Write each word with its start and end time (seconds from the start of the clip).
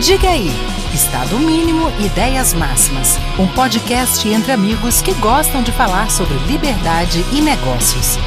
Diga 0.00 0.28
aí, 0.28 0.48
Estado 0.94 1.38
Mínimo 1.38 1.88
Ideias 2.04 2.52
Máximas, 2.52 3.16
um 3.40 3.46
podcast 3.54 4.28
entre 4.28 4.52
amigos 4.52 5.00
que 5.00 5.14
gostam 5.14 5.62
de 5.62 5.72
falar 5.72 6.10
sobre 6.10 6.34
liberdade 6.46 7.24
e 7.32 7.40
negócios. 7.40 8.18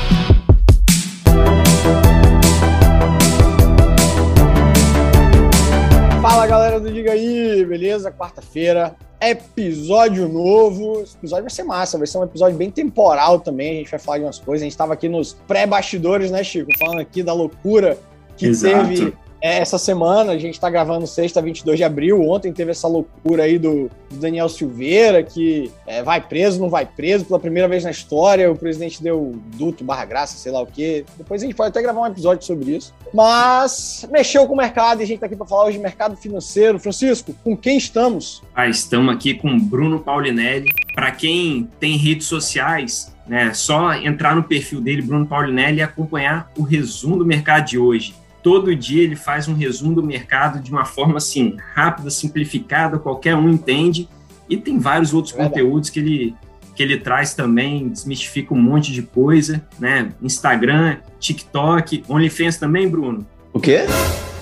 Fala 6.19 6.47
galera 6.47 6.79
do 6.79 6.91
Diga 6.91 7.11
aí, 7.11 7.63
beleza? 7.63 8.11
Quarta-feira, 8.11 8.95
episódio 9.21 10.27
novo. 10.27 11.01
Esse 11.03 11.17
episódio 11.17 11.43
vai 11.43 11.51
ser 11.51 11.63
massa, 11.65 11.99
vai 11.99 12.07
ser 12.07 12.17
um 12.17 12.23
episódio 12.23 12.57
bem 12.57 12.71
temporal 12.71 13.39
também. 13.39 13.73
A 13.73 13.75
gente 13.75 13.91
vai 13.91 13.99
falar 13.99 14.17
de 14.17 14.23
umas 14.23 14.39
coisas. 14.39 14.63
A 14.63 14.65
gente 14.65 14.71
estava 14.71 14.93
aqui 14.93 15.07
nos 15.07 15.33
pré-bastidores, 15.47 16.31
né, 16.31 16.43
Chico? 16.43 16.71
Falando 16.79 16.99
aqui 16.99 17.21
da 17.21 17.31
loucura 17.31 17.95
que 18.35 18.47
Exato. 18.47 18.87
teve 18.87 19.13
essa 19.41 19.77
semana, 19.77 20.33
a 20.33 20.37
gente 20.37 20.55
está 20.55 20.69
gravando 20.69 21.07
sexta, 21.07 21.41
22 21.41 21.77
de 21.77 21.83
abril. 21.83 22.21
Ontem 22.21 22.51
teve 22.51 22.71
essa 22.71 22.87
loucura 22.87 23.43
aí 23.43 23.57
do, 23.57 23.89
do 24.09 24.17
Daniel 24.17 24.49
Silveira, 24.49 25.23
que 25.23 25.71
é, 25.87 26.03
vai 26.03 26.19
preso, 26.19 26.59
não 26.59 26.69
vai 26.69 26.85
preso, 26.85 27.25
pela 27.25 27.39
primeira 27.39 27.67
vez 27.67 27.83
na 27.83 27.91
história. 27.91 28.51
O 28.51 28.55
presidente 28.55 29.01
deu 29.01 29.39
duto, 29.55 29.83
barra 29.83 30.05
graça, 30.05 30.37
sei 30.37 30.51
lá 30.51 30.61
o 30.61 30.67
quê. 30.67 31.05
Depois 31.17 31.41
a 31.41 31.45
gente 31.45 31.55
pode 31.55 31.69
até 31.69 31.81
gravar 31.81 32.01
um 32.01 32.07
episódio 32.07 32.45
sobre 32.45 32.75
isso. 32.75 32.93
Mas 33.13 34.05
mexeu 34.11 34.45
com 34.45 34.53
o 34.53 34.57
mercado 34.57 34.99
e 34.99 35.03
a 35.03 35.07
gente 35.07 35.15
está 35.15 35.25
aqui 35.25 35.35
para 35.35 35.45
falar 35.45 35.65
hoje 35.65 35.77
de 35.77 35.83
mercado 35.83 36.17
financeiro. 36.17 36.77
Francisco, 36.77 37.33
com 37.43 37.55
quem 37.55 37.77
estamos? 37.77 38.41
Ah, 38.53 38.67
estamos 38.67 39.13
aqui 39.13 39.33
com 39.33 39.57
Bruno 39.57 39.99
Paulinelli. 39.99 40.67
Para 40.93 41.11
quem 41.11 41.69
tem 41.79 41.95
redes 41.97 42.27
sociais, 42.27 43.15
né, 43.25 43.53
só 43.53 43.93
entrar 43.93 44.35
no 44.35 44.43
perfil 44.43 44.81
dele, 44.81 45.01
Bruno 45.01 45.25
Paulinelli, 45.25 45.77
e 45.77 45.81
acompanhar 45.81 46.51
o 46.57 46.63
resumo 46.63 47.15
do 47.17 47.25
mercado 47.25 47.65
de 47.65 47.77
hoje 47.77 48.13
todo 48.41 48.75
dia 48.75 49.03
ele 49.03 49.15
faz 49.15 49.47
um 49.47 49.53
resumo 49.53 49.95
do 49.95 50.03
mercado 50.03 50.59
de 50.61 50.71
uma 50.71 50.85
forma 50.85 51.17
assim 51.17 51.57
rápida, 51.73 52.09
simplificada, 52.09 52.97
qualquer 52.97 53.35
um 53.35 53.49
entende. 53.49 54.07
E 54.49 54.57
tem 54.57 54.79
vários 54.79 55.13
outros 55.13 55.33
é 55.35 55.37
conteúdos 55.37 55.89
que 55.89 55.99
ele 55.99 56.35
que 56.75 56.83
ele 56.83 56.97
traz 56.97 57.33
também, 57.33 57.89
desmistifica 57.89 58.53
um 58.53 58.61
monte 58.61 58.93
de 58.93 59.01
coisa, 59.01 59.61
né? 59.77 60.13
Instagram, 60.21 60.95
TikTok, 61.19 62.05
OnlyFans 62.07 62.55
também, 62.55 62.87
Bruno? 62.87 63.27
O 63.51 63.59
quê? 63.59 63.81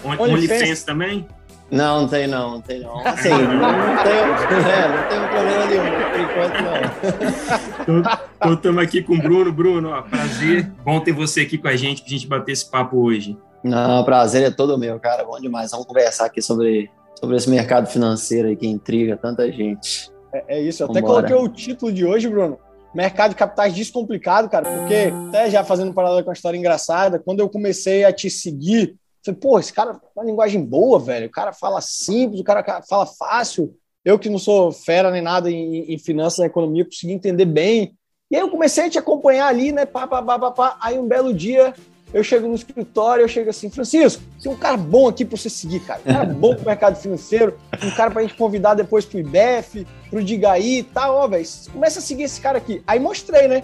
On 0.05 0.09
OnlyFans. 0.09 0.29
OnlyFans 0.29 0.83
também? 0.83 1.27
Não, 1.72 2.02
não 2.02 2.07
tem 2.07 2.27
não, 2.27 2.52
não 2.52 2.61
tem 2.61 2.79
não. 2.79 3.00
Assim, 3.05 3.29
não, 3.29 4.03
tenho, 4.03 4.23
é, 4.67 4.88
não 4.88 5.09
tenho 5.09 5.27
problema 5.29 5.66
nenhum, 5.66 5.83
por 6.11 6.19
enquanto 6.19 6.61
não. 6.61 8.17
Então 8.35 8.53
estamos 8.53 8.83
aqui 8.83 9.02
com 9.02 9.16
o 9.16 9.17
Bruno. 9.17 9.52
Bruno, 9.52 9.89
ó, 9.89 10.03
prazer. 10.03 10.72
Bom 10.85 11.00
ter 11.00 11.13
você 11.13 11.41
aqui 11.41 11.57
com 11.57 11.67
a 11.67 11.75
gente, 11.75 12.03
para 12.03 12.07
a 12.07 12.11
gente 12.11 12.27
bater 12.27 12.52
esse 12.52 12.69
papo 12.69 12.97
hoje. 12.97 13.35
Não, 13.63 14.03
prazer 14.03 14.44
é 14.44 14.52
todo 14.52 14.77
meu, 14.77 15.00
cara. 15.00 15.23
Bom 15.23 15.39
demais. 15.39 15.72
Vamos 15.72 15.86
conversar 15.86 16.25
aqui 16.25 16.41
sobre, 16.41 16.89
sobre 17.19 17.36
esse 17.36 17.50
mercado 17.50 17.88
financeiro 17.88 18.47
aí 18.47 18.55
que 18.55 18.67
intriga 18.67 19.17
tanta 19.17 19.52
gente. 19.52 20.11
É, 20.33 20.58
é 20.58 20.61
isso. 20.61 20.83
Eu 20.83 20.89
até 20.89 21.02
coloquei 21.02 21.36
o 21.36 21.50
título 21.50 21.91
de 21.91 22.05
hoje, 22.05 22.28
Bruno. 22.30 22.59
Mercado 22.94 23.31
de 23.31 23.35
capitais 23.35 23.73
descomplicado, 23.73 24.50
cara, 24.50 24.69
porque 24.69 25.11
até 25.28 25.50
já 25.50 25.63
fazendo 25.63 25.94
paralelo 25.94 26.23
com 26.23 26.30
uma 26.30 26.33
história 26.33 26.58
engraçada, 26.58 27.19
quando 27.19 27.41
eu 27.41 27.50
comecei 27.50 28.03
a 28.05 28.13
te 28.13 28.30
seguir, 28.30 28.95
falei, 29.23 29.39
pô, 29.39 29.59
esse 29.59 29.73
cara 29.73 29.94
tem 29.94 30.09
uma 30.16 30.25
linguagem 30.25 30.63
boa, 30.63 31.00
velho. 31.00 31.28
O 31.28 31.31
cara 31.31 31.53
fala 31.53 31.81
simples, 31.81 32.39
o 32.39 32.44
cara 32.44 32.63
fala 32.88 33.05
fácil. 33.05 33.75
Eu 34.03 34.17
que 34.17 34.30
não 34.30 34.39
sou 34.39 34.72
fera 34.72 35.11
nem 35.11 35.22
nada 35.22 35.52
em, 35.52 35.94
em 35.94 35.97
finanças, 36.00 36.39
na 36.39 36.45
economia, 36.45 36.85
consegui 36.85 37.13
entender 37.13 37.45
bem. 37.45 37.94
E 38.31 38.35
aí 38.35 38.41
eu 38.41 38.50
comecei 38.50 38.85
a 38.85 38.89
te 38.89 38.97
acompanhar 38.97 39.47
ali, 39.47 39.72
né? 39.72 39.85
Pá, 39.85 40.08
pá, 40.08 40.22
pá, 40.22 40.39
pá, 40.39 40.52
pá. 40.52 40.78
Aí 40.81 40.97
um 40.97 41.08
belo 41.08 41.33
dia 41.33 41.73
eu 42.13 42.23
chego 42.23 42.47
no 42.47 42.55
escritório, 42.55 43.23
eu 43.23 43.27
chego 43.27 43.50
assim, 43.50 43.69
Francisco, 43.69 44.23
tem 44.41 44.52
um 44.52 44.55
cara 44.55 44.77
bom 44.77 45.08
aqui 45.08 45.25
para 45.25 45.38
você 45.38 45.50
seguir, 45.50 45.81
cara. 45.81 46.00
Um 46.05 46.13
cara 46.13 46.25
bom 46.25 46.55
pro 46.55 46.66
mercado 46.66 46.95
financeiro, 46.95 47.58
um 47.83 47.91
cara 47.91 48.11
pra 48.11 48.22
gente 48.22 48.36
convidar 48.36 48.75
depois 48.75 49.05
pro 49.05 49.19
IBEF, 49.19 49.86
pro 50.09 50.23
Digaí 50.23 50.79
e 50.79 50.84
tal, 50.84 51.16
ó, 51.16 51.28
velho. 51.28 51.45
Começa 51.72 52.00
a 52.00 52.01
seguir 52.01 52.23
esse 52.23 52.40
cara 52.40 52.57
aqui. 52.57 52.81
Aí 52.88 53.00
mostrei, 53.00 53.47
né? 53.47 53.63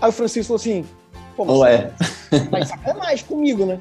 Aí 0.00 0.08
o 0.08 0.12
Francisco 0.12 0.48
falou 0.48 0.60
assim, 0.60 0.84
pô, 1.36 1.44
mas 1.44 1.58
Ué. 1.58 1.90
tá 2.50 2.66
sacanagem 2.66 3.24
comigo, 3.26 3.64
né? 3.64 3.78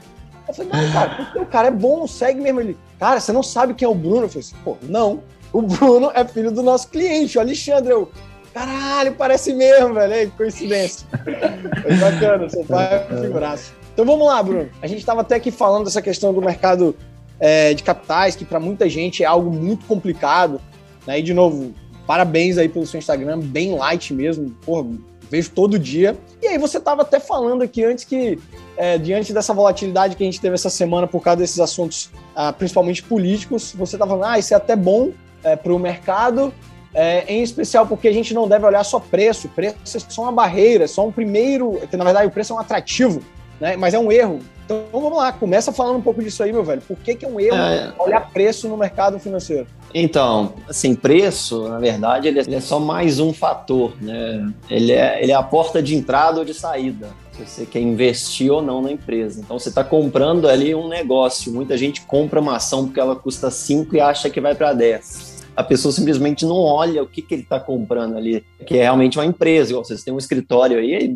Eu 0.48 0.54
falei, 0.54 0.72
não, 0.72 0.94
cara, 0.94 1.16
porque 1.16 1.40
o 1.40 1.46
cara 1.46 1.68
é 1.70 1.72
bom, 1.72 2.06
segue 2.06 2.40
mesmo 2.40 2.60
ele. 2.60 2.78
Cara, 3.00 3.20
você 3.20 3.32
não 3.32 3.44
sabe 3.44 3.74
quem 3.74 3.86
é 3.86 3.90
o 3.90 3.96
Bruno? 3.96 4.24
Eu 4.24 4.30
falei 4.30 4.42
assim, 4.42 4.56
pô, 4.64 4.78
não. 4.84 5.24
O 5.52 5.62
Bruno 5.62 6.12
é 6.14 6.26
filho 6.26 6.52
do 6.52 6.62
nosso 6.62 6.90
cliente, 6.90 7.38
o 7.38 7.42
Alexandre. 7.42 7.94
Eu, 7.94 8.12
caralho, 8.54 9.14
parece 9.16 9.54
mesmo, 9.54 9.94
velho. 9.94 10.32
Coincidência. 10.32 11.08
Foi 11.82 11.96
bacana, 11.96 12.50
seu 12.50 12.64
pai 12.66 13.08
é 13.10 13.22
figuraço. 13.22 13.83
Então 13.94 14.06
vamos 14.06 14.26
lá, 14.26 14.42
Bruno. 14.42 14.70
A 14.82 14.88
gente 14.88 15.00
estava 15.00 15.22
até 15.22 15.36
aqui 15.36 15.52
falando 15.52 15.86
dessa 15.86 16.02
questão 16.02 16.34
do 16.34 16.42
mercado 16.42 16.96
é, 17.40 17.74
de 17.74 17.84
capitais, 17.84 18.36
que 18.36 18.44
para 18.44 18.60
muita 18.60 18.90
gente 18.90 19.24
é 19.24 19.26
algo 19.26 19.52
muito 19.52 19.86
complicado. 19.86 20.60
Né? 21.06 21.20
E, 21.20 21.22
de 21.22 21.34
novo, 21.34 21.74
parabéns 22.08 22.58
aí 22.58 22.68
pelo 22.68 22.86
seu 22.88 22.98
Instagram, 22.98 23.40
bem 23.40 23.76
light 23.76 24.12
mesmo. 24.14 24.50
Porra, 24.66 24.88
vejo 25.30 25.52
todo 25.52 25.78
dia. 25.78 26.18
E 26.42 26.48
aí 26.48 26.58
você 26.58 26.80
estava 26.80 27.04
até 27.04 27.20
falando 27.20 27.62
aqui 27.62 27.84
antes 27.84 28.04
que, 28.04 28.40
é, 28.76 28.98
diante 28.98 29.32
dessa 29.32 29.54
volatilidade 29.54 30.16
que 30.16 30.24
a 30.24 30.26
gente 30.26 30.42
teve 30.42 30.56
essa 30.56 30.72
semana 30.72 31.06
por 31.06 31.22
causa 31.22 31.38
desses 31.38 31.60
assuntos, 31.60 32.10
ah, 32.36 32.52
principalmente 32.52 33.04
políticos, 33.04 33.76
você 33.78 33.96
estava 33.96 34.12
falando, 34.12 34.32
ah, 34.32 34.40
isso 34.40 34.54
é 34.56 34.58
até 34.58 34.76
bom 34.76 35.12
é, 35.44 35.56
para 35.56 35.72
o 35.72 35.78
mercado, 35.78 36.52
é, 36.96 37.26
em 37.28 37.44
especial 37.44 37.86
porque 37.86 38.08
a 38.08 38.14
gente 38.14 38.34
não 38.34 38.48
deve 38.48 38.66
olhar 38.66 38.84
só 38.84 39.00
preço. 39.00 39.50
Preço 39.50 39.98
é 39.98 40.00
só 40.00 40.24
uma 40.24 40.32
barreira, 40.32 40.86
é 40.86 40.88
só 40.88 41.06
um 41.06 41.12
primeiro. 41.12 41.80
Na 41.92 42.04
verdade, 42.04 42.28
o 42.28 42.32
preço 42.32 42.54
é 42.54 42.56
um 42.56 42.60
atrativo 42.60 43.22
né? 43.60 43.76
Mas 43.76 43.94
é 43.94 44.00
um 44.00 44.12
erro. 44.12 44.40
Então 44.66 44.86
vamos 44.92 45.18
lá, 45.18 45.32
começa 45.32 45.74
falando 45.74 45.98
um 45.98 46.02
pouco 46.02 46.24
disso 46.24 46.42
aí, 46.42 46.54
meu 46.54 46.64
velho. 46.64 46.82
Por 46.82 46.98
que, 46.98 47.16
que 47.16 47.26
é 47.26 47.28
um 47.28 47.40
erro 47.40 47.58
é... 47.58 47.94
olhar 48.00 48.22
preço 48.32 48.68
no 48.70 48.78
mercado 48.78 49.20
financeiro? 49.20 49.68
Então, 49.94 50.54
assim, 50.68 50.96
preço, 50.96 51.68
na 51.68 51.80
verdade, 51.80 52.28
ele 52.28 52.40
é, 52.40 52.44
ele 52.44 52.56
é 52.56 52.62
só 52.62 52.80
mais 52.80 53.20
um 53.20 53.34
fator, 53.34 53.94
né? 54.02 54.52
Ele 54.70 54.92
é, 54.92 55.22
ele 55.22 55.32
é 55.32 55.36
a 55.36 55.44
porta 55.44 55.84
de 55.84 55.96
entrada 55.96 56.40
ou 56.40 56.46
de 56.46 56.54
saída 56.54 57.10
se 57.34 57.46
você 57.46 57.66
quer 57.66 57.80
investir 57.80 58.52
ou 58.52 58.62
não 58.62 58.82
na 58.82 58.92
empresa. 58.92 59.42
Então 59.42 59.58
você 59.58 59.70
está 59.70 59.84
comprando 59.84 60.48
ali 60.48 60.74
um 60.74 60.88
negócio. 60.88 61.52
Muita 61.52 61.76
gente 61.76 62.02
compra 62.02 62.40
uma 62.40 62.58
ação 62.58 62.86
porque 62.86 63.00
ela 63.00 63.16
custa 63.16 63.50
5 63.50 63.96
e 63.96 64.00
acha 64.00 64.30
que 64.30 64.40
vai 64.40 64.56
para 64.56 64.74
10 64.74 65.34
a 65.56 65.64
pessoa 65.64 65.92
simplesmente 65.92 66.46
não 66.46 66.58
olha 66.58 67.04
o 67.04 67.08
que, 67.08 67.22
que 67.22 67.36
ele 67.36 67.44
está 67.44 67.60
comprando 67.60 68.18
ali, 68.18 68.44
que 68.66 68.78
é 68.78 68.82
realmente 68.84 69.18
uma 69.18 69.26
empresa. 69.26 69.76
Vocês 69.76 70.04
têm 70.04 70.14
um 70.14 70.18
escritório 70.18 70.80
aí, 70.80 71.16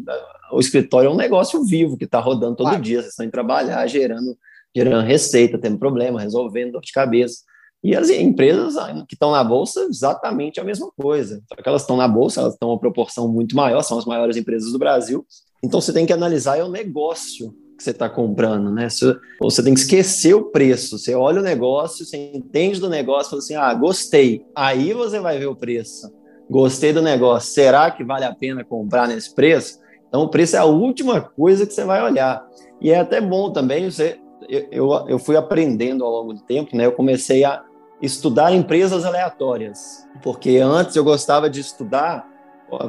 o 0.52 0.60
escritório 0.60 1.10
é 1.10 1.12
um 1.12 1.18
negócio 1.18 1.64
vivo 1.64 1.98
que 1.98 2.06
está 2.06 2.20
rodando 2.20 2.56
todo 2.56 2.68
claro. 2.68 2.82
dia. 2.82 3.02
Vocês 3.02 3.12
estão 3.12 3.26
em 3.26 3.30
trabalhar, 3.30 3.86
gerando, 3.88 4.38
gerando 4.76 5.06
receita, 5.06 5.58
tendo 5.58 5.78
problema, 5.78 6.22
resolvendo 6.22 6.74
dor 6.74 6.82
de 6.82 6.92
cabeça. 6.92 7.44
E 7.84 7.96
as 7.96 8.10
empresas 8.10 8.76
que 9.08 9.16
estão 9.16 9.32
na 9.32 9.44
bolsa, 9.44 9.88
exatamente 9.90 10.60
a 10.60 10.64
mesma 10.64 10.90
coisa. 10.98 11.42
Só 11.48 11.56
que 11.56 11.70
elas 11.70 11.82
estão 11.82 11.96
na 11.96 12.08
bolsa, 12.08 12.42
elas 12.42 12.54
estão 12.54 12.70
uma 12.70 12.80
proporção 12.80 13.28
muito 13.28 13.56
maior, 13.56 13.82
são 13.84 13.98
as 13.98 14.06
maiores 14.06 14.36
empresas 14.36 14.72
do 14.72 14.80
Brasil. 14.80 15.26
Então 15.64 15.80
você 15.80 15.94
tem 15.94 16.06
que 16.06 16.14
analisar 16.14 16.58
é 16.58 16.64
o 16.64 16.70
negócio 16.70 17.54
que 17.78 17.84
você 17.84 17.92
está 17.92 18.10
comprando, 18.10 18.72
né? 18.72 18.88
Você 19.40 19.64
tem 19.64 19.74
que 19.74 19.80
esquecer 19.80 20.34
o 20.34 20.46
preço. 20.46 20.98
Você 20.98 21.14
olha 21.14 21.40
o 21.40 21.44
negócio, 21.44 22.04
você 22.04 22.32
entende 22.34 22.80
do 22.80 22.90
negócio, 22.90 23.30
fala 23.30 23.42
assim: 23.42 23.56
ah, 23.56 23.74
gostei. 23.74 24.44
Aí 24.56 24.94
você 24.94 25.20
vai 25.20 25.38
ver 25.38 25.46
o 25.46 25.56
preço. 25.56 26.12
Gostei 26.50 26.92
do 26.92 27.02
negócio. 27.02 27.54
Será 27.54 27.92
que 27.92 28.04
vale 28.04 28.26
a 28.26 28.34
pena 28.34 28.64
comprar 28.64 29.08
nesse 29.08 29.34
preço? 29.34 29.80
Então, 30.08 30.22
o 30.22 30.30
preço 30.30 30.56
é 30.56 30.60
a 30.60 30.66
última 30.66 31.22
coisa 31.22 31.66
que 31.66 31.74
você 31.74 31.84
vai 31.84 32.04
olhar. 32.04 32.46
E 32.80 32.92
é 32.92 33.00
até 33.00 33.20
bom 33.20 33.52
também, 33.52 33.90
você, 33.90 34.20
eu, 34.72 34.92
eu 35.08 35.20
fui 35.20 35.36
aprendendo 35.36 36.04
ao 36.06 36.12
longo 36.12 36.34
do 36.34 36.42
tempo, 36.42 36.76
né? 36.76 36.86
Eu 36.86 36.92
comecei 36.94 37.44
a 37.44 37.64
estudar 38.02 38.54
empresas 38.54 39.06
aleatórias, 39.06 40.08
porque 40.22 40.58
antes 40.58 40.96
eu 40.96 41.04
gostava 41.04 41.50
de 41.50 41.60
estudar 41.60 42.28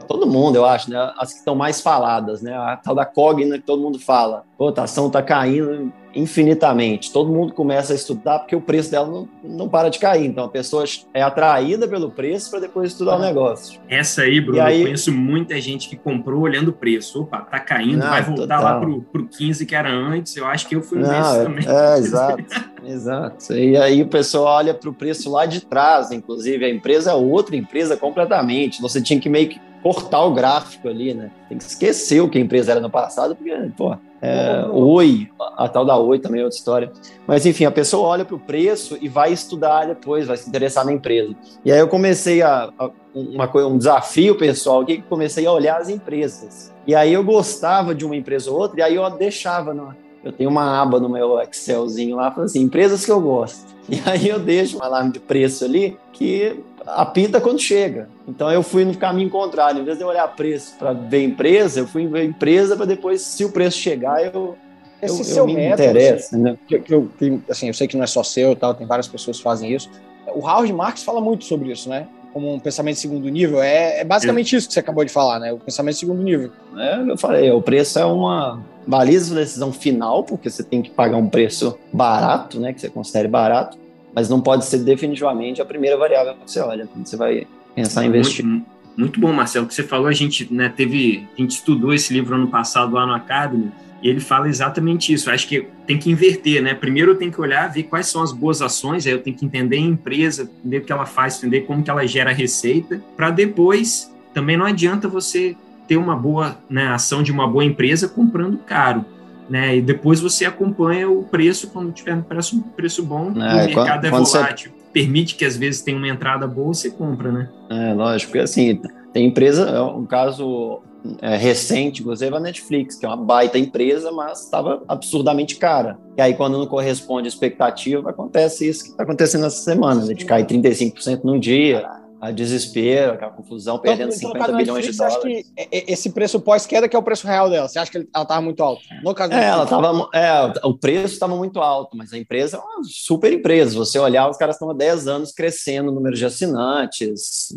todo 0.07 0.27
mundo, 0.27 0.57
eu 0.57 0.65
acho, 0.65 0.91
né? 0.91 1.13
As 1.17 1.33
que 1.33 1.39
estão 1.39 1.55
mais 1.55 1.81
faladas, 1.81 2.43
né? 2.43 2.53
A 2.57 2.77
tal 2.77 2.95
da 2.95 3.07
cogna 3.07 3.59
que 3.59 3.65
todo 3.65 3.83
mundo 3.83 3.99
fala. 3.99 4.45
Pô, 4.57 4.73
a 4.77 4.83
ação 4.83 5.07
está 5.07 5.23
caindo 5.23 5.93
infinitamente. 6.19 7.13
Todo 7.13 7.33
mundo 7.33 7.53
começa 7.53 7.93
a 7.93 7.97
estudar 7.97 8.41
porque 8.41 8.57
o 8.57 8.61
preço 8.61 8.91
dela 8.91 9.07
não, 9.07 9.29
não 9.43 9.69
para 9.69 9.89
de 9.89 9.99
cair. 9.99 10.27
Então 10.27 10.45
a 10.45 10.49
pessoa 10.49 10.85
é 11.15 11.23
atraída 11.23 11.87
pelo 11.87 12.11
preço 12.11 12.51
para 12.51 12.61
depois 12.61 12.93
estudar 12.93 13.17
o 13.17 13.21
negócio. 13.21 13.81
Essa 13.89 14.23
aí, 14.23 14.41
Bruno, 14.41 14.61
aí, 14.61 14.81
eu 14.81 14.87
conheço 14.87 15.13
muita 15.13 15.61
gente 15.61 15.89
que 15.89 15.97
comprou 15.97 16.41
olhando 16.41 16.69
o 16.69 16.73
preço. 16.73 17.23
Opa, 17.23 17.41
tá 17.43 17.61
caindo, 17.61 17.99
não, 17.99 18.09
vai 18.09 18.23
voltar 18.23 18.59
total. 18.59 18.63
lá 18.63 18.81
pro, 18.81 19.03
pro 19.03 19.27
15 19.27 19.65
que 19.65 19.75
era 19.75 19.91
antes. 19.91 20.37
Eu 20.37 20.47
acho 20.47 20.69
que 20.69 20.75
eu 20.75 20.83
fui 20.83 20.99
um 20.99 21.03
desses 21.03 21.35
é, 21.35 21.45
também. 21.45 21.65
É, 21.67 21.99
exato, 21.99 22.45
exato. 22.85 23.53
E 23.55 23.77
aí 23.77 24.03
o 24.03 24.09
pessoal 24.09 24.57
olha 24.57 24.75
para 24.75 24.91
o 24.91 24.95
preço 24.95 25.31
lá 25.31 25.47
de 25.47 25.61
trás, 25.61 26.11
inclusive 26.11 26.65
a 26.65 26.71
empresa 26.71 27.13
é 27.13 27.15
outra 27.15 27.57
empresa 27.57 27.97
completamente. 27.97 28.83
Você 28.83 29.01
tinha 29.01 29.21
que 29.21 29.29
meio 29.29 29.49
que 29.49 29.61
cortar 29.83 30.25
o 30.25 30.33
gráfico 30.33 30.89
ali, 30.89 31.15
né? 31.15 31.31
Tem 31.49 31.59
que 31.59 31.65
esquecer 31.65 32.21
o 32.21 32.29
que 32.29 32.39
a 32.39 32.41
empresa 32.41 32.73
era 32.73 32.81
no 32.81 32.91
passado, 32.91 33.35
porque, 33.35 33.55
pô, 33.77 33.97
é, 34.21 34.67
Oi, 34.71 35.29
a 35.57 35.69
tal 35.69 35.85
da 35.85 35.97
Oi 35.97 36.19
também 36.19 36.41
é 36.41 36.45
outra 36.45 36.59
história. 36.59 36.93
Mas 37.27 37.47
enfim, 37.47 37.65
a 37.65 37.71
pessoa 37.71 38.09
olha 38.09 38.25
para 38.25 38.35
o 38.35 38.41
preço 38.41 38.99
e 39.01 39.09
vai 39.09 39.33
estudar 39.33 39.87
depois, 39.87 40.27
vai 40.27 40.37
se 40.37 40.49
interessar 40.49 40.85
na 40.85 40.93
empresa. 40.93 41.35
E 41.65 41.71
aí 41.71 41.79
eu 41.79 41.89
comecei 41.89 42.43
a, 42.43 42.71
a 42.79 42.91
uma, 43.15 43.51
um 43.67 43.79
desafio 43.79 44.37
pessoal 44.37 44.85
que 44.85 45.03
comecei 45.03 45.47
a 45.47 45.53
olhar 45.53 45.81
as 45.81 45.89
empresas. 45.89 46.73
E 46.87 46.95
aí 46.95 47.13
eu 47.13 47.23
gostava 47.23 47.95
de 47.95 48.05
uma 48.05 48.17
empresa 48.17 48.51
ou 48.51 48.59
outra, 48.59 48.81
e 48.81 48.83
aí 48.83 48.95
eu 48.97 49.09
deixava 49.11 49.73
na, 49.73 49.95
eu 50.25 50.33
tenho 50.33 50.51
uma 50.51 50.81
aba 50.81 50.99
no 50.99 51.09
meu 51.09 51.41
Excelzinho 51.41 52.17
lá, 52.17 52.31
fala 52.31 52.47
assim, 52.47 52.61
empresas 52.61 53.05
que 53.05 53.11
eu 53.11 53.21
gosto. 53.21 53.79
E 53.91 54.03
aí 54.05 54.29
eu 54.29 54.39
deixo 54.39 54.77
um 54.77 54.83
alarme 54.83 55.13
de 55.13 55.19
preço 55.19 55.65
ali 55.65 55.97
que 56.13 56.63
apita 56.97 57.41
quando 57.41 57.61
chega. 57.61 58.09
Então 58.27 58.51
eu 58.51 58.63
fui 58.63 58.85
no 58.85 58.97
caminho 58.97 59.31
contrário. 59.31 59.81
Em 59.81 59.85
vez 59.85 59.99
de 59.99 60.05
eu 60.05 60.09
olhar 60.09 60.27
preço 60.29 60.75
para 60.79 60.93
ver 60.93 61.23
empresa, 61.23 61.81
eu 61.81 61.87
fui 61.87 62.07
ver 62.07 62.25
empresa 62.25 62.77
para 62.77 62.87
depois, 62.87 63.21
se 63.21 63.45
o 63.45 63.53
preço 63.53 63.79
chegar, 63.79 64.25
eu. 64.25 64.57
Esse 65.01 65.21
eu, 65.21 65.25
seu 65.25 65.43
eu 65.45 65.47
me 65.47 65.55
método, 65.55 65.83
interessa, 65.85 66.37
né? 66.37 66.59
que, 66.67 66.77
que 66.81 66.93
eu, 66.93 67.09
que, 67.17 67.41
assim, 67.49 67.69
eu 67.69 67.75
sei 67.75 67.87
que 67.87 67.97
não 67.97 68.03
é 68.03 68.07
só 68.09 68.25
seu, 68.25 68.57
tal, 68.57 68.75
tem 68.75 68.85
várias 68.85 69.07
pessoas 69.07 69.37
que 69.37 69.45
fazem 69.45 69.73
isso. 69.73 69.89
O 70.35 70.41
Howard 70.41 70.73
Marks 70.73 71.05
fala 71.05 71.21
muito 71.21 71.45
sobre 71.45 71.71
isso, 71.71 71.89
né? 71.89 72.09
Como 72.33 72.53
um 72.53 72.59
pensamento 72.59 72.97
de 72.97 73.01
segundo 73.03 73.29
nível. 73.29 73.63
É, 73.63 74.01
é 74.01 74.05
basicamente 74.05 74.57
isso 74.57 74.67
que 74.67 74.75
você 74.75 74.81
acabou 74.81 75.05
de 75.05 75.13
falar, 75.13 75.39
né? 75.39 75.53
O 75.53 75.59
pensamento 75.59 75.95
de 75.95 76.01
segundo 76.01 76.21
nível. 76.21 76.51
É, 76.77 77.11
eu 77.11 77.17
falei, 77.17 77.49
o 77.53 77.63
preço 77.63 77.97
é 77.97 78.05
uma 78.05 78.61
baliza 78.89 79.29
de 79.29 79.41
decisão 79.41 79.73
final, 79.73 80.25
porque 80.25 80.51
você 80.51 80.65
tem 80.65 80.83
que 80.83 80.91
pagar 80.91 81.17
um 81.17 81.29
preço 81.29 81.79
barato, 81.93 82.59
né? 82.59 82.73
Que 82.73 82.81
você 82.81 82.91
considere 82.91 83.29
barato, 83.29 83.79
mas 84.19 84.29
não 84.29 84.41
pode 84.41 84.65
ser 84.65 84.79
definitivamente 84.79 85.63
a 85.63 85.65
primeira 85.65 85.97
variável 85.97 86.35
que 86.35 86.51
você 86.51 86.59
olha 86.59 86.89
quando 86.89 87.07
você 87.07 87.17
vai 87.17 87.47
pensar 87.73 88.05
em 88.05 88.09
investir. 88.09 88.45
Muito, 88.45 88.67
muito 88.97 89.21
bom, 89.21 89.33
Marcelo. 89.33 89.65
O 89.65 89.69
que 89.69 89.75
você 89.77 89.85
falou, 89.85 90.09
a 90.09 90.13
gente 90.13 90.53
né, 90.53 90.69
teve, 90.69 91.25
a 91.37 91.41
gente 91.41 91.53
estudou 91.53 91.95
esse 91.95 92.13
livro 92.13 92.35
ano 92.35 92.49
passado 92.49 92.95
lá 92.95 93.07
no 93.07 93.15
Academy, 93.15 93.71
e 94.03 94.09
ele 94.09 94.19
fala 94.19 94.49
exatamente 94.49 95.13
isso. 95.13 95.31
Acho 95.31 95.47
que 95.47 95.69
tem 95.87 95.97
que 95.97 96.11
inverter, 96.11 96.61
né? 96.61 96.75
Primeiro 96.75 97.13
eu 97.13 97.15
tenho 97.15 97.31
que 97.31 97.41
olhar, 97.41 97.69
ver 97.69 97.85
quais 97.85 98.09
são 98.09 98.21
as 98.21 98.33
boas 98.33 98.61
ações, 98.61 99.07
aí 99.07 99.13
eu 99.13 99.23
tenho 99.23 99.37
que 99.37 99.47
entender 99.47 99.77
a 99.77 99.81
empresa, 99.81 100.51
entender 100.59 100.79
o 100.79 100.85
que 100.85 100.91
ela 100.91 101.07
faz, 101.07 101.39
entender 101.39 101.61
como 101.61 101.85
que 101.85 101.91
ela 101.91 102.05
gera 102.05 102.33
receita, 102.33 103.01
para 103.17 103.31
depois 103.31 104.13
também 104.35 104.57
não 104.57 104.67
adianta 104.67 105.07
você 105.07 105.55
ter 105.87 105.97
uma 105.97 106.17
boa 106.17 106.59
né, 106.69 106.89
ação 106.89 107.23
de 107.23 107.31
uma 107.31 107.47
boa 107.47 107.65
empresa 107.65 108.09
comprando 108.09 108.59
caro. 108.59 109.05
Né, 109.49 109.77
e 109.77 109.81
depois 109.83 110.21
você 110.21 110.45
acompanha 110.45 111.09
o 111.09 111.25
preço 111.25 111.69
quando 111.71 111.91
tiver 111.91 112.15
um 112.15 112.21
preço, 112.23 112.63
preço 112.77 113.03
bom, 113.03 113.29
É, 113.29 113.31
o 113.31 113.33
mercado 113.33 113.73
quando- 113.73 114.05
é 114.05 114.11
quando 114.11 114.27
você- 114.27 114.39
volátil. 114.39 114.73
Permite 114.93 115.37
que 115.37 115.45
às 115.45 115.57
vezes 115.57 115.81
tenha 115.81 115.97
uma 115.97 116.09
entrada 116.09 116.47
boa, 116.47 116.75
você 116.75 116.91
compra, 116.91 117.31
né? 117.33 117.49
É, 117.71 117.95
lógico, 117.95 118.33
porque 118.33 118.43
assim, 118.45 118.81
tem 119.13 119.27
empresa, 119.27 119.63
é 119.71 119.81
um 119.81 120.05
caso 120.05 120.81
é, 121.23 121.37
recente, 121.37 122.01
inclusive 122.03 122.35
a 122.35 122.41
Netflix, 122.41 122.97
que 122.97 123.07
é 123.07 123.09
uma 123.09 123.17
baita 123.17 123.57
empresa, 123.57 124.11
mas 124.11 124.43
estava 124.45 124.83
absurdamente 124.89 125.55
cara. 125.55 125.97
E 126.17 126.21
aí, 126.21 126.35
quando 126.35 126.59
não 126.59 126.67
corresponde 126.67 127.27
à 127.27 127.29
expectativa, 127.29 128.11
acontece 128.11 128.69
isso 128.69 128.83
que 128.85 128.91
está 128.91 129.05
acontecendo 129.05 129.47
essa 129.47 129.63
semana, 129.63 130.13
de 130.13 130.25
cair 130.25 130.45
35% 130.45 131.21
num 131.25 131.39
dia, 131.39 131.87
a 132.21 132.31
desespero, 132.31 133.13
aquela 133.13 133.31
confusão, 133.31 133.79
perdendo 133.79 134.13
Então, 134.15 134.29
no 134.29 134.35
50 134.35 134.39
caso 134.39 134.53
da 134.53 134.59
bilhões 134.59 134.85
de 134.85 134.91
Netflix, 134.91 134.97
você 134.97 135.05
acha 135.05 135.19
dólares. 135.19 135.83
que 135.85 135.93
esse 135.93 136.11
preço 136.11 136.41
pós-queda 136.41 136.89
que 136.89 136.97
é 136.97 136.99
o 136.99 137.03
preço 137.03 137.27
real 137.27 137.49
dela, 137.49 137.69
você 137.69 137.79
acha 137.79 137.91
que 137.91 137.99
ela 137.99 138.23
estava 138.23 138.41
muito 138.41 138.63
alto? 138.63 138.83
No 139.03 139.15
caso 139.15 139.33
É, 139.33 139.45
ela 139.45 139.67
tava, 139.67 140.09
é, 140.15 140.53
o 140.65 140.77
preço 140.77 141.15
estava 141.15 141.37
muito 141.37 141.61
alto, 141.61 141.97
mas 141.97 142.13
a 142.13 142.19
empresa 142.19 142.57
é 142.57 142.61
uma 142.61 142.83
super 142.85 143.33
empresa. 143.33 143.71
Se 143.71 143.77
você 143.77 143.99
olhar, 143.99 144.29
os 144.29 144.37
caras 144.37 144.57
estão 144.57 144.71
há 144.71 144.75
10 144.75 145.07
anos 145.07 145.33
crescendo 145.33 145.91
o 145.91 145.95
número 145.95 146.17
de 146.17 146.25
assinantes, 146.25 147.57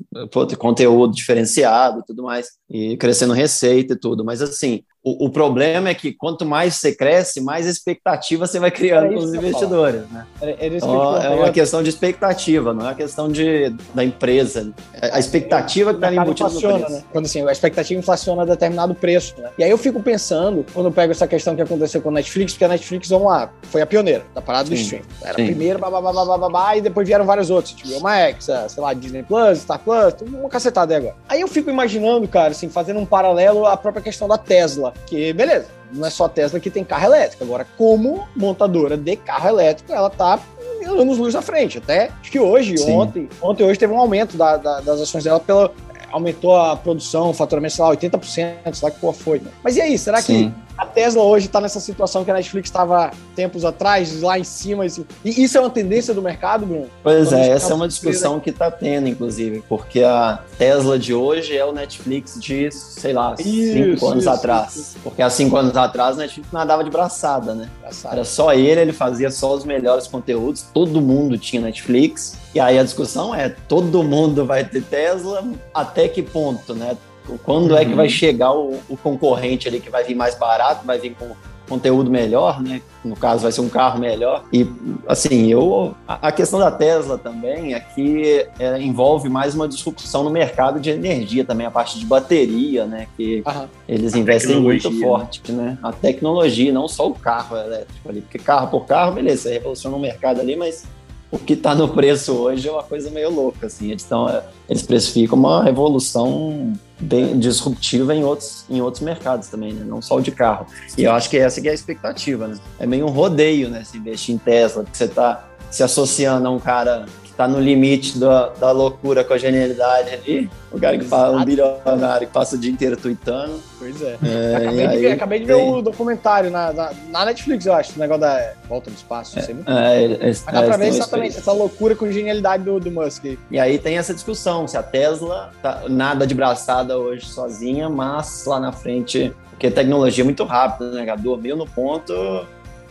conteúdo 0.57 1.13
diferenciado 1.13 1.99
e 1.99 2.05
tudo 2.05 2.23
mais, 2.23 2.49
e 2.71 2.95
crescendo 2.95 3.33
receita 3.33 3.93
e 3.93 3.97
tudo. 3.97 4.23
Mas 4.23 4.41
assim, 4.41 4.83
o, 5.03 5.25
o 5.25 5.29
problema 5.29 5.89
é 5.89 5.93
que 5.93 6.13
quanto 6.13 6.45
mais 6.45 6.75
você 6.75 6.93
cresce, 6.95 7.41
mais 7.41 7.65
expectativa 7.65 8.47
você 8.47 8.59
vai 8.59 8.71
criando 8.71 9.07
Era 9.07 9.13
com 9.15 9.19
os 9.19 9.33
investidores. 9.33 10.01
Né? 10.09 10.25
Era- 10.39 10.51
era 10.51 10.75
isso 10.75 10.85
que 10.85 10.91
eu 10.91 10.95
Então, 10.95 11.17
é 11.21 11.29
uma 11.29 11.51
questão 11.51 11.83
de 11.83 11.89
expectativa, 11.89 12.73
não 12.73 12.81
é 12.81 12.89
uma 12.89 12.95
questão 12.95 13.27
de, 13.27 13.75
da 13.93 14.03
empresa. 14.05 14.71
É 14.93 15.15
A 15.15 15.19
expectativa 15.19 15.91
que 15.93 15.97
está 15.97 16.13
embutida 16.13 16.49
no 16.49 16.61
preço. 16.61 16.91
né? 16.93 17.03
Quando 17.11 17.25
assim, 17.25 17.45
a 17.47 17.51
expectativa 17.51 17.99
inflaciona 17.99 18.45
determinado 18.45 18.95
preço, 18.95 19.35
né? 19.39 19.49
E 19.57 19.63
aí 19.63 19.71
eu 19.71 19.77
fico 19.77 20.01
pensando, 20.01 20.65
quando 20.73 20.85
eu 20.85 20.91
pego 20.91 21.11
essa 21.11 21.27
questão 21.27 21.55
que 21.55 21.61
aconteceu 21.61 22.01
com 22.01 22.09
a 22.09 22.13
Netflix, 22.13 22.53
porque 22.53 22.65
a 22.65 22.69
Netflix, 22.69 23.09
vamos 23.09 23.27
lá, 23.27 23.51
foi 23.63 23.81
a 23.81 23.85
pioneira 23.85 24.23
da 24.33 24.41
parada 24.41 24.69
do 24.69 24.75
Sim, 24.77 24.81
stream. 24.83 25.03
Era 25.23 25.33
sim. 25.35 25.43
a 25.43 25.45
primeira, 25.45 25.77
babá, 25.79 26.77
e 26.77 26.81
depois 26.81 27.05
vieram 27.05 27.25
vários 27.25 27.49
outros, 27.49 27.73
tipo 27.73 27.99
Max, 28.01 28.49
a, 28.49 28.69
sei 28.69 28.81
lá, 28.81 28.93
Disney 28.93 29.23
Plus, 29.23 29.59
Star 29.59 29.79
Plus, 29.79 30.13
uma 30.21 30.47
cacetada 30.47 30.93
aí 30.93 30.99
agora. 30.99 31.15
Aí 31.27 31.41
eu 31.41 31.47
fico 31.47 31.69
imaginando, 31.69 32.27
cara, 32.27 32.53
assim, 32.61 32.69
fazendo 32.69 32.99
um 32.99 33.05
paralelo 33.05 33.65
à 33.65 33.75
própria 33.75 34.03
questão 34.03 34.27
da 34.27 34.37
Tesla, 34.37 34.93
que, 35.07 35.33
beleza, 35.33 35.65
não 35.91 36.05
é 36.07 36.09
só 36.09 36.25
a 36.25 36.29
Tesla 36.29 36.59
que 36.59 36.69
tem 36.69 36.83
carro 36.83 37.05
elétrico. 37.05 37.43
Agora, 37.43 37.65
como 37.77 38.27
montadora 38.35 38.95
de 38.95 39.15
carro 39.15 39.49
elétrico, 39.49 39.91
ela 39.91 40.09
tá 40.09 40.39
anos 40.85 41.17
luz 41.17 41.35
à 41.35 41.41
frente. 41.41 41.77
Até 41.79 42.11
acho 42.21 42.31
que 42.31 42.39
hoje, 42.39 42.77
Sim. 42.77 42.91
ontem, 42.93 43.29
ontem 43.41 43.63
hoje 43.63 43.79
teve 43.79 43.91
um 43.93 43.97
aumento 43.99 44.37
da- 44.37 44.57
da- 44.57 44.79
das 44.81 45.01
ações 45.01 45.23
dela 45.23 45.39
pela. 45.39 45.71
Aumentou 46.11 46.57
a 46.57 46.75
produção, 46.75 47.29
o 47.29 47.33
faturamento, 47.33 47.73
sei 47.75 47.83
lá, 47.85 47.89
80%, 47.91 48.75
sei 48.75 48.85
lá 48.89 48.91
que 48.91 48.99
porra 48.99 49.13
foi. 49.13 49.39
né? 49.39 49.49
Mas 49.63 49.77
e 49.77 49.81
aí, 49.81 49.97
será 49.97 50.17
que 50.17 50.25
Sim. 50.33 50.53
A 50.77 50.85
Tesla 50.85 51.23
hoje 51.23 51.47
tá 51.47 51.61
nessa 51.61 51.79
situação 51.79 52.23
que 52.23 52.31
a 52.31 52.33
Netflix 52.33 52.69
estava 52.69 53.11
tempos 53.35 53.63
atrás, 53.65 54.21
lá 54.21 54.37
em 54.37 54.43
cima? 54.43 54.85
Assim, 54.85 55.05
e 55.23 55.43
isso 55.43 55.57
é 55.57 55.61
uma 55.61 55.69
tendência 55.69 56.13
do 56.13 56.21
mercado, 56.21 56.65
Bruno? 56.65 56.87
Pois 57.03 57.29
Quando 57.29 57.39
a 57.39 57.45
é, 57.45 57.49
essa 57.49 57.67
tá 57.67 57.73
é 57.73 57.75
uma 57.75 57.87
discussão 57.87 58.39
que 58.39 58.49
está 58.49 58.71
tendo, 58.71 59.07
inclusive, 59.07 59.63
porque 59.67 60.03
a 60.03 60.39
Tesla 60.57 60.97
de 60.97 61.13
hoje 61.13 61.55
é 61.55 61.65
o 61.65 61.71
Netflix 61.71 62.39
de, 62.39 62.71
sei 62.71 63.13
lá, 63.13 63.35
cinco 63.37 63.49
Isso, 63.49 64.07
anos 64.07 64.23
isso, 64.23 64.29
atrás. 64.29 64.75
isso. 64.75 64.97
Porque 65.03 65.21
há 65.21 65.29
cinco 65.29 65.55
anos 65.57 65.75
atrás, 65.75 66.15
o 66.15 66.19
Netflix 66.19 66.51
nadava 66.51 66.83
de 66.83 66.89
braçada, 66.89 67.53
né? 67.53 67.69
Engraçado. 67.79 68.13
Era 68.13 68.25
só 68.25 68.53
ele, 68.53 68.81
ele 68.81 68.93
fazia 68.93 69.29
só 69.31 69.53
os 69.53 69.63
melhores 69.63 70.07
conteúdos, 70.07 70.65
todo 70.73 71.01
mundo 71.01 71.37
tinha 71.37 71.61
Netflix. 71.61 72.39
E 72.53 72.59
aí 72.59 72.77
a 72.77 72.83
discussão 72.83 73.33
é: 73.33 73.49
todo 73.49 74.03
mundo 74.03 74.45
vai 74.45 74.63
ter 74.63 74.83
Tesla, 74.83 75.43
até 75.73 76.07
que 76.07 76.21
ponto, 76.21 76.73
né? 76.73 76.97
Quando 77.43 77.75
é 77.75 77.83
que 77.83 77.91
Uhum. 77.91 77.97
vai 77.97 78.09
chegar 78.09 78.53
o, 78.53 78.79
o 78.89 78.97
concorrente 78.97 79.67
ali 79.67 79.79
que 79.79 79.89
vai 79.89 80.03
vir 80.03 80.15
mais 80.15 80.35
barato, 80.35 80.85
vai 80.85 80.97
vir 80.99 81.15
com 81.15 81.29
conteúdo 81.69 82.11
melhor, 82.11 82.61
né? 82.61 82.81
No 83.03 83.15
caso, 83.15 83.43
vai 83.43 83.51
ser 83.53 83.61
um 83.61 83.69
carro 83.69 83.97
melhor. 83.97 84.43
E, 84.51 84.67
assim, 85.07 85.47
eu. 85.47 85.95
A 86.05 86.27
a 86.27 86.31
questão 86.31 86.59
da 86.59 86.69
Tesla 86.69 87.17
também 87.17 87.73
é 87.73 87.79
que 87.79 88.45
é, 88.59 88.77
envolve 88.81 89.29
mais 89.29 89.55
uma 89.55 89.69
disrupção 89.69 90.21
no 90.21 90.29
mercado 90.29 90.81
de 90.81 90.89
energia 90.89 91.45
também, 91.45 91.65
a 91.65 91.71
parte 91.71 91.97
de 91.97 92.05
bateria, 92.05 92.85
né? 92.85 93.07
Que 93.15 93.41
Aham. 93.47 93.69
eles 93.87 94.13
A 94.13 94.17
investem 94.19 94.59
muito 94.59 94.83
tecnologia, 94.89 95.07
forte, 95.07 95.51
né? 95.53 95.77
A 95.81 95.93
tecnologia, 95.93 96.73
não 96.73 96.89
só 96.89 97.07
o 97.07 97.13
carro 97.13 97.55
elétrico 97.55 98.09
ali. 98.09 98.19
Porque 98.19 98.37
carro 98.37 98.67
por 98.67 98.85
carro, 98.85 99.13
beleza, 99.13 99.43
você 99.43 99.53
revoluciona 99.53 99.95
o 99.95 99.99
mercado 99.99 100.41
ali, 100.41 100.57
mas 100.57 100.83
o 101.31 101.39
que 101.39 101.53
está 101.53 101.73
no 101.73 101.87
preço 101.87 102.33
hoje 102.33 102.67
é 102.67 102.71
uma 102.71 102.83
coisa 102.83 103.09
meio 103.09 103.29
louca, 103.33 103.67
assim. 103.67 103.91
Eles, 103.91 104.03
tão, 104.03 104.27
é, 104.27 104.43
eles 104.67 104.81
precificam 104.81 105.37
uma 105.39 105.63
revolução 105.63 106.73
bem 107.01 107.39
disruptiva 107.39 108.13
em 108.13 108.23
outros, 108.23 108.65
em 108.69 108.79
outros 108.81 109.03
mercados 109.03 109.47
também, 109.47 109.73
né? 109.73 109.83
Não 109.85 110.01
só 110.01 110.17
o 110.17 110.21
de 110.21 110.31
carro. 110.31 110.67
E 110.97 111.03
eu 111.03 111.11
acho 111.11 111.29
que 111.29 111.37
essa 111.37 111.59
que 111.59 111.67
é 111.67 111.71
a 111.71 111.73
expectativa, 111.73 112.47
né? 112.47 112.57
É 112.79 112.85
meio 112.85 113.07
um 113.07 113.09
rodeio, 113.09 113.69
né? 113.69 113.83
Se 113.83 113.97
investir 113.97 114.35
em 114.35 114.37
Tesla, 114.37 114.83
porque 114.83 114.97
você 114.97 115.05
está 115.05 115.47
se 115.69 115.83
associando 115.83 116.47
a 116.47 116.51
um 116.51 116.59
cara 116.59 117.05
está 117.41 117.47
no 117.47 117.59
limite 117.59 118.19
da, 118.19 118.49
da 118.59 118.71
loucura 118.71 119.23
com 119.23 119.33
a 119.33 119.37
genialidade 119.37 120.13
ali. 120.13 120.49
O 120.71 120.79
cara 120.79 120.97
que 120.97 121.03
fala, 121.05 121.37
um 121.37 121.43
bilionário 121.43 122.27
que 122.27 122.33
passa 122.33 122.55
o 122.55 122.59
dia 122.59 122.71
inteiro 122.71 122.95
tweetando. 122.95 123.59
Pois 123.79 124.01
é. 124.01 124.17
É, 124.23 124.55
acabei, 124.55 124.87
de 124.87 124.93
aí 124.93 125.01
ver, 125.01 125.11
acabei 125.11 125.39
de 125.39 125.45
ver 125.45 125.55
o 125.55 125.81
documentário 125.81 126.51
na, 126.51 126.71
na, 126.71 126.91
na 127.09 127.25
Netflix, 127.25 127.65
eu 127.65 127.73
acho, 127.73 127.93
o 127.95 127.99
negócio 127.99 128.21
da 128.21 128.53
volta 128.69 128.89
do 128.91 128.95
espaço, 128.95 129.35
não 129.37 129.43
sei 129.43 129.55
muito. 129.55 129.69
É, 129.71 130.03
eles- 130.03 130.43
Mas 130.45 130.53
dá 130.53 130.61
pra 130.61 130.75
eles 130.75 130.77
ver 130.77 130.87
exatamente 130.87 131.37
essa 131.37 131.51
loucura 131.51 131.95
com 131.95 132.09
genialidade 132.11 132.63
do, 132.63 132.79
do 132.79 132.91
Musk 132.91 133.25
aí. 133.25 133.39
E 133.49 133.59
aí 133.59 133.77
tem 133.79 133.97
essa 133.97 134.13
discussão, 134.13 134.67
se 134.67 134.77
a 134.77 134.83
Tesla 134.83 135.51
tá 135.61 135.81
nada 135.89 136.25
de 136.27 136.33
braçada 136.35 136.97
hoje 136.97 137.25
sozinha, 137.25 137.89
mas 137.89 138.45
lá 138.45 138.59
na 138.59 138.71
frente, 138.71 139.33
porque 139.49 139.69
tecnologia 139.71 140.23
é 140.23 140.25
muito 140.25 140.43
rápida, 140.43 140.91
né? 140.91 141.05
cara? 141.05 141.19
Dormiu 141.19 141.55
no 141.57 141.65
ponto, 141.65 142.13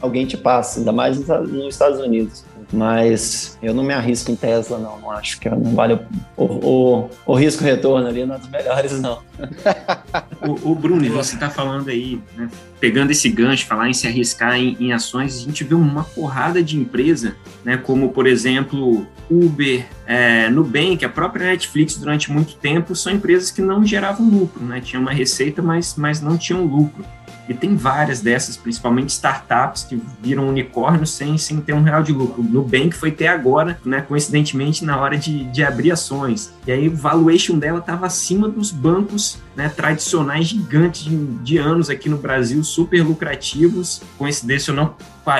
alguém 0.00 0.26
te 0.26 0.36
passa, 0.36 0.80
ainda 0.80 0.92
mais 0.92 1.18
nos 1.18 1.74
Estados 1.74 2.00
Unidos. 2.00 2.44
Mas 2.72 3.58
eu 3.60 3.74
não 3.74 3.82
me 3.82 3.92
arrisco 3.92 4.30
em 4.30 4.36
Tesla, 4.36 4.78
não. 4.78 5.00
Não 5.00 5.10
acho 5.10 5.40
que 5.40 5.48
não 5.48 5.74
vale 5.74 5.98
o, 6.36 6.44
o, 6.44 7.10
o 7.26 7.34
risco-retorno 7.34 8.06
ali, 8.06 8.24
não 8.24 8.36
é 8.36 8.38
dos 8.38 8.48
melhores, 8.48 9.00
não. 9.00 9.18
O, 10.42 10.70
o 10.70 10.74
Bruno, 10.74 11.06
você 11.10 11.34
está 11.34 11.50
falando 11.50 11.90
aí, 11.90 12.18
né, 12.34 12.48
pegando 12.80 13.10
esse 13.10 13.28
gancho, 13.28 13.66
falar 13.66 13.90
em 13.90 13.92
se 13.92 14.06
arriscar 14.06 14.54
em, 14.56 14.74
em 14.80 14.90
ações, 14.90 15.36
a 15.36 15.40
gente 15.40 15.62
vê 15.64 15.74
uma 15.74 16.02
porrada 16.02 16.62
de 16.62 16.78
empresa, 16.78 17.36
né, 17.62 17.76
como 17.76 18.08
por 18.08 18.26
exemplo 18.26 19.06
Uber, 19.30 19.86
é, 20.06 20.48
Nubank, 20.48 21.04
a 21.04 21.10
própria 21.10 21.48
Netflix 21.48 21.98
durante 21.98 22.32
muito 22.32 22.54
tempo, 22.54 22.96
são 22.96 23.12
empresas 23.12 23.50
que 23.50 23.60
não 23.60 23.84
geravam 23.84 24.26
lucro, 24.26 24.64
né, 24.64 24.80
tinham 24.80 25.02
uma 25.02 25.12
receita, 25.12 25.60
mas, 25.60 25.94
mas 25.96 26.22
não 26.22 26.38
tinham 26.38 26.64
lucro. 26.64 27.04
E 27.50 27.54
tem 27.54 27.74
várias 27.74 28.20
dessas, 28.20 28.56
principalmente 28.56 29.08
startups, 29.08 29.82
que 29.82 30.00
viram 30.22 30.48
unicórnios 30.48 31.10
sem, 31.10 31.36
sem 31.36 31.60
ter 31.60 31.72
um 31.72 31.82
real 31.82 32.00
de 32.00 32.12
lucro. 32.12 32.44
Nubank 32.44 32.92
foi 32.94 33.10
ter 33.10 33.26
agora, 33.26 33.76
né, 33.84 34.02
coincidentemente, 34.02 34.84
na 34.84 34.96
hora 34.96 35.18
de, 35.18 35.42
de 35.46 35.64
abrir 35.64 35.90
ações. 35.90 36.52
E 36.64 36.70
aí 36.70 36.86
o 36.88 36.94
valuation 36.94 37.58
dela 37.58 37.80
estava 37.80 38.06
acima 38.06 38.48
dos 38.48 38.70
bancos 38.70 39.38
né, 39.56 39.68
tradicionais 39.68 40.46
gigantes 40.46 41.02
de, 41.02 41.16
de 41.42 41.58
anos 41.58 41.90
aqui 41.90 42.08
no 42.08 42.18
Brasil, 42.18 42.62
super 42.62 43.02
lucrativos. 43.02 44.00
Coincidência 44.16 44.70
ou 44.70 44.76
não, 44.76 44.94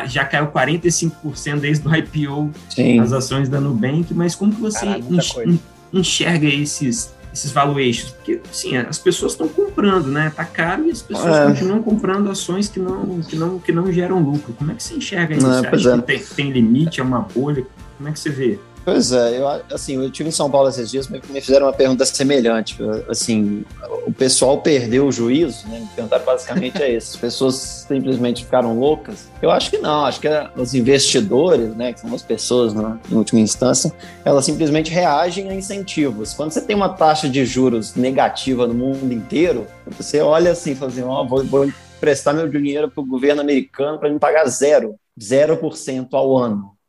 já 0.09 0.25
caiu 0.25 0.49
45% 0.49 1.61
desde 1.61 1.87
o 1.87 1.95
IPO 1.95 2.51
Sim. 2.71 2.99
as 2.99 3.13
ações 3.13 3.49
da 3.49 3.61
Nubank. 3.61 4.13
Mas 4.15 4.35
como 4.35 4.53
que 4.53 4.61
você 4.61 4.85
en- 4.85 5.61
enxerga 5.93 6.49
esses 6.49 7.15
esses 7.33 7.53
valuations? 7.53 8.11
Porque, 8.11 8.41
sim, 8.53 8.77
as 8.77 8.99
pessoas 8.99 9.33
estão 9.33 9.49
comprando, 9.49 10.09
né? 10.09 10.33
Tá 10.35 10.45
caro 10.45 10.87
e 10.87 10.91
as 10.91 11.03
pessoas 11.03 11.37
é. 11.37 11.47
continuam 11.47 11.83
comprando 11.83 12.31
ações 12.31 12.69
que 12.69 12.81
não, 12.81 13.21
que, 13.21 13.37
não, 13.37 13.59
que 13.59 13.73
não 13.73 13.93
geram 13.93 14.21
lucro. 14.21 14.53
Como 14.55 14.73
é 14.73 14.75
que 14.75 14.83
você 14.83 14.95
enxerga 14.95 15.35
isso? 15.35 15.47
Não, 15.47 15.61
você 15.61 15.67
acha 15.67 15.91
é. 15.91 15.97
que 15.97 16.03
tem, 16.03 16.19
tem 16.19 16.51
limite, 16.51 17.01
é 17.01 17.03
uma 17.03 17.21
bolha? 17.21 17.65
Como 17.97 18.09
é 18.09 18.13
que 18.13 18.19
você 18.19 18.31
vê? 18.31 18.59
Pois 18.85 19.13
é, 19.13 19.39
eu, 19.39 19.47
assim, 19.73 20.03
eu 20.03 20.11
tive 20.11 20.31
em 20.31 20.33
São 20.33 20.51
Paulo 20.51 20.69
esses 20.69 20.91
dias, 20.91 21.07
me 21.07 21.21
fizeram 21.41 21.67
uma 21.67 21.73
pergunta 21.73 22.05
semelhante. 22.07 22.79
Assim, 23.09 23.65
o 24.07 24.13
pessoal 24.13 24.59
perdeu 24.59 25.07
o 25.07 25.13
juízo, 25.13 25.69
né? 25.69 25.81
Me 25.81 25.87
perguntaram 25.95 26.25
basicamente 26.25 26.83
é 26.83 26.97
isso. 26.97 27.15
As 27.15 27.21
pessoas 27.21 27.55
simplesmente 27.87 28.45
ficaram 28.45 28.79
loucas. 28.79 29.29
Eu 29.43 29.51
acho 29.51 29.71
que 29.71 29.79
não, 29.79 30.07
acho 30.07 30.21
que 30.21 30.29
os 30.57 30.75
investidores, 30.75 31.77
né, 31.77 31.93
que 31.93 32.01
são 32.01 32.15
as 32.15 32.23
pessoas, 32.23 32.73
né, 32.73 32.99
em 33.11 33.15
última 33.15 33.41
instância, 33.41 33.93
elas 34.25 34.45
simplesmente 34.45 34.91
reagem 34.91 35.51
a 35.51 35.55
incentivos. 35.55 36.33
Quando 36.33 36.51
você 36.51 36.61
tem 36.61 36.75
uma 36.75 36.89
taxa 36.89 37.29
de 37.29 37.45
juros 37.45 37.95
negativa 37.95 38.67
no 38.67 38.75
mundo 38.75 39.13
inteiro, 39.13 39.67
você 39.97 40.21
olha 40.21 40.53
assim 40.53 40.75
fala 40.75 40.91
assim: 40.91 41.03
ó, 41.03 41.23
oh, 41.23 41.29
vou, 41.29 41.45
vou 41.45 41.65
emprestar 41.67 42.35
meu 42.35 42.49
dinheiro 42.49 42.91
para 42.91 43.03
o 43.03 43.07
governo 43.07 43.43
americano 43.43 43.99
para 43.99 44.09
me 44.09 44.19
pagar 44.19 44.47
zero, 44.47 44.97
0% 45.21 46.09
ao 46.13 46.37
ano. 46.37 46.80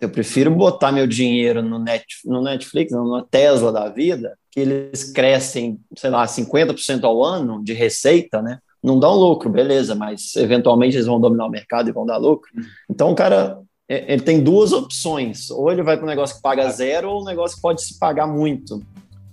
Eu 0.00 0.08
prefiro 0.08 0.50
botar 0.50 0.92
meu 0.92 1.06
dinheiro 1.06 1.62
no, 1.62 1.78
Net, 1.78 2.04
no 2.24 2.42
Netflix, 2.42 2.92
não, 2.92 3.08
na 3.08 3.24
Tesla 3.24 3.70
da 3.70 3.88
vida, 3.88 4.36
que 4.50 4.60
eles 4.60 5.12
crescem, 5.12 5.78
sei 5.96 6.10
lá, 6.10 6.24
50% 6.24 7.04
ao 7.04 7.24
ano 7.24 7.62
de 7.62 7.72
receita, 7.72 8.40
né? 8.40 8.58
Não 8.82 8.98
dão 8.98 9.14
lucro, 9.14 9.50
beleza, 9.50 9.94
mas 9.94 10.34
eventualmente 10.36 10.96
eles 10.96 11.06
vão 11.06 11.20
dominar 11.20 11.46
o 11.46 11.50
mercado 11.50 11.88
e 11.88 11.92
vão 11.92 12.06
dar 12.06 12.16
lucro. 12.16 12.50
Então 12.88 13.12
o 13.12 13.14
cara 13.14 13.58
é, 13.90 14.12
ele 14.12 14.22
tem 14.22 14.40
duas 14.40 14.72
opções: 14.72 15.50
ou 15.50 15.70
ele 15.70 15.82
vai 15.82 15.96
para 15.96 16.06
um 16.06 16.08
negócio 16.08 16.36
que 16.36 16.42
paga 16.42 16.70
zero, 16.70 17.10
ou 17.10 17.22
um 17.22 17.24
negócio 17.24 17.56
que 17.56 17.62
pode 17.62 17.82
se 17.82 17.98
pagar 17.98 18.26
muito, 18.26 18.80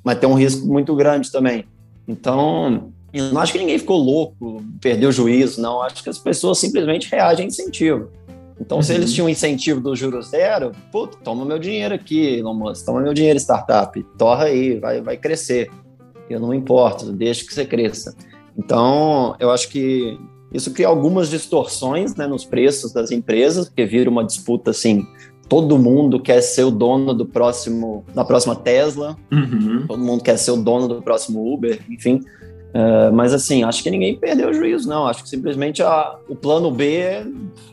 mas 0.03 0.17
tem 0.17 0.27
um 0.27 0.33
risco 0.33 0.65
muito 0.65 0.95
grande 0.95 1.31
também. 1.31 1.65
Então, 2.07 2.91
eu 3.13 3.31
não 3.31 3.39
acho 3.41 3.51
que 3.51 3.59
ninguém 3.59 3.77
ficou 3.77 3.97
louco, 3.97 4.63
perdeu 4.81 5.09
o 5.09 5.11
juízo, 5.11 5.61
não. 5.61 5.81
Acho 5.81 6.03
que 6.03 6.09
as 6.09 6.17
pessoas 6.17 6.57
simplesmente 6.57 7.09
reagem 7.09 7.45
a 7.45 7.47
incentivo. 7.47 8.09
Então, 8.59 8.81
se 8.81 8.93
eles 8.93 9.09
uhum. 9.09 9.15
tinham 9.15 9.29
incentivo 9.29 9.79
do 9.79 9.95
juro 9.95 10.21
zero, 10.21 10.71
pô, 10.91 11.07
toma 11.07 11.45
meu 11.45 11.59
dinheiro 11.59 11.93
aqui, 11.93 12.37
Elon 12.39 12.53
Musk, 12.53 12.85
toma 12.85 13.01
meu 13.01 13.13
dinheiro, 13.13 13.39
startup, 13.39 14.01
torra 14.17 14.45
aí, 14.45 14.79
vai, 14.79 15.01
vai 15.01 15.17
crescer. 15.17 15.69
Eu 16.29 16.39
não 16.39 16.53
importo, 16.53 17.11
deixa 17.11 17.45
que 17.45 17.53
você 17.53 17.65
cresça. 17.65 18.15
Então, 18.57 19.35
eu 19.39 19.51
acho 19.51 19.69
que 19.69 20.19
isso 20.51 20.71
cria 20.71 20.87
algumas 20.87 21.29
distorções 21.29 22.15
né, 22.15 22.25
nos 22.25 22.45
preços 22.45 22.91
das 22.91 23.11
empresas, 23.11 23.67
porque 23.67 23.85
vira 23.85 24.09
uma 24.09 24.23
disputa 24.23 24.71
assim. 24.71 25.05
Todo 25.47 25.77
mundo 25.77 26.19
quer 26.19 26.41
ser 26.41 26.63
o 26.63 26.71
dono 26.71 27.13
do 27.13 27.25
próximo, 27.25 28.03
da 28.13 28.25
próxima 28.25 28.55
Tesla, 28.55 29.15
uhum. 29.31 29.85
todo 29.87 30.03
mundo 30.03 30.23
quer 30.23 30.37
ser 30.37 30.51
o 30.51 30.57
dono 30.57 30.87
do 30.87 31.01
próximo 31.01 31.53
Uber, 31.53 31.79
enfim. 31.89 32.21
Uh, 32.73 33.11
mas 33.13 33.33
assim, 33.33 33.63
acho 33.63 33.81
que 33.81 33.89
ninguém 33.89 34.15
perdeu 34.15 34.49
o 34.49 34.53
juízo, 34.53 34.87
não. 34.87 35.07
Acho 35.07 35.23
que 35.23 35.29
simplesmente 35.29 35.81
a, 35.81 36.15
o 36.27 36.35
plano 36.35 36.69
B 36.69 37.25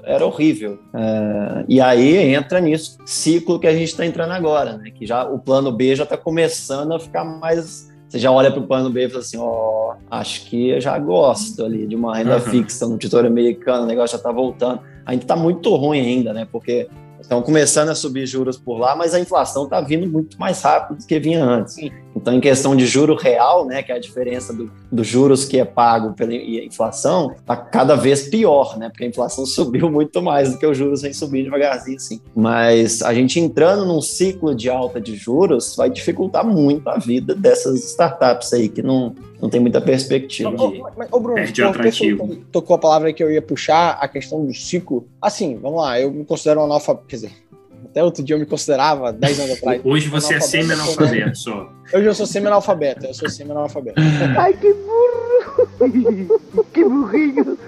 era 0.03 0.25
horrível. 0.25 0.79
Uh, 0.95 1.65
e 1.69 1.81
aí 1.81 2.35
entra 2.35 2.61
nisso 2.61 2.99
ciclo 3.05 3.59
que 3.59 3.67
a 3.67 3.73
gente 3.73 3.89
está 3.89 4.07
entrando 4.07 4.33
agora, 4.33 4.77
né? 4.77 4.91
Que 4.91 5.07
já 5.07 5.25
o 5.25 5.39
plano 5.39 5.73
B 5.73 5.95
já 5.95 6.05
está 6.05 6.17
começando 6.17 6.93
a 6.95 7.01
ficar 7.01 7.25
mais. 7.25 7.93
Você 8.09 8.19
já 8.19 8.31
olha 8.31 8.51
para 8.51 8.61
o 8.61 8.67
plano 8.67 8.89
B 8.91 9.07
e 9.07 9.09
fala 9.09 9.21
assim: 9.21 9.37
ó, 9.37 9.91
oh, 9.91 9.95
acho 10.11 10.47
que 10.47 10.71
eu 10.71 10.81
já 10.81 10.99
gosto 10.99 11.65
ali 11.65 11.87
de 11.87 11.97
uma 11.97 12.17
renda 12.17 12.37
uhum. 12.37 12.41
fixa 12.41 12.87
no 12.87 12.97
título 12.97 13.27
americano, 13.27 13.85
o 13.85 13.87
negócio 13.87 14.13
já 14.13 14.19
está 14.19 14.31
voltando. 14.31 14.81
Ainda 15.05 15.25
está 15.25 15.37
muito 15.37 15.75
ruim 15.75 16.01
ainda, 16.01 16.33
né? 16.33 16.47
Porque 16.51 16.89
Estão 17.25 17.41
começando 17.41 17.89
a 17.89 17.95
subir 17.95 18.27
juros 18.27 18.59
por 18.59 18.77
lá, 18.77 18.95
mas 18.95 19.15
a 19.15 19.19
inflação 19.19 19.65
está 19.65 19.81
vindo 19.81 20.07
muito 20.07 20.39
mais 20.39 20.61
rápido 20.61 20.99
do 20.99 21.07
que 21.07 21.19
vinha 21.19 21.43
antes. 21.43 21.75
Então, 22.15 22.33
em 22.33 22.41
questão 22.41 22.77
de 22.77 22.87
juro 22.87 23.15
real, 23.15 23.67
né, 23.67 23.83
que 23.83 23.91
é 23.91 23.97
a 23.97 23.99
diferença 23.99 24.53
dos 24.53 24.71
do 24.91 25.03
juros 25.03 25.45
que 25.45 25.59
é 25.59 25.65
pago 25.65 26.13
pela 26.13 26.33
inflação, 26.33 27.33
está 27.33 27.57
cada 27.57 27.97
vez 27.97 28.29
pior, 28.29 28.79
né? 28.79 28.89
Porque 28.89 29.05
a 29.05 29.09
inflação 29.09 29.45
subiu 29.47 29.91
muito 29.91 30.23
mais 30.23 30.53
do 30.53 30.59
que 30.59 30.67
os 30.67 30.79
juros 30.79 31.03
vem 31.03 31.13
subindo 31.13 31.45
devagarzinho, 31.45 31.97
assim. 31.97 32.21
Mas 32.35 33.03
a 33.03 33.13
gente 33.13 33.41
entrando 33.41 33.85
num 33.85 34.01
ciclo 34.01 34.55
de 34.55 34.71
alta 34.71 35.01
de 35.01 35.17
juros 35.17 35.75
vai 35.77 35.91
dificultar 35.91 36.47
muito 36.47 36.89
a 36.89 36.97
vida 36.97 37.35
dessas 37.35 37.85
startups 37.85 38.53
aí 38.53 38.69
que 38.69 38.83
não, 38.83 39.15
não 39.43 39.49
tem 39.49 39.61
muita 39.61 39.81
perspectiva. 39.81 40.51
Ô, 40.51 40.71
de... 40.71 40.83
ô, 41.11 41.21
Bruno, 41.21 41.39
é 41.39 41.63
atrativo. 41.63 42.37
tocou 42.53 42.77
a 42.77 42.79
palavra 42.79 43.13
que 43.13 43.23
eu 43.23 43.31
ia 43.31 43.43
puxar, 43.43 43.99
a 44.01 44.07
questão 44.07 44.45
do 44.45 44.55
ciclo. 44.55 45.09
Assim, 45.21 45.59
vamos 45.61 45.83
lá, 45.83 46.01
eu 46.01 46.13
me 46.13 46.25
considero 46.25 46.61
um 46.61 46.65
analfabeto, 46.65 47.07
quer 47.09 47.17
dizer, 47.17 47.33
até 47.85 48.03
outro 48.03 48.23
dia 48.23 48.35
eu 48.35 48.41
me 48.41 48.47
considerava, 48.47 49.13
10 49.13 49.41
anos 49.41 49.53
atrás. 49.59 49.81
Hoje 49.85 50.09
você 50.09 50.35
é 50.35 50.41
semi-analfabeto 50.41 51.37
só. 51.37 51.71
Hoje 51.93 52.07
eu 52.07 52.15
sou 52.15 52.27
semi-analfabeto, 52.27 53.07
eu 53.07 53.15
sou 53.15 53.29
semi-analfabeto. 53.29 54.01
Ai, 54.39 54.55
que 54.55 54.73
burro! 54.73 56.35
que 56.73 56.85
burrinho! 56.85 57.59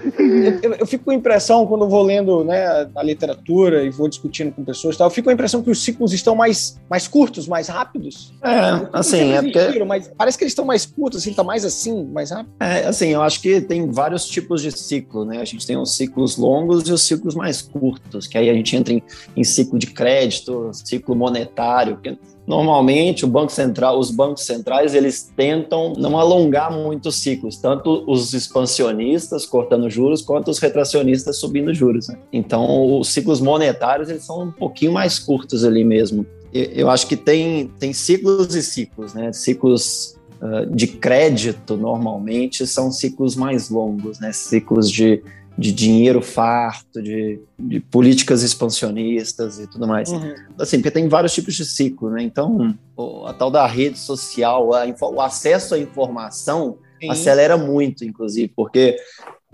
Eu, 0.61 0.73
eu, 0.73 0.87
fico 0.87 1.05
com 1.05 1.11
a 1.11 1.15
impressão, 1.15 1.65
quando 1.67 1.85
eu 1.85 1.89
vou 1.89 2.01
lendo 2.03 2.43
né, 2.43 2.89
a 2.95 3.03
literatura 3.03 3.83
e 3.83 3.89
vou 3.89 4.07
discutindo 4.07 4.51
com 4.51 4.63
pessoas, 4.63 4.97
tal, 4.97 5.07
eu 5.07 5.11
fico 5.11 5.25
com 5.25 5.29
a 5.29 5.33
impressão 5.33 5.61
que 5.61 5.69
os 5.69 5.83
ciclos 5.83 6.13
estão 6.13 6.35
mais, 6.35 6.79
mais 6.89 7.07
curtos, 7.07 7.47
mais 7.47 7.67
rápidos. 7.67 8.33
É, 8.43 8.87
assim, 8.93 9.33
é 9.33 9.41
porque... 9.41 9.83
Mas 9.83 10.11
parece 10.17 10.37
que 10.37 10.43
eles 10.43 10.51
estão 10.51 10.65
mais 10.65 10.85
curtos, 10.85 11.21
assim, 11.21 11.33
tá 11.33 11.43
mais 11.43 11.63
assim, 11.63 12.05
mais 12.05 12.31
rápido. 12.31 12.53
É, 12.59 12.85
assim, 12.85 13.09
eu 13.09 13.21
acho 13.21 13.41
que 13.41 13.61
tem 13.61 13.89
vários 13.91 14.25
tipos 14.25 14.61
de 14.61 14.71
ciclo, 14.71 15.25
né? 15.25 15.39
A 15.41 15.45
gente 15.45 15.65
tem 15.65 15.77
os 15.77 15.95
ciclos 15.95 16.37
longos 16.37 16.87
e 16.87 16.91
os 16.91 17.01
ciclos 17.03 17.35
mais 17.35 17.61
curtos, 17.61 18.27
que 18.27 18.37
aí 18.37 18.49
a 18.49 18.53
gente 18.53 18.75
entra 18.75 18.93
em, 18.93 19.03
em 19.35 19.43
ciclo 19.43 19.77
de 19.77 19.87
crédito, 19.87 20.71
ciclo 20.73 21.15
monetário, 21.15 21.95
porque 21.95 22.17
Normalmente, 22.47 23.25
o 23.25 23.27
Banco 23.27 23.51
Central, 23.51 23.99
os 23.99 24.09
bancos 24.09 24.45
centrais, 24.45 24.95
eles 24.95 25.29
tentam 25.35 25.91
não 25.97 26.17
alongar 26.17 26.71
muito 26.71 27.09
os 27.09 27.17
ciclos, 27.17 27.57
tanto 27.57 28.05
os 28.07 28.33
expansionistas 28.33 29.45
cortando 29.45 29.89
juros, 29.89 30.21
quanto 30.21 30.49
os 30.49 30.57
retracionistas 30.57 31.37
subindo 31.37 31.73
juros. 31.73 32.07
Né? 32.07 32.17
Então, 32.31 32.99
os 32.99 33.09
ciclos 33.09 33.41
monetários, 33.41 34.09
eles 34.09 34.23
são 34.23 34.43
um 34.43 34.51
pouquinho 34.51 34.93
mais 34.93 35.19
curtos 35.19 35.65
ali 35.65 35.83
mesmo. 35.83 36.25
Eu 36.53 36.89
acho 36.89 37.05
que 37.05 37.17
tem, 37.17 37.67
tem 37.77 37.91
ciclos 37.91 38.55
e 38.55 38.63
ciclos, 38.63 39.13
né? 39.13 39.33
Ciclos 39.33 40.17
uh, 40.41 40.65
de 40.73 40.87
crédito, 40.87 41.75
normalmente, 41.75 42.65
são 42.65 42.89
ciclos 42.89 43.35
mais 43.35 43.69
longos, 43.69 44.19
né? 44.21 44.31
Ciclos 44.31 44.89
de 44.89 45.21
de 45.57 45.71
dinheiro 45.71 46.21
farto, 46.21 47.01
de, 47.01 47.39
de 47.57 47.79
políticas 47.79 48.43
expansionistas 48.43 49.59
e 49.59 49.67
tudo 49.67 49.87
mais. 49.87 50.09
Uhum. 50.09 50.35
Assim, 50.59 50.77
porque 50.77 50.91
tem 50.91 51.07
vários 51.07 51.33
tipos 51.33 51.55
de 51.55 51.65
ciclo, 51.65 52.11
né? 52.11 52.21
Então, 52.21 52.77
a 53.25 53.33
tal 53.33 53.49
da 53.49 53.65
rede 53.65 53.97
social, 53.97 54.73
a, 54.73 54.85
o 55.01 55.21
acesso 55.21 55.73
à 55.73 55.79
informação 55.79 56.77
Sim. 57.01 57.09
acelera 57.09 57.57
muito, 57.57 58.05
inclusive, 58.05 58.53
porque 58.55 58.97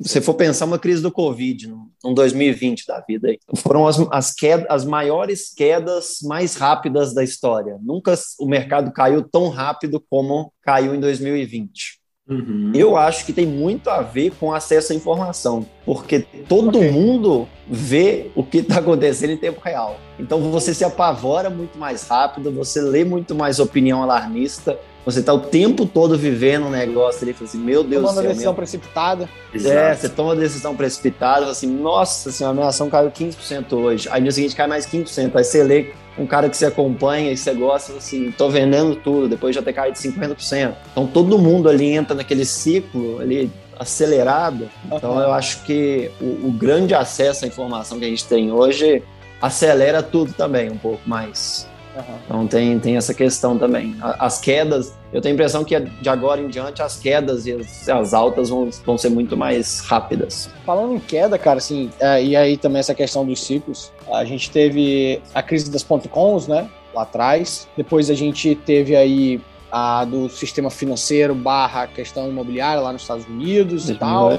se 0.01 0.19
for 0.19 0.33
pensar 0.33 0.65
uma 0.65 0.79
crise 0.79 1.01
do 1.01 1.11
Covid, 1.11 1.69
no, 2.03 2.13
2020 2.13 2.85
da 2.85 2.99
vida, 2.99 3.29
aí, 3.29 3.39
foram 3.55 3.87
as, 3.87 3.97
as, 4.11 4.33
quedas, 4.33 4.65
as 4.69 4.83
maiores 4.83 5.53
quedas 5.53 6.17
mais 6.23 6.55
rápidas 6.55 7.13
da 7.13 7.23
história. 7.23 7.77
Nunca 7.81 8.13
o 8.39 8.45
mercado 8.45 8.91
caiu 8.91 9.23
tão 9.23 9.49
rápido 9.49 10.03
como 10.09 10.51
caiu 10.61 10.93
em 10.93 10.99
2020. 10.99 12.02
Uhum. 12.29 12.71
Eu 12.73 12.95
acho 12.95 13.25
que 13.25 13.33
tem 13.33 13.45
muito 13.45 13.89
a 13.89 14.01
ver 14.01 14.31
com 14.39 14.53
acesso 14.53 14.93
à 14.93 14.95
informação, 14.95 15.65
porque 15.85 16.25
todo 16.47 16.77
okay. 16.77 16.89
mundo 16.89 17.47
vê 17.69 18.31
o 18.33 18.43
que 18.43 18.59
está 18.59 18.79
acontecendo 18.79 19.31
em 19.31 19.37
tempo 19.37 19.59
real. 19.63 19.99
Então 20.17 20.39
você 20.39 20.73
se 20.73 20.85
apavora 20.85 21.49
muito 21.49 21.77
mais 21.77 22.07
rápido, 22.07 22.49
você 22.49 22.81
lê 22.81 23.03
muito 23.03 23.35
mais 23.35 23.59
opinião 23.59 24.01
alarmista, 24.01 24.79
você 25.05 25.19
está 25.19 25.33
o 25.33 25.39
tempo 25.39 25.85
todo 25.85 26.17
vivendo 26.17 26.67
um 26.67 26.69
negócio 26.69 27.23
ali, 27.23 27.35
assim, 27.41 27.57
meu 27.57 27.83
Deus 27.83 28.03
Tomando 28.03 28.15
do 28.15 28.21
céu. 28.21 28.29
decisão 28.29 28.53
meu... 28.53 28.57
precipitada. 28.57 29.29
É, 29.53 29.93
você 29.93 30.07
toma 30.07 30.29
uma 30.29 30.35
decisão 30.37 30.75
precipitada, 30.77 31.45
assim, 31.47 31.67
nossa 31.67 32.31
senhora, 32.31 32.53
a 32.53 32.55
minha 32.55 32.67
ação 32.67 32.89
caiu 32.89 33.11
15% 33.11 33.73
hoje. 33.73 34.07
Aí 34.09 34.21
no 34.21 34.27
dia 34.27 34.31
seguinte 34.31 34.55
cai 34.55 34.67
mais 34.67 34.85
15%. 34.87 35.35
Aí 35.35 35.43
você 35.43 35.61
lê 35.61 35.91
um 36.17 36.25
cara 36.25 36.49
que 36.49 36.55
você 36.55 36.65
acompanha 36.65 37.31
e 37.31 37.37
você 37.37 37.53
gosta, 37.53 37.93
assim, 37.93 38.31
tô 38.31 38.49
vendendo 38.49 38.95
tudo, 38.95 39.27
depois 39.27 39.55
já 39.55 39.61
ter 39.61 39.73
caído 39.73 39.97
50%. 39.97 40.73
Então 40.91 41.07
todo 41.07 41.37
mundo 41.37 41.67
ali 41.67 41.91
entra 41.91 42.15
naquele 42.15 42.45
ciclo 42.45 43.19
ali 43.19 43.51
acelerado. 43.79 44.69
Então 44.85 45.19
eu 45.19 45.31
acho 45.31 45.63
que 45.63 46.11
o, 46.21 46.47
o 46.47 46.51
grande 46.51 46.93
acesso 46.93 47.45
à 47.45 47.47
informação 47.47 47.99
que 47.99 48.05
a 48.05 48.09
gente 48.09 48.25
tem 48.25 48.51
hoje 48.51 49.01
acelera 49.41 50.01
tudo 50.01 50.33
também 50.33 50.71
um 50.71 50.77
pouco 50.77 51.01
mais. 51.07 51.67
Uhum. 51.95 52.15
Então 52.25 52.47
tem, 52.47 52.79
tem 52.79 52.97
essa 52.97 53.13
questão 53.13 53.57
também. 53.57 53.95
As 54.01 54.39
quedas, 54.39 54.93
eu 55.11 55.21
tenho 55.21 55.33
a 55.33 55.35
impressão 55.35 55.63
que 55.63 55.79
de 55.79 56.09
agora 56.09 56.41
em 56.41 56.47
diante 56.47 56.81
as 56.81 56.97
quedas 56.97 57.45
e 57.45 57.53
as, 57.53 57.87
as 57.87 58.13
altas 58.13 58.49
vão, 58.49 58.69
vão 58.85 58.97
ser 58.97 59.09
muito 59.09 59.37
mais 59.37 59.79
rápidas. 59.81 60.49
Falando 60.65 60.95
em 60.95 60.99
queda, 60.99 61.37
cara, 61.37 61.57
assim, 61.57 61.89
é, 61.99 62.23
e 62.23 62.35
aí 62.35 62.57
também 62.57 62.79
essa 62.79 62.95
questão 62.95 63.25
dos 63.25 63.43
ciclos, 63.43 63.91
a 64.11 64.25
gente 64.25 64.49
teve 64.49 65.21
a 65.33 65.43
crise 65.43 65.69
das 65.71 65.83
.coms, 65.83 66.47
né, 66.47 66.69
lá 66.93 67.03
atrás, 67.03 67.67
depois 67.77 68.09
a 68.09 68.15
gente 68.15 68.55
teve 68.55 68.95
aí 68.95 69.39
a 69.71 70.05
do 70.05 70.29
sistema 70.29 70.69
financeiro 70.69 71.33
barra 71.33 71.87
questão 71.87 72.29
imobiliária 72.29 72.79
lá 72.79 72.93
nos 72.93 73.01
Estados 73.01 73.25
Unidos 73.25 73.89
e 73.89 73.95
tal. 73.95 74.37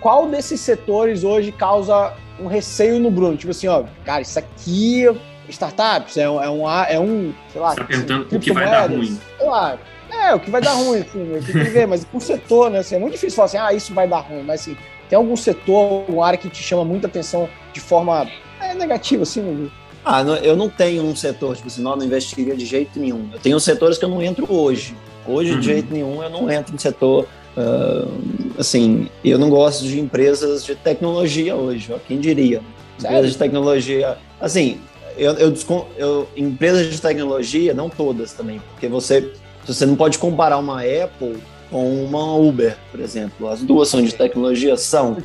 Qual 0.00 0.26
desses 0.26 0.60
setores 0.60 1.22
hoje 1.22 1.52
causa 1.52 2.14
um 2.40 2.46
receio 2.46 2.98
no 2.98 3.10
Bruno? 3.10 3.36
Tipo 3.36 3.50
assim, 3.50 3.68
ó, 3.68 3.84
cara, 4.06 4.22
isso 4.22 4.38
aqui 4.38 5.04
startups, 5.50 6.16
é, 6.16 6.22
é, 6.22 6.28
um, 6.28 6.68
é 6.68 7.00
um, 7.00 7.32
sei 7.52 7.60
lá. 7.60 7.74
Tá 7.74 7.84
perguntando 7.84 8.36
o 8.36 8.40
que 8.40 8.52
vai 8.52 8.64
dar 8.64 8.90
ruim. 8.90 9.18
Sei 9.38 9.46
lá. 9.46 9.78
É, 10.10 10.34
o 10.34 10.40
que 10.40 10.50
vai 10.50 10.60
dar 10.60 10.72
ruim, 10.72 11.00
assim, 11.00 11.32
eu 11.32 11.42
tenho 11.42 11.64
que 11.64 11.70
ver, 11.70 11.86
mas 11.86 12.04
por 12.04 12.20
setor, 12.20 12.70
né? 12.70 12.80
Assim, 12.80 12.96
é 12.96 12.98
muito 12.98 13.12
difícil 13.12 13.36
falar 13.36 13.46
assim, 13.46 13.58
ah, 13.58 13.72
isso 13.72 13.94
vai 13.94 14.08
dar 14.08 14.18
ruim, 14.20 14.42
mas 14.42 14.62
assim, 14.62 14.76
tem 15.08 15.16
algum 15.16 15.36
setor, 15.36 16.04
uma 16.08 16.26
área 16.26 16.38
que 16.38 16.48
te 16.48 16.62
chama 16.62 16.84
muita 16.84 17.06
atenção 17.06 17.48
de 17.72 17.80
forma 17.80 18.28
é, 18.60 18.74
negativa, 18.74 19.22
assim? 19.22 19.70
Ah, 20.04 20.24
não, 20.24 20.36
eu 20.36 20.56
não 20.56 20.68
tenho 20.68 21.04
um 21.04 21.14
setor, 21.14 21.56
tipo 21.56 21.68
assim, 21.68 21.82
não, 21.82 21.94
não 21.94 22.04
investiria 22.04 22.56
de 22.56 22.64
jeito 22.64 22.98
nenhum. 22.98 23.28
Eu 23.32 23.38
tenho 23.38 23.60
setores 23.60 23.98
que 23.98 24.04
eu 24.04 24.08
não 24.08 24.22
entro 24.22 24.46
hoje. 24.52 24.96
Hoje, 25.26 25.52
uhum. 25.52 25.60
de 25.60 25.66
jeito 25.66 25.92
nenhum, 25.92 26.22
eu 26.22 26.30
não 26.30 26.50
entro 26.50 26.74
em 26.74 26.78
setor. 26.78 27.26
Uh, 27.56 28.10
assim, 28.58 29.08
eu 29.24 29.38
não 29.38 29.50
gosto 29.50 29.84
de 29.84 30.00
empresas 30.00 30.64
de 30.64 30.74
tecnologia 30.74 31.54
hoje, 31.54 31.92
ó, 31.92 31.98
quem 31.98 32.18
diria? 32.18 32.62
Empresas 32.98 33.32
de 33.32 33.38
tecnologia. 33.38 34.16
Assim, 34.40 34.80
eu, 35.20 35.34
eu, 35.34 35.54
eu, 35.98 36.28
empresas 36.34 36.90
de 36.90 37.00
tecnologia, 37.00 37.74
não 37.74 37.90
todas 37.90 38.32
também, 38.32 38.58
porque 38.70 38.88
você, 38.88 39.32
você 39.66 39.84
não 39.84 39.94
pode 39.94 40.18
comparar 40.18 40.56
uma 40.56 40.80
Apple 40.80 41.36
com 41.70 42.02
uma 42.04 42.34
Uber, 42.34 42.76
por 42.90 43.00
exemplo. 43.00 43.46
As 43.48 43.62
duas 43.62 43.88
são 43.88 44.02
de 44.02 44.14
tecnologia, 44.14 44.76
são, 44.78 45.18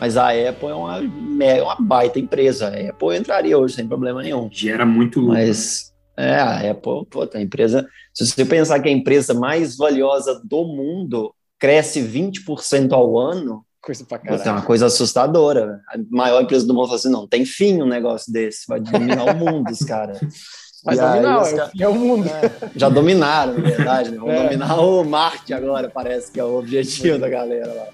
mas 0.00 0.16
a 0.16 0.30
Apple 0.30 0.68
é 0.68 0.74
uma, 0.74 1.00
é 1.44 1.62
uma 1.62 1.76
baita 1.78 2.18
empresa. 2.18 2.68
A 2.68 2.90
Apple 2.90 3.16
entraria 3.16 3.58
hoje 3.58 3.74
sem 3.74 3.86
problema 3.86 4.22
nenhum. 4.22 4.48
Gera 4.50 4.86
muito 4.86 5.20
lucro. 5.20 5.34
Mas 5.34 5.92
é, 6.16 6.34
a 6.34 6.70
Apple, 6.70 7.06
pô, 7.10 7.28
a 7.32 7.40
empresa. 7.40 7.86
Se 8.14 8.26
você 8.26 8.44
pensar 8.44 8.80
que 8.80 8.88
a 8.88 8.92
empresa 8.92 9.34
mais 9.34 9.76
valiosa 9.76 10.40
do 10.42 10.64
mundo 10.64 11.34
cresce 11.58 12.00
20% 12.00 12.92
ao 12.92 13.18
ano, 13.18 13.64
Coisa 13.82 14.04
pra 14.04 14.18
caralho. 14.18 14.42
É 14.42 14.52
uma 14.52 14.62
coisa 14.62 14.86
assustadora. 14.86 15.80
A 15.88 15.98
maior 16.08 16.42
empresa 16.42 16.64
do 16.64 16.72
mundo 16.72 16.84
falou 16.84 16.96
assim: 16.96 17.10
não, 17.10 17.26
tem 17.26 17.44
fim 17.44 17.82
um 17.82 17.86
negócio 17.86 18.32
desse, 18.32 18.64
vai 18.68 18.80
dominar 18.80 19.24
o 19.24 19.36
mundo, 19.36 19.70
os 19.70 19.80
caras. 19.80 20.20
Mas 20.84 20.98
dominar, 20.98 21.46
é, 21.46 21.82
é 21.82 21.88
o 21.88 21.94
mundo. 21.94 22.28
É, 22.28 22.70
já 22.74 22.88
dominaram, 22.88 23.54
na 23.54 23.60
verdade, 23.70 24.10
né? 24.10 24.18
Vão 24.18 24.30
é. 24.30 24.42
dominar 24.42 24.80
o 24.80 25.04
Marte 25.04 25.52
agora, 25.52 25.88
parece 25.88 26.30
que 26.30 26.40
é 26.40 26.44
o 26.44 26.58
objetivo 26.58 27.18
da 27.18 27.28
galera 27.28 27.72
lá. 27.72 27.86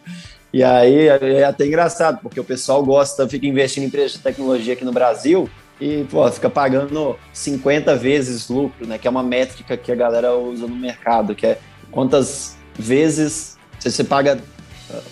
E 0.52 0.62
aí 0.62 1.09
é 1.09 1.45
até 1.45 1.66
engraçado, 1.66 2.21
porque 2.23 2.40
o 2.40 2.45
pessoal 2.45 2.83
gosta, 2.83 3.28
fica 3.28 3.47
investindo 3.47 3.85
em 3.85 3.87
empresas 3.87 4.12
de 4.12 4.18
tecnologia 4.21 4.73
aqui 4.73 4.85
no 4.85 4.92
Brasil 4.92 5.49
e 5.78 6.04
pô, 6.11 6.30
fica 6.30 6.49
pagando 6.49 7.16
50 7.33 7.95
vezes 7.97 8.49
lucro, 8.49 8.87
né? 8.87 8.97
Que 8.97 9.07
é 9.07 9.11
uma 9.11 9.23
métrica 9.23 9.76
que 9.76 9.92
a 9.92 9.95
galera 9.95 10.35
usa 10.35 10.66
no 10.66 10.75
mercado, 10.75 11.35
que 11.35 11.47
é 11.47 11.59
quantas 11.90 12.57
vezes 12.78 13.59
você 13.78 14.02
paga 14.02 14.38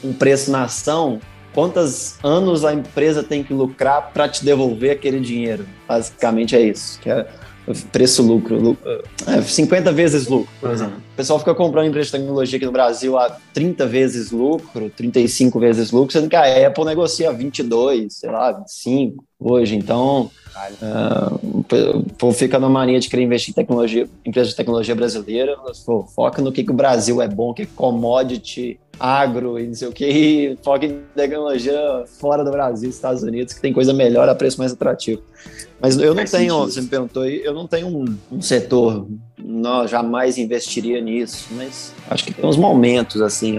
um 0.03 0.13
preço 0.13 0.51
na 0.51 0.65
ação, 0.65 1.21
quantos 1.53 2.19
anos 2.23 2.65
a 2.65 2.73
empresa 2.73 3.23
tem 3.23 3.43
que 3.43 3.55
lucrar 3.55 4.11
para 4.13 4.29
te 4.29 4.45
devolver 4.45 4.93
aquele 4.93 5.21
dinheiro? 5.21 5.67
Basicamente 5.87 6.55
é 6.55 6.61
isso, 6.61 7.01
que 7.01 7.11
é 7.11 7.27
preço-lucro, 7.91 8.59
lucro, 8.61 9.03
é, 9.27 9.43
50 9.43 9.93
vezes 9.93 10.29
lucro, 10.29 10.49
por 10.61 10.69
uhum. 10.69 10.75
exemplo. 10.75 10.97
O 10.99 11.17
pessoal 11.17 11.39
fica 11.39 11.55
comprando 11.55 11.89
empresa 11.89 12.07
de 12.07 12.13
tecnologia 12.13 12.57
aqui 12.57 12.67
no 12.67 12.73
Brasil 12.73 13.19
a 13.19 13.39
30 13.53 13.87
vezes 13.87 14.31
lucro, 14.31 14.91
35 14.91 15.59
vezes 15.59 15.91
lucro, 15.91 16.13
sendo 16.13 16.29
que 16.29 16.37
a 16.37 16.67
Apple 16.67 16.85
negocia 16.85 17.33
22, 17.33 18.15
sei 18.15 18.31
lá, 18.31 18.53
25 18.53 19.25
hoje. 19.41 19.77
Então, 19.77 20.31
uh, 20.83 21.41
o 21.43 22.15
povo 22.15 22.37
fica 22.37 22.59
na 22.59 22.69
mania 22.69 23.01
de 23.01 23.09
querer 23.09 23.23
investir 23.23 23.53
em 23.53 23.55
tecnologia, 23.55 24.09
empresa 24.25 24.51
de 24.51 24.57
tecnologia 24.57 24.95
brasileira, 24.95 25.57
pô, 25.85 26.03
foca 26.03 26.41
no 26.43 26.53
que, 26.53 26.63
que 26.65 26.71
o 26.71 26.75
Brasil 26.75 27.21
é 27.21 27.29
bom, 27.29 27.53
que 27.53 27.63
é 27.63 27.67
commodity, 27.75 28.79
agro 28.99 29.59
e 29.59 29.67
não 29.67 29.75
sei 29.75 29.89
o 29.89 29.93
que, 29.93 30.07
e 30.07 30.59
foca 30.63 30.87
em 30.87 31.01
tecnologia 31.15 32.05
fora 32.19 32.45
do 32.45 32.51
Brasil, 32.51 32.89
Estados 32.89 33.23
Unidos, 33.23 33.53
que 33.53 33.61
tem 33.61 33.73
coisa 33.73 33.93
melhor 33.93 34.29
a 34.29 34.35
preço 34.35 34.59
mais 34.59 34.73
atrativo. 34.73 35.23
Mas 35.81 35.99
eu 35.99 36.09
não 36.09 36.17
Faz 36.17 36.31
tenho, 36.31 36.55
sentido. 36.55 36.73
você 36.73 36.81
me 36.81 36.89
perguntou 36.89 37.23
aí, 37.23 37.43
eu 37.45 37.53
não 37.53 37.67
tenho 37.67 37.89
um, 37.89 38.17
um, 38.33 38.41
setor, 38.41 39.07
não, 39.39 39.87
jamais 39.87 40.39
investiria 40.39 41.01
nisso, 41.01 41.49
mas 41.53 41.93
acho 42.11 42.25
que 42.25 42.33
tem 42.33 42.45
uns 42.45 42.57
momentos 42.57 43.21
assim, 43.21 43.59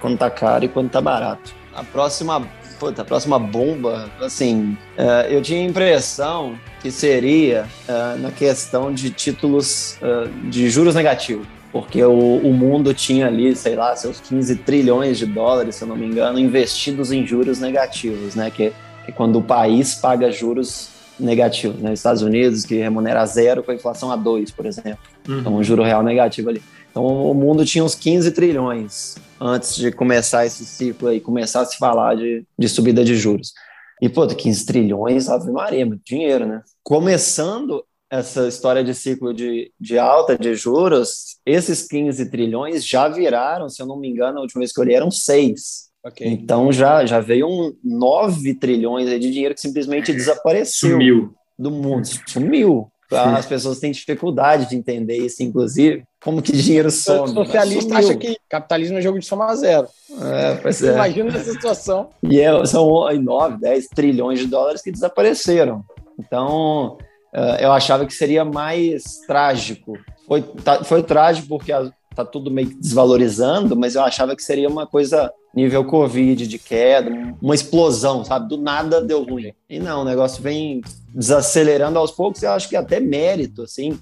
quando 0.00 0.18
tá 0.18 0.30
caro 0.30 0.64
e 0.64 0.68
quando 0.68 0.90
tá 0.90 1.00
barato. 1.00 1.54
A 1.74 1.82
próxima, 1.82 2.46
puta, 2.78 3.02
a 3.02 3.04
próxima 3.04 3.38
bomba, 3.38 4.10
assim, 4.20 4.76
uh, 4.98 5.26
eu 5.28 5.40
tinha 5.40 5.60
a 5.60 5.64
impressão 5.64 6.54
que 6.80 6.90
seria 6.90 7.66
uh, 7.88 8.18
na 8.20 8.30
questão 8.30 8.92
de 8.92 9.10
títulos 9.10 9.98
uh, 10.02 10.48
de 10.50 10.68
juros 10.68 10.94
negativos 10.94 11.46
porque 11.74 12.04
o, 12.04 12.36
o, 12.36 12.52
mundo 12.52 12.94
tinha 12.94 13.26
ali, 13.26 13.56
sei 13.56 13.74
lá, 13.74 13.96
seus 13.96 14.20
15 14.20 14.54
trilhões 14.58 15.18
de 15.18 15.26
dólares, 15.26 15.74
se 15.74 15.82
eu 15.82 15.88
não 15.88 15.96
me 15.96 16.06
engano, 16.06 16.38
investidos 16.38 17.10
em 17.10 17.26
juros 17.26 17.58
negativos, 17.58 18.36
né? 18.36 18.48
Que, 18.48 18.72
que 19.04 19.10
quando 19.10 19.40
o 19.40 19.42
país 19.42 19.92
paga 19.96 20.30
juros 20.30 20.93
negativos, 21.18 21.80
né? 21.80 21.92
Estados 21.92 22.22
Unidos, 22.22 22.64
que 22.64 22.76
remunera 22.76 23.24
zero 23.26 23.62
com 23.62 23.70
a 23.70 23.74
inflação 23.74 24.10
a 24.10 24.16
dois, 24.16 24.50
por 24.50 24.66
exemplo. 24.66 24.98
Uhum. 25.28 25.40
Então, 25.40 25.54
um 25.54 25.64
juro 25.64 25.82
real 25.82 26.02
negativo 26.02 26.48
ali. 26.48 26.62
Então, 26.90 27.04
o 27.04 27.34
mundo 27.34 27.64
tinha 27.64 27.82
uns 27.82 27.94
15 27.94 28.30
trilhões 28.32 29.16
antes 29.40 29.76
de 29.76 29.90
começar 29.90 30.46
esse 30.46 30.64
ciclo 30.64 31.08
aí, 31.08 31.20
começar 31.20 31.60
a 31.60 31.64
se 31.64 31.76
falar 31.76 32.14
de, 32.14 32.46
de 32.58 32.68
subida 32.68 33.04
de 33.04 33.16
juros. 33.16 33.52
E, 34.00 34.08
pô, 34.08 34.26
15 34.26 34.66
trilhões, 34.66 35.28
Ave 35.28 35.50
Maria, 35.50 35.86
muito 35.86 36.02
dinheiro, 36.04 36.46
né? 36.46 36.62
Começando 36.82 37.84
essa 38.10 38.46
história 38.46 38.84
de 38.84 38.94
ciclo 38.94 39.34
de, 39.34 39.72
de 39.80 39.98
alta 39.98 40.38
de 40.38 40.54
juros, 40.54 41.38
esses 41.44 41.86
15 41.88 42.30
trilhões 42.30 42.86
já 42.86 43.08
viraram, 43.08 43.68
se 43.68 43.82
eu 43.82 43.86
não 43.86 43.98
me 43.98 44.08
engano, 44.08 44.38
a 44.38 44.42
última 44.42 44.60
vez 44.60 44.72
que 44.72 44.78
eu 44.78 44.84
olhei, 44.84 44.96
eram 44.96 45.10
6. 45.10 45.90
Okay. 46.04 46.28
Então 46.28 46.70
já, 46.70 47.06
já 47.06 47.18
veio 47.20 47.48
um 47.48 47.74
9 47.82 48.54
trilhões 48.54 49.08
de 49.08 49.30
dinheiro 49.30 49.54
que 49.54 49.60
simplesmente 49.60 50.12
desapareceu 50.12 50.90
Sumiu. 50.90 51.34
do 51.58 51.70
mundo. 51.70 52.06
Sumiu. 52.26 52.90
As 53.10 53.46
pessoas 53.46 53.78
têm 53.78 53.92
dificuldade 53.92 54.68
de 54.68 54.76
entender 54.76 55.16
isso, 55.16 55.42
inclusive. 55.42 56.04
Como 56.22 56.42
que 56.42 56.52
dinheiro 56.52 56.90
some? 56.90 57.20
O 57.20 57.28
socialista 57.28 57.96
acha 57.96 58.16
que 58.16 58.36
capitalismo 58.48 58.98
é 58.98 59.02
jogo 59.02 59.18
de 59.18 59.26
soma 59.26 59.54
zero. 59.54 59.86
É, 60.20 60.54
pois 60.56 60.82
é. 60.82 60.94
Imagina 60.94 61.36
essa 61.36 61.52
situação. 61.52 62.10
E 62.22 62.40
é, 62.40 62.64
são 62.66 62.88
9, 62.88 63.58
10 63.60 63.88
trilhões 63.88 64.38
de 64.38 64.46
dólares 64.46 64.82
que 64.82 64.90
desapareceram. 64.90 65.84
Então, 66.18 66.96
uh, 67.34 67.56
eu 67.60 67.72
achava 67.72 68.06
que 68.06 68.14
seria 68.14 68.44
mais 68.44 69.20
trágico. 69.26 69.98
Foi, 70.26 70.42
tá, 70.42 70.82
foi 70.82 71.02
trágico 71.02 71.46
porque 71.48 71.72
tá 72.14 72.24
tudo 72.24 72.50
meio 72.50 72.68
que 72.68 72.76
desvalorizando, 72.76 73.76
mas 73.76 73.94
eu 73.94 74.02
achava 74.02 74.36
que 74.36 74.42
seria 74.42 74.68
uma 74.68 74.86
coisa 74.86 75.32
nível 75.54 75.84
Covid, 75.84 76.46
de 76.46 76.58
queda, 76.58 77.10
uma 77.40 77.54
explosão, 77.54 78.24
sabe? 78.24 78.48
Do 78.48 78.56
nada 78.56 79.00
deu 79.00 79.22
ruim. 79.22 79.52
E 79.68 79.78
não, 79.78 80.02
o 80.02 80.04
negócio 80.04 80.42
vem 80.42 80.80
desacelerando 81.14 81.98
aos 81.98 82.10
poucos, 82.10 82.42
eu 82.42 82.52
acho 82.52 82.68
que 82.68 82.76
até 82.76 82.98
mérito, 82.98 83.62
assim. 83.62 83.98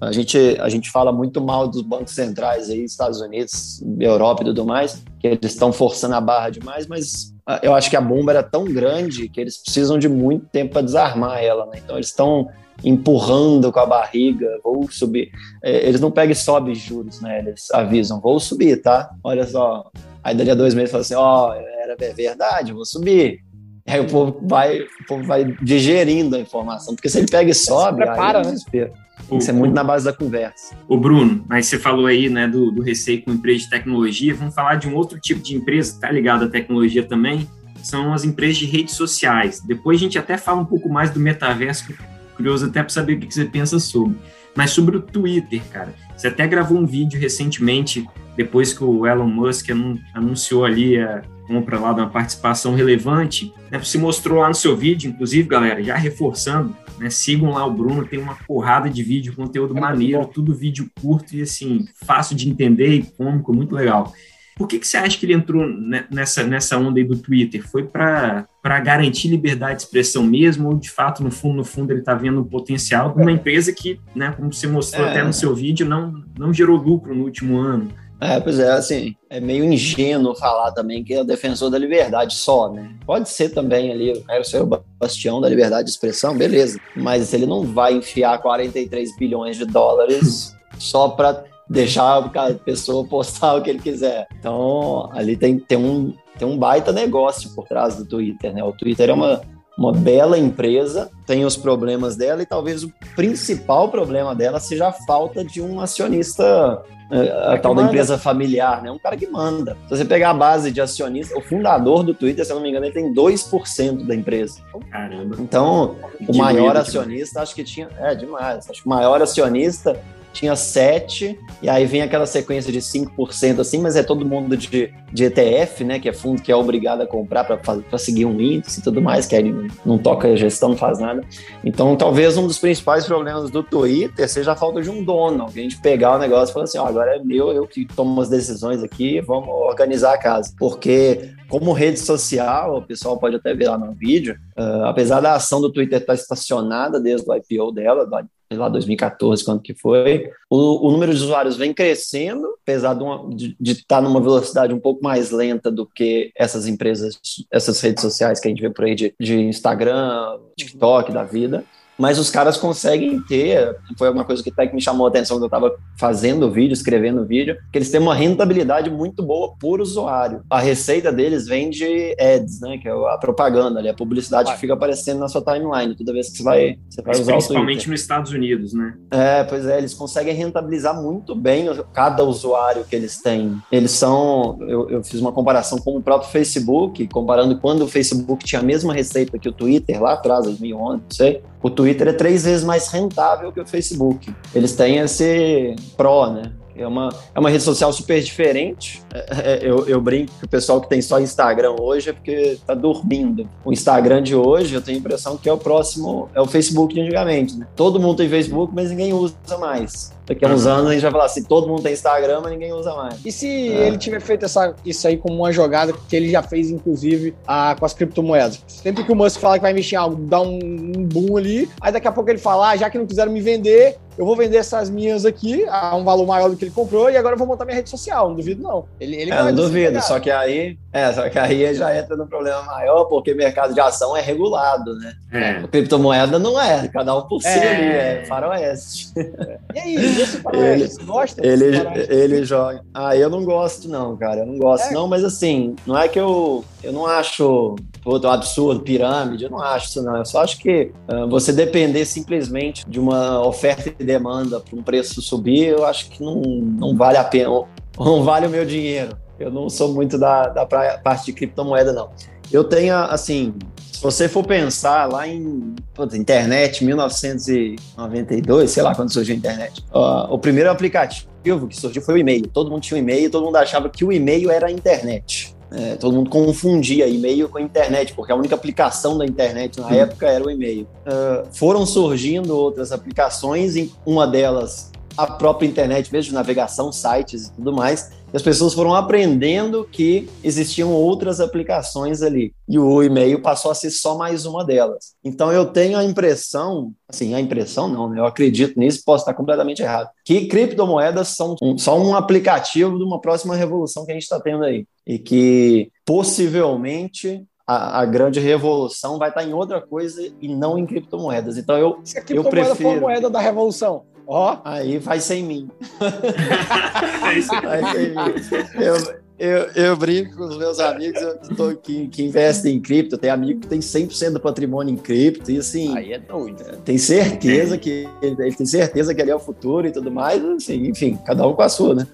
A 0.00 0.12
gente, 0.12 0.36
a 0.60 0.68
gente 0.68 0.90
fala 0.90 1.10
muito 1.10 1.40
mal 1.40 1.68
dos 1.68 1.80
bancos 1.80 2.12
centrais 2.12 2.68
aí, 2.68 2.84
Estados 2.84 3.20
Unidos, 3.20 3.82
Europa 3.98 4.42
e 4.42 4.46
tudo 4.46 4.66
mais, 4.66 5.02
que 5.18 5.26
eles 5.26 5.52
estão 5.52 5.72
forçando 5.72 6.14
a 6.14 6.20
barra 6.20 6.50
demais, 6.50 6.86
mas 6.86 7.34
ah, 7.46 7.60
eu 7.62 7.74
acho 7.74 7.88
que 7.88 7.96
a 7.96 8.00
bomba 8.00 8.32
era 8.32 8.42
tão 8.42 8.64
grande 8.64 9.28
que 9.28 9.40
eles 9.40 9.56
precisam 9.62 9.98
de 9.98 10.08
muito 10.08 10.46
tempo 10.46 10.72
para 10.72 10.82
desarmar 10.82 11.42
ela, 11.42 11.64
né? 11.66 11.80
Então 11.82 11.96
eles 11.96 12.08
estão 12.08 12.48
empurrando 12.84 13.72
com 13.72 13.80
a 13.80 13.86
barriga, 13.86 14.46
vou 14.62 14.88
subir. 14.90 15.30
É, 15.62 15.86
eles 15.88 16.00
não 16.00 16.10
pegam 16.10 16.32
e 16.32 16.36
sobem 16.36 16.74
juros, 16.74 17.20
né? 17.20 17.38
Eles 17.38 17.70
avisam, 17.72 18.20
vou 18.20 18.38
subir, 18.38 18.80
tá? 18.82 19.10
Olha 19.24 19.46
só. 19.46 19.90
Aí 20.22 20.34
dali 20.34 20.50
a 20.50 20.54
dois 20.54 20.74
meses 20.74 20.90
fala 20.90 21.02
assim, 21.02 21.14
ó, 21.14 21.50
oh, 21.50 21.52
era 21.54 21.96
verdade, 22.14 22.72
vou 22.72 22.84
subir. 22.84 23.40
Aí 23.86 24.00
o 24.00 24.06
povo 24.06 24.40
vai, 24.42 24.80
o 24.80 25.06
povo 25.06 25.24
vai 25.24 25.44
digerindo 25.62 26.34
a 26.34 26.40
informação, 26.40 26.94
porque 26.94 27.08
se 27.08 27.18
ele 27.18 27.28
pega 27.28 27.50
e 27.50 27.54
sobe, 27.54 28.00
se 28.00 28.06
prepara, 28.06 28.40
aí 28.40 28.52
né? 28.52 28.90
Tem 29.28 29.38
que 29.38 29.44
ser 29.44 29.52
muito 29.52 29.74
na 29.74 29.82
base 29.82 30.04
da 30.04 30.12
conversa. 30.12 30.76
O 30.88 30.96
Bruno, 30.96 31.44
mas 31.48 31.66
você 31.66 31.78
falou 31.78 32.06
aí, 32.06 32.28
né, 32.28 32.46
do, 32.46 32.70
do 32.70 32.82
receio 32.82 33.22
com 33.22 33.32
empresa 33.32 33.64
de 33.64 33.70
tecnologia. 33.70 34.34
Vamos 34.34 34.54
falar 34.54 34.76
de 34.76 34.88
um 34.88 34.94
outro 34.94 35.18
tipo 35.18 35.40
de 35.40 35.56
empresa 35.56 35.90
que 35.90 35.96
está 35.96 36.10
ligado 36.10 36.44
à 36.44 36.48
tecnologia 36.48 37.02
também. 37.02 37.48
São 37.82 38.12
as 38.12 38.24
empresas 38.24 38.56
de 38.56 38.66
redes 38.66 38.94
sociais. 38.94 39.60
Depois 39.60 39.98
a 39.98 40.00
gente 40.00 40.18
até 40.18 40.36
fala 40.36 40.60
um 40.60 40.64
pouco 40.64 40.88
mais 40.88 41.10
do 41.10 41.18
metaverso, 41.18 41.92
curioso 42.36 42.66
até 42.66 42.82
para 42.82 42.90
saber 42.90 43.14
o 43.14 43.20
que 43.20 43.32
você 43.32 43.44
pensa 43.44 43.78
sobre. 43.78 44.16
Mas 44.54 44.70
sobre 44.70 44.96
o 44.96 45.00
Twitter, 45.00 45.60
cara. 45.70 45.94
Você 46.16 46.28
até 46.28 46.46
gravou 46.46 46.78
um 46.78 46.86
vídeo 46.86 47.20
recentemente, 47.20 48.06
depois 48.36 48.72
que 48.72 48.82
o 48.82 49.06
Elon 49.06 49.26
Musk 49.26 49.68
anunciou 50.14 50.64
ali 50.64 50.98
a 50.98 51.22
compra 51.46 51.78
lá 51.78 51.92
de 51.92 52.00
uma 52.00 52.10
participação 52.10 52.74
relevante. 52.74 53.52
Né? 53.70 53.78
Você 53.78 53.98
mostrou 53.98 54.40
lá 54.40 54.48
no 54.48 54.54
seu 54.54 54.76
vídeo, 54.76 55.10
inclusive, 55.10 55.48
galera, 55.48 55.82
já 55.82 55.96
reforçando, 55.96 56.76
né? 56.98 57.08
Sigam 57.08 57.52
lá 57.52 57.64
o 57.64 57.72
Bruno, 57.72 58.06
tem 58.06 58.18
uma 58.18 58.34
porrada 58.34 58.90
de 58.90 59.02
vídeo, 59.02 59.34
conteúdo 59.34 59.76
é 59.76 59.80
maneiro, 59.80 60.26
tudo 60.26 60.54
vídeo 60.54 60.90
curto 61.00 61.36
e 61.36 61.42
assim, 61.42 61.86
fácil 62.04 62.36
de 62.36 62.48
entender 62.48 62.88
e 62.88 63.02
cômico, 63.02 63.52
muito 63.52 63.74
legal. 63.74 64.12
Por 64.56 64.66
que, 64.66 64.78
que 64.78 64.88
você 64.88 64.96
acha 64.96 65.18
que 65.18 65.26
ele 65.26 65.34
entrou 65.34 65.68
nessa, 66.10 66.42
nessa 66.42 66.78
onda 66.78 66.98
aí 66.98 67.04
do 67.04 67.18
Twitter? 67.18 67.62
Foi 67.68 67.82
para 67.82 68.46
garantir 68.82 69.28
liberdade 69.28 69.76
de 69.76 69.82
expressão 69.82 70.22
mesmo, 70.22 70.70
ou 70.70 70.74
de 70.78 70.90
fato, 70.90 71.22
no 71.22 71.30
fundo, 71.30 71.56
no 71.56 71.64
fundo, 71.64 71.92
ele 71.92 72.00
está 72.00 72.14
vendo 72.14 72.40
o 72.40 72.44
potencial 72.44 73.12
de 73.12 73.20
uma 73.20 73.30
empresa 73.30 73.70
que, 73.70 74.00
né, 74.14 74.32
como 74.34 74.50
você 74.50 74.66
mostrou 74.66 75.06
é. 75.06 75.10
até 75.10 75.22
no 75.22 75.32
seu 75.32 75.54
vídeo, 75.54 75.86
não, 75.86 76.24
não 76.38 76.54
gerou 76.54 76.78
lucro 76.78 77.14
no 77.14 77.24
último 77.24 77.58
ano? 77.58 77.92
É, 78.18 78.40
pois 78.40 78.58
é, 78.58 78.70
assim, 78.70 79.14
é 79.28 79.38
meio 79.40 79.62
ingênuo 79.62 80.34
falar 80.34 80.72
também 80.72 81.04
que 81.04 81.12
é 81.12 81.20
o 81.20 81.24
defensor 81.24 81.68
da 81.70 81.76
liberdade 81.76 82.32
só, 82.32 82.72
né? 82.72 82.94
Pode 83.04 83.28
ser 83.28 83.50
também 83.50 83.92
ali, 83.92 84.24
quero 84.26 84.42
ser 84.42 84.62
o 84.62 84.82
bastião 84.98 85.38
da 85.38 85.50
liberdade 85.50 85.84
de 85.84 85.90
expressão, 85.90 86.34
beleza. 86.34 86.80
Mas 86.96 87.34
ele 87.34 87.44
não 87.44 87.62
vai 87.62 87.92
enfiar 87.92 88.38
43 88.38 89.14
bilhões 89.18 89.58
de 89.58 89.66
dólares 89.66 90.56
só 90.78 91.08
para 91.08 91.44
deixar 91.68 92.18
a 92.18 92.54
pessoa 92.54 93.06
postar 93.06 93.54
o 93.56 93.62
que 93.62 93.70
ele 93.70 93.80
quiser. 93.80 94.26
Então, 94.38 95.10
ali 95.12 95.36
tem, 95.36 95.58
tem, 95.58 95.78
um, 95.78 96.14
tem 96.38 96.46
um 96.46 96.58
baita 96.58 96.92
negócio 96.92 97.54
por 97.54 97.66
trás 97.66 97.96
do 97.96 98.04
Twitter, 98.04 98.52
né? 98.52 98.62
O 98.62 98.72
Twitter 98.72 99.10
é 99.10 99.12
uma, 99.12 99.40
uma 99.76 99.92
bela 99.92 100.38
empresa, 100.38 101.10
tem 101.26 101.44
os 101.44 101.56
problemas 101.56 102.16
dela 102.16 102.42
e 102.42 102.46
talvez 102.46 102.82
o 102.82 102.92
principal 103.14 103.88
problema 103.88 104.34
dela 104.34 104.60
seja 104.60 104.88
a 104.88 104.92
falta 104.92 105.44
de 105.44 105.60
um 105.60 105.80
acionista 105.80 106.82
a, 107.10 107.54
a 107.54 107.58
tal 107.58 107.74
da 107.74 107.82
empresa 107.82 108.18
familiar, 108.18 108.82
né? 108.82 108.90
Um 108.90 108.98
cara 108.98 109.16
que 109.16 109.26
manda. 109.26 109.76
Se 109.84 109.96
você 109.96 110.04
pegar 110.04 110.30
a 110.30 110.34
base 110.34 110.72
de 110.72 110.80
acionistas, 110.80 111.36
o 111.36 111.40
fundador 111.40 112.02
do 112.02 112.14
Twitter, 112.14 112.44
se 112.44 112.50
eu 112.50 112.56
não 112.56 112.62
me 112.62 112.70
engano, 112.70 112.86
ele 112.86 112.94
tem 112.94 113.12
2% 113.12 114.06
da 114.06 114.14
empresa. 114.14 114.60
Caramba. 114.90 115.36
Então, 115.38 115.96
o 116.26 116.36
maior 116.36 116.76
acionista, 116.76 117.42
acho 117.42 117.54
que 117.54 117.62
tinha. 117.62 117.88
É, 117.98 118.14
demais. 118.14 118.68
Acho 118.68 118.82
que 118.82 118.86
o 118.86 118.90
maior 118.90 119.22
acionista 119.22 120.00
tinha 120.36 120.54
7, 120.54 121.38
e 121.62 121.68
aí 121.68 121.86
vem 121.86 122.02
aquela 122.02 122.26
sequência 122.26 122.70
de 122.70 122.80
5% 122.80 123.58
assim, 123.58 123.80
mas 123.80 123.96
é 123.96 124.02
todo 124.02 124.26
mundo 124.26 124.54
de, 124.54 124.92
de 125.10 125.24
ETF, 125.24 125.82
né? 125.82 125.98
Que 125.98 126.10
é 126.10 126.12
fundo 126.12 126.42
que 126.42 126.52
é 126.52 126.56
obrigado 126.56 127.00
a 127.00 127.06
comprar 127.06 127.44
para 127.44 127.98
seguir 127.98 128.26
um 128.26 128.38
índice 128.38 128.80
e 128.80 128.82
tudo 128.82 129.00
mais, 129.00 129.26
que 129.26 129.34
aí 129.34 129.70
não 129.84 129.96
toca 129.96 130.28
a 130.28 130.36
gestão, 130.36 130.70
não 130.70 130.76
faz 130.76 130.98
nada. 130.98 131.22
Então, 131.64 131.96
talvez 131.96 132.36
um 132.36 132.46
dos 132.46 132.58
principais 132.58 133.06
problemas 133.06 133.50
do 133.50 133.62
Twitter 133.62 134.28
seja 134.28 134.52
a 134.52 134.56
falta 134.56 134.82
de 134.82 134.90
um 134.90 135.02
dono, 135.02 135.46
que 135.46 135.58
a 135.58 135.62
gente 135.62 135.80
pegar 135.80 136.16
o 136.16 136.18
negócio 136.18 136.52
e 136.52 136.52
falar 136.52 136.64
assim: 136.64 136.78
ó, 136.78 136.86
agora 136.86 137.16
é 137.16 137.18
meu, 137.18 137.50
eu 137.50 137.66
que 137.66 137.86
tomo 137.86 138.20
as 138.20 138.28
decisões 138.28 138.82
aqui, 138.82 139.22
vamos 139.22 139.48
organizar 139.48 140.12
a 140.12 140.18
casa. 140.18 140.52
Porque, 140.58 141.30
como 141.48 141.72
rede 141.72 141.98
social, 141.98 142.76
o 142.76 142.82
pessoal 142.82 143.18
pode 143.18 143.36
até 143.36 143.54
ver 143.54 143.70
lá 143.70 143.78
no 143.78 143.94
vídeo, 143.94 144.36
uh, 144.58 144.84
apesar 144.84 145.20
da 145.20 145.34
ação 145.34 145.62
do 145.62 145.72
Twitter 145.72 145.98
estar 145.98 146.14
estacionada 146.14 147.00
desde 147.00 147.26
o 147.26 147.34
IPO 147.34 147.72
dela, 147.72 148.06
sei 148.48 148.56
lá, 148.56 148.68
2014, 148.68 149.44
quando 149.44 149.60
que 149.60 149.74
foi, 149.74 150.30
o, 150.48 150.88
o 150.88 150.92
número 150.92 151.12
de 151.12 151.22
usuários 151.22 151.56
vem 151.56 151.74
crescendo, 151.74 152.46
apesar 152.62 152.94
de, 152.94 153.36
de, 153.36 153.56
de 153.58 153.72
estar 153.72 154.00
numa 154.00 154.20
velocidade 154.20 154.72
um 154.72 154.80
pouco 154.80 155.02
mais 155.02 155.30
lenta 155.30 155.70
do 155.70 155.86
que 155.86 156.30
essas 156.36 156.66
empresas, 156.66 157.18
essas 157.50 157.80
redes 157.80 158.02
sociais 158.02 158.40
que 158.40 158.48
a 158.48 158.50
gente 158.50 158.62
vê 158.62 158.70
por 158.70 158.84
aí 158.84 158.94
de, 158.94 159.14
de 159.18 159.40
Instagram, 159.40 160.38
TikTok 160.56 161.12
da 161.12 161.24
vida 161.24 161.64
mas 161.98 162.18
os 162.18 162.30
caras 162.30 162.56
conseguem 162.56 163.20
ter, 163.20 163.76
foi 163.98 164.10
uma 164.10 164.24
coisa 164.24 164.42
que 164.42 164.50
até 164.50 164.66
que 164.66 164.74
me 164.74 164.80
chamou 164.80 165.06
a 165.06 165.10
atenção 165.10 165.36
quando 165.36 165.44
eu 165.44 165.46
estava 165.46 165.74
fazendo 165.98 166.46
o 166.46 166.50
vídeo, 166.50 166.72
escrevendo 166.72 167.22
o 167.22 167.24
vídeo, 167.24 167.56
que 167.72 167.78
eles 167.78 167.90
têm 167.90 168.00
uma 168.00 168.14
rentabilidade 168.14 168.90
muito 168.90 169.22
boa 169.22 169.54
por 169.58 169.80
usuário. 169.80 170.42
A 170.50 170.60
receita 170.60 171.10
deles 171.12 171.46
vem 171.46 171.70
de 171.70 172.14
ads, 172.18 172.60
né, 172.60 172.78
que 172.78 172.88
é 172.88 172.92
a 172.92 173.18
propaganda 173.18 173.78
ali, 173.78 173.88
a 173.88 173.94
publicidade 173.94 174.52
que 174.52 174.58
fica 174.58 174.74
aparecendo 174.74 175.20
na 175.20 175.28
sua 175.28 175.42
timeline 175.42 175.94
toda 175.94 176.12
vez 176.12 176.30
que 176.30 176.38
você 176.38 176.42
vai, 176.42 176.78
você 176.88 177.02
vai 177.02 177.14
usar 177.14 177.32
Principalmente 177.32 177.88
nos 177.88 178.00
Estados 178.00 178.32
Unidos, 178.32 178.72
né? 178.72 178.94
É, 179.10 179.44
pois 179.44 179.66
é, 179.66 179.78
eles 179.78 179.94
conseguem 179.94 180.34
rentabilizar 180.34 181.00
muito 181.00 181.34
bem 181.34 181.66
cada 181.92 182.22
usuário 182.22 182.84
que 182.84 182.94
eles 182.94 183.20
têm. 183.20 183.56
Eles 183.72 183.92
são, 183.92 184.58
eu, 184.62 184.90
eu 184.90 185.04
fiz 185.04 185.20
uma 185.20 185.32
comparação 185.32 185.78
com 185.78 185.96
o 185.96 186.02
próprio 186.02 186.30
Facebook, 186.30 187.06
comparando 187.08 187.58
quando 187.58 187.82
o 187.82 187.88
Facebook 187.88 188.44
tinha 188.44 188.60
a 188.60 188.64
mesma 188.64 188.92
receita 188.92 189.38
que 189.38 189.48
o 189.48 189.52
Twitter 189.52 190.02
lá 190.02 190.12
atrás, 190.12 190.44
2011, 190.44 190.96
não 190.96 191.10
sei, 191.10 191.42
o 191.62 191.70
Twitter 191.70 191.85
é 191.90 192.12
três 192.12 192.44
vezes 192.44 192.64
mais 192.64 192.88
rentável 192.88 193.52
que 193.52 193.60
o 193.60 193.66
Facebook. 193.66 194.34
Eles 194.54 194.74
têm 194.74 194.98
esse 194.98 195.74
pró, 195.96 196.30
né? 196.30 196.52
É 196.78 196.86
uma, 196.86 197.08
é 197.34 197.40
uma 197.40 197.48
rede 197.48 197.62
social 197.62 197.90
super 197.92 198.22
diferente. 198.22 199.02
É, 199.12 199.52
é, 199.52 199.58
eu, 199.62 199.88
eu 199.88 200.00
brinco 200.00 200.32
que 200.38 200.44
o 200.44 200.48
pessoal 200.48 200.80
que 200.80 200.88
tem 200.88 201.00
só 201.00 201.18
Instagram 201.18 201.74
hoje 201.80 202.10
é 202.10 202.12
porque 202.12 202.58
tá 202.66 202.74
dormindo. 202.74 203.48
O 203.64 203.72
Instagram 203.72 204.22
de 204.22 204.34
hoje, 204.34 204.74
eu 204.74 204.82
tenho 204.82 204.98
a 204.98 205.00
impressão 205.00 205.38
que 205.38 205.48
é 205.48 205.52
o 205.52 205.56
próximo, 205.56 206.28
é 206.34 206.40
o 206.40 206.46
Facebook 206.46 206.94
de 206.94 207.00
antigamente. 207.00 207.56
Né? 207.56 207.66
Todo 207.74 207.98
mundo 207.98 208.18
tem 208.18 208.28
Facebook, 208.28 208.72
mas 208.74 208.90
ninguém 208.90 209.14
usa 209.14 209.34
mais. 209.58 210.15
Daqui 210.26 210.44
a 210.44 210.48
uns 210.48 210.66
anos 210.66 210.90
a 210.90 210.92
gente 210.92 211.02
vai 211.02 211.10
falar 211.12 211.26
assim, 211.26 211.44
todo 211.44 211.68
mundo 211.68 211.82
tem 211.82 211.92
Instagram, 211.92 212.40
mas 212.42 212.52
ninguém 212.52 212.72
usa 212.72 212.94
mais. 212.94 213.24
E 213.24 213.30
se 213.30 213.46
é. 213.46 213.86
ele 213.86 213.96
tiver 213.96 214.20
feito 214.20 214.44
essa, 214.44 214.74
isso 214.84 215.06
aí 215.06 215.16
como 215.16 215.36
uma 215.36 215.52
jogada 215.52 215.92
que 215.92 216.16
ele 216.16 216.30
já 216.30 216.42
fez, 216.42 216.70
inclusive, 216.70 217.34
a, 217.46 217.76
com 217.78 217.86
as 217.86 217.94
criptomoedas? 217.94 218.60
Sempre 218.66 219.04
que 219.04 219.12
o 219.12 219.16
Musk 219.16 219.40
fala 219.40 219.56
que 219.56 219.62
vai 219.62 219.72
mexer 219.72 219.94
em 219.94 219.98
algo, 219.98 220.16
dá 220.16 220.40
um, 220.40 220.58
um 220.58 221.04
boom 221.04 221.36
ali, 221.36 221.70
aí 221.80 221.92
daqui 221.92 222.08
a 222.08 222.12
pouco 222.12 222.28
ele 222.28 222.38
fala, 222.38 222.70
ah, 222.70 222.76
já 222.76 222.90
que 222.90 222.98
não 222.98 223.06
quiseram 223.06 223.30
me 223.30 223.40
vender, 223.40 223.98
eu 224.18 224.24
vou 224.24 224.34
vender 224.34 224.56
essas 224.56 224.88
minhas 224.88 225.26
aqui 225.26 225.66
a 225.68 225.94
um 225.94 226.02
valor 226.02 226.26
maior 226.26 226.48
do 226.48 226.56
que 226.56 226.64
ele 226.64 226.70
comprou 226.70 227.10
e 227.10 227.16
agora 227.16 227.34
eu 227.34 227.38
vou 227.38 227.46
montar 227.46 227.66
minha 227.66 227.76
rede 227.76 227.90
social. 227.90 228.30
Não 228.30 228.36
duvido, 228.36 228.62
não. 228.62 228.86
Ele, 228.98 229.14
ele 229.14 229.30
é, 229.30 229.42
não 229.42 229.52
duvido, 229.52 230.00
só 230.00 230.18
que 230.18 230.30
aí. 230.30 230.78
É, 230.90 231.12
só 231.12 231.28
que 231.28 231.38
aí 231.38 231.74
já 231.74 231.94
entra 231.94 232.16
no 232.16 232.26
problema 232.26 232.62
maior, 232.62 233.04
porque 233.04 233.32
o 233.32 233.36
mercado 233.36 233.74
de 233.74 233.80
ação 233.80 234.16
é 234.16 234.22
regulado, 234.22 234.94
né? 234.96 235.14
É. 235.30 235.50
A 235.58 235.68
criptomoeda 235.68 236.38
não 236.38 236.58
é, 236.58 236.88
cada 236.88 237.14
um 237.14 237.22
por 237.22 237.42
si 237.42 237.48
é. 237.48 237.76
ali, 237.76 237.84
é 237.84 238.24
faroeste. 238.26 239.12
É. 239.16 239.58
E 239.74 239.78
aí, 239.78 240.15
ele, 240.52 240.88
você 240.88 241.02
gosta? 241.02 241.46
Ele, 241.46 241.76
ele 242.08 242.44
joga. 242.44 242.82
Ah, 242.94 243.16
eu 243.16 243.28
não 243.28 243.44
gosto, 243.44 243.88
não, 243.88 244.16
cara. 244.16 244.40
Eu 244.40 244.46
não 244.46 244.58
gosto, 244.58 244.90
é. 244.90 244.92
não, 244.92 245.08
mas 245.08 245.24
assim, 245.24 245.74
não 245.86 245.98
é 245.98 246.08
que 246.08 246.18
eu. 246.18 246.64
Eu 246.82 246.92
não 246.92 247.06
acho 247.06 247.76
outro 248.04 248.30
absurdo, 248.30 248.80
pirâmide, 248.80 249.44
eu 249.44 249.50
não 249.50 249.60
acho 249.60 249.88
isso 249.88 250.02
não. 250.02 250.16
Eu 250.16 250.24
só 250.24 250.42
acho 250.42 250.58
que 250.58 250.92
uh, 251.08 251.28
você 251.28 251.52
depender 251.52 252.04
simplesmente 252.04 252.88
de 252.88 253.00
uma 253.00 253.44
oferta 253.44 253.92
e 253.98 254.04
demanda 254.04 254.60
para 254.60 254.78
um 254.78 254.82
preço 254.82 255.20
subir, 255.20 255.66
eu 255.66 255.84
acho 255.84 256.10
que 256.10 256.22
não, 256.22 256.40
não 256.40 256.96
vale 256.96 257.18
a 257.18 257.24
pena, 257.24 257.64
não 257.98 258.22
vale 258.22 258.46
o 258.46 258.50
meu 258.50 258.64
dinheiro. 258.64 259.16
Eu 259.38 259.50
não 259.50 259.68
sou 259.68 259.92
muito 259.92 260.16
da, 260.16 260.48
da 260.48 260.64
parte 260.64 261.26
de 261.26 261.32
criptomoeda, 261.32 261.92
não. 261.92 262.10
Eu 262.50 262.64
tenho, 262.64 262.94
assim, 262.94 263.54
se 263.96 264.02
você 264.02 264.28
for 264.28 264.44
pensar 264.44 265.10
lá 265.10 265.26
em 265.26 265.74
internet, 266.12 266.84
1992, 266.84 268.70
sei 268.70 268.82
lá 268.82 268.94
quando 268.94 269.10
surgiu 269.10 269.34
a 269.34 269.38
internet, 269.38 269.82
uh, 269.90 270.30
o 270.30 270.38
primeiro 270.38 270.70
aplicativo 270.70 271.66
que 271.66 271.74
surgiu 271.74 272.02
foi 272.02 272.16
o 272.16 272.18
e-mail. 272.18 272.46
Todo 272.46 272.70
mundo 272.70 272.82
tinha 272.82 272.98
um 272.98 273.00
e-mail, 273.00 273.30
todo 273.30 273.46
mundo 273.46 273.56
achava 273.56 273.88
que 273.88 274.04
o 274.04 274.12
e-mail 274.12 274.50
era 274.50 274.66
a 274.66 274.70
internet. 274.70 275.56
É, 275.72 275.96
todo 275.96 276.14
mundo 276.14 276.28
confundia 276.28 277.08
e-mail 277.08 277.48
com 277.48 277.56
a 277.58 277.62
internet, 277.62 278.12
porque 278.12 278.30
a 278.30 278.36
única 278.36 278.54
aplicação 278.54 279.16
da 279.16 279.24
internet 279.24 279.80
na 279.80 279.90
época 279.90 280.26
era 280.26 280.44
o 280.44 280.50
e-mail. 280.50 280.86
Uh, 281.06 281.48
foram 281.52 281.86
surgindo 281.86 282.54
outras 282.54 282.92
aplicações, 282.92 283.74
uma 284.04 284.26
delas 284.26 284.92
a 285.16 285.26
própria 285.26 285.66
internet 285.66 286.12
mesmo, 286.12 286.34
navegação, 286.34 286.92
sites 286.92 287.46
e 287.46 287.52
tudo 287.52 287.72
mais, 287.72 288.10
as 288.36 288.42
pessoas 288.42 288.74
foram 288.74 288.94
aprendendo 288.94 289.88
que 289.90 290.28
existiam 290.44 290.92
outras 290.92 291.40
aplicações 291.40 292.20
ali. 292.20 292.52
E 292.68 292.78
o 292.78 293.02
e-mail 293.02 293.40
passou 293.40 293.70
a 293.70 293.74
ser 293.74 293.90
só 293.90 294.14
mais 294.18 294.44
uma 294.44 294.62
delas. 294.62 295.14
Então 295.24 295.50
eu 295.50 295.64
tenho 295.64 295.96
a 295.96 296.04
impressão, 296.04 296.92
assim, 297.08 297.32
a 297.32 297.40
impressão 297.40 297.88
não, 297.88 298.10
né? 298.10 298.20
eu 298.20 298.26
acredito 298.26 298.78
nisso, 298.78 299.02
posso 299.06 299.22
estar 299.22 299.32
completamente 299.32 299.80
errado, 299.80 300.10
que 300.22 300.48
criptomoedas 300.48 301.28
são 301.28 301.56
um, 301.62 301.78
só 301.78 301.98
um 301.98 302.14
aplicativo 302.14 302.98
de 302.98 303.04
uma 303.04 303.22
próxima 303.22 303.56
revolução 303.56 304.04
que 304.04 304.12
a 304.12 304.14
gente 304.14 304.24
está 304.24 304.38
tendo 304.38 304.64
aí. 304.64 304.86
E 305.06 305.18
que 305.18 305.90
possivelmente 306.04 307.42
a, 307.66 308.00
a, 308.00 308.04
grande 308.04 308.38
revolução 308.38 309.18
vai 309.18 309.30
estar 309.30 309.44
em 309.44 309.54
outra 309.54 309.80
coisa 309.80 310.20
e 310.42 310.54
não 310.54 310.76
em 310.76 310.84
criptomoedas. 310.84 311.56
Então 311.56 311.78
eu, 311.78 312.00
Se 312.04 312.18
a 312.18 312.22
criptomoeda 312.22 312.58
eu 312.58 312.64
prefiro... 312.66 312.90
for 312.90 312.98
a 312.98 313.00
moeda 313.00 313.30
da 313.30 313.40
revolução, 313.40 314.04
Ó. 314.26 314.58
Aí 314.64 314.98
vai 314.98 315.20
sem 315.20 315.44
mim. 315.44 315.70
vai 316.00 317.40
sem 317.42 318.10
mim. 318.10 318.74
Eu, 318.74 318.96
eu, 319.38 319.70
eu 319.74 319.96
brinco 319.96 320.36
com 320.36 320.44
os 320.44 320.56
meus 320.56 320.80
amigos 320.80 321.20
eu 321.20 321.38
tô, 321.56 321.76
que, 321.76 322.08
que 322.08 322.24
investem 322.24 322.76
em 322.76 322.80
cripto. 322.80 323.18
Tem 323.18 323.30
amigo 323.30 323.60
que 323.60 323.68
tem 323.68 323.80
100% 323.80 324.32
do 324.32 324.40
patrimônio 324.40 324.92
em 324.92 324.96
cripto. 324.96 325.50
E 325.50 325.58
assim. 325.58 325.96
Aí 325.96 326.12
é 326.12 326.18
doido. 326.18 326.64
Tem 326.84 326.98
certeza 326.98 327.78
que. 327.78 328.08
Ele 328.20 328.54
tem 328.54 328.66
certeza 328.66 329.14
que 329.14 329.22
ali 329.22 329.30
é 329.30 329.36
o 329.36 329.40
futuro 329.40 329.86
e 329.86 329.92
tudo 329.92 330.10
mais. 330.10 330.44
Assim, 330.44 330.88
enfim, 330.88 331.18
cada 331.24 331.46
um 331.46 331.54
com 331.54 331.62
a 331.62 331.68
sua, 331.68 331.94
né? 331.94 332.06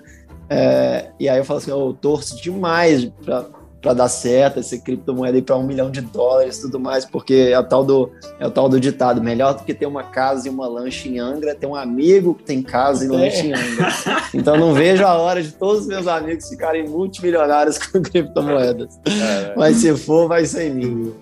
É, 0.51 1.11
e 1.18 1.29
aí 1.29 1.38
eu 1.38 1.44
falo 1.44 1.59
assim: 1.59 1.70
eu 1.70 1.96
torço 1.98 2.40
demais 2.42 3.07
para 3.25 3.48
para 3.83 3.95
dar 3.95 4.09
certo, 4.09 4.61
essa 4.61 4.79
criptomoeda 4.79 5.37
ir 5.37 5.42
para 5.42 5.57
um 5.57 5.64
milhão 5.64 5.90
de 5.90 6.01
dólares 6.01 6.61
tudo 6.61 6.79
mais, 6.79 7.05
porque 7.05 7.51
é 7.53 7.59
o, 7.59 7.64
tal 7.64 7.85
do, 7.85 8.11
é 8.38 8.47
o 8.47 8.51
tal 8.51 8.68
do 8.68 8.79
ditado: 8.79 9.21
melhor 9.21 9.55
do 9.55 9.64
que 9.64 9.75
ter 9.75 9.87
uma 9.87 10.05
casa 10.05 10.47
e 10.47 10.51
uma 10.51 10.68
lancha 10.68 11.09
em 11.09 11.18
Angra, 11.18 11.53
ter 11.53 11.66
um 11.66 11.75
amigo 11.75 12.35
que 12.35 12.45
tem 12.45 12.62
casa 12.62 13.05
e 13.05 13.09
lancha 13.09 13.45
em 13.45 13.53
Angra. 13.53 13.88
Então 14.33 14.57
não 14.57 14.73
vejo 14.73 15.05
a 15.05 15.14
hora 15.14 15.42
de 15.42 15.53
todos 15.53 15.83
os 15.83 15.87
meus 15.88 16.07
amigos 16.07 16.49
ficarem 16.49 16.88
multimilionários 16.88 17.77
com 17.79 18.01
criptomoedas. 18.01 18.99
É, 19.05 19.55
Mas 19.57 19.79
se 19.79 19.95
for, 19.97 20.29
vai 20.29 20.45
ser 20.45 20.71
mim. 20.71 21.12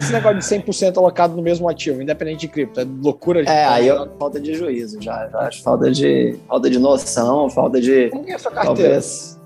Esse 0.00 0.12
negócio 0.12 0.38
de 0.38 0.44
100% 0.44 0.96
alocado 0.96 1.36
no 1.36 1.42
mesmo 1.42 1.68
ativo, 1.68 2.02
independente 2.02 2.40
de 2.40 2.48
cripto, 2.48 2.80
é 2.80 2.86
loucura. 3.00 3.44
De 3.44 3.48
é, 3.48 3.64
aí 3.64 3.86
eu, 3.86 4.08
falta 4.18 4.40
de 4.40 4.54
juízo 4.54 5.00
já, 5.00 5.28
já 5.28 5.38
acho 5.38 5.62
falta 5.62 5.90
de, 5.90 6.36
falta 6.48 6.68
de 6.68 6.78
noção, 6.78 7.48
falta 7.48 7.80
de. 7.80 8.08
Como 8.10 8.28
é 8.28 8.34
a 8.34 8.38
sua 8.38 8.50
carteira? 8.50 8.90
Talvez, 8.90 9.38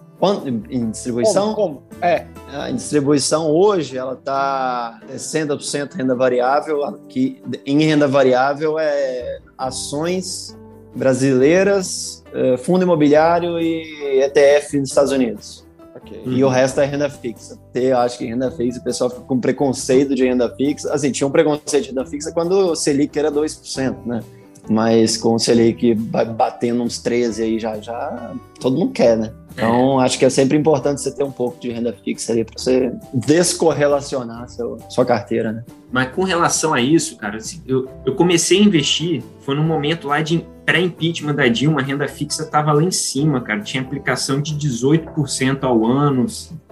em 0.70 0.90
distribuição? 0.90 1.54
Como? 1.54 1.74
Como? 1.76 1.82
É. 2.00 2.26
A 2.52 2.70
distribuição 2.70 3.50
hoje 3.50 3.98
ela 3.98 4.14
está 4.14 5.00
60% 5.12 5.94
renda 5.94 6.14
variável, 6.14 6.98
que 7.08 7.42
em 7.64 7.82
renda 7.84 8.08
variável 8.08 8.78
é 8.78 9.38
ações 9.58 10.56
brasileiras, 10.94 12.24
eh, 12.32 12.56
fundo 12.56 12.82
imobiliário 12.82 13.60
e 13.60 14.22
ETF 14.22 14.80
dos 14.80 14.88
Estados 14.88 15.12
Unidos. 15.12 15.66
Okay. 15.96 16.22
E 16.24 16.44
o 16.44 16.48
resto 16.48 16.80
é 16.80 16.86
renda 16.86 17.10
fixa. 17.10 17.58
Eu 17.74 17.98
acho 17.98 18.16
que 18.16 18.26
renda 18.26 18.50
fixa, 18.50 18.78
o 18.78 18.84
pessoal 18.84 19.10
fica 19.10 19.22
com 19.22 19.38
preconceito 19.38 20.14
de 20.14 20.24
renda 20.24 20.48
fixa. 20.54 20.92
Assim, 20.92 21.10
tinha 21.10 21.26
um 21.26 21.30
preconceito 21.30 21.84
de 21.84 21.88
renda 21.90 22.06
fixa 22.06 22.32
quando 22.32 22.52
o 22.52 22.76
Selic 22.76 23.18
era 23.18 23.30
2%, 23.30 24.06
né? 24.06 24.22
mas 24.68 25.16
com 25.16 25.34
o 25.34 25.38
Selic 25.38 25.94
batendo 25.94 26.82
uns 26.82 26.98
13 26.98 27.42
aí 27.42 27.58
já, 27.58 27.80
já 27.80 28.34
todo 28.60 28.76
mundo 28.76 28.92
quer, 28.92 29.16
né? 29.16 29.32
Então, 29.56 30.00
é. 30.00 30.04
acho 30.04 30.18
que 30.18 30.24
é 30.24 30.30
sempre 30.30 30.56
importante 30.56 31.00
você 31.00 31.10
ter 31.10 31.24
um 31.24 31.30
pouco 31.30 31.58
de 31.58 31.70
renda 31.70 31.94
fixa 32.04 32.34
aí 32.34 32.44
para 32.44 32.58
você 32.58 32.92
descorrelacionar 33.12 34.48
seu, 34.48 34.76
sua 34.90 35.04
carteira, 35.04 35.50
né? 35.50 35.64
Mas 35.90 36.10
com 36.10 36.24
relação 36.24 36.74
a 36.74 36.80
isso, 36.80 37.16
cara, 37.16 37.38
assim, 37.38 37.62
eu, 37.66 37.88
eu 38.04 38.14
comecei 38.14 38.58
a 38.60 38.62
investir, 38.62 39.22
foi 39.40 39.54
num 39.54 39.64
momento 39.64 40.08
lá 40.08 40.20
de 40.20 40.44
pré-impeachment 40.66 41.34
da 41.34 41.46
Dilma, 41.46 41.80
a 41.80 41.84
renda 41.84 42.06
fixa 42.08 42.42
estava 42.42 42.72
lá 42.72 42.82
em 42.82 42.90
cima, 42.90 43.40
cara, 43.40 43.60
tinha 43.60 43.82
aplicação 43.82 44.42
de 44.42 44.54
18% 44.56 45.62
ao 45.62 45.86
ano, 45.86 46.26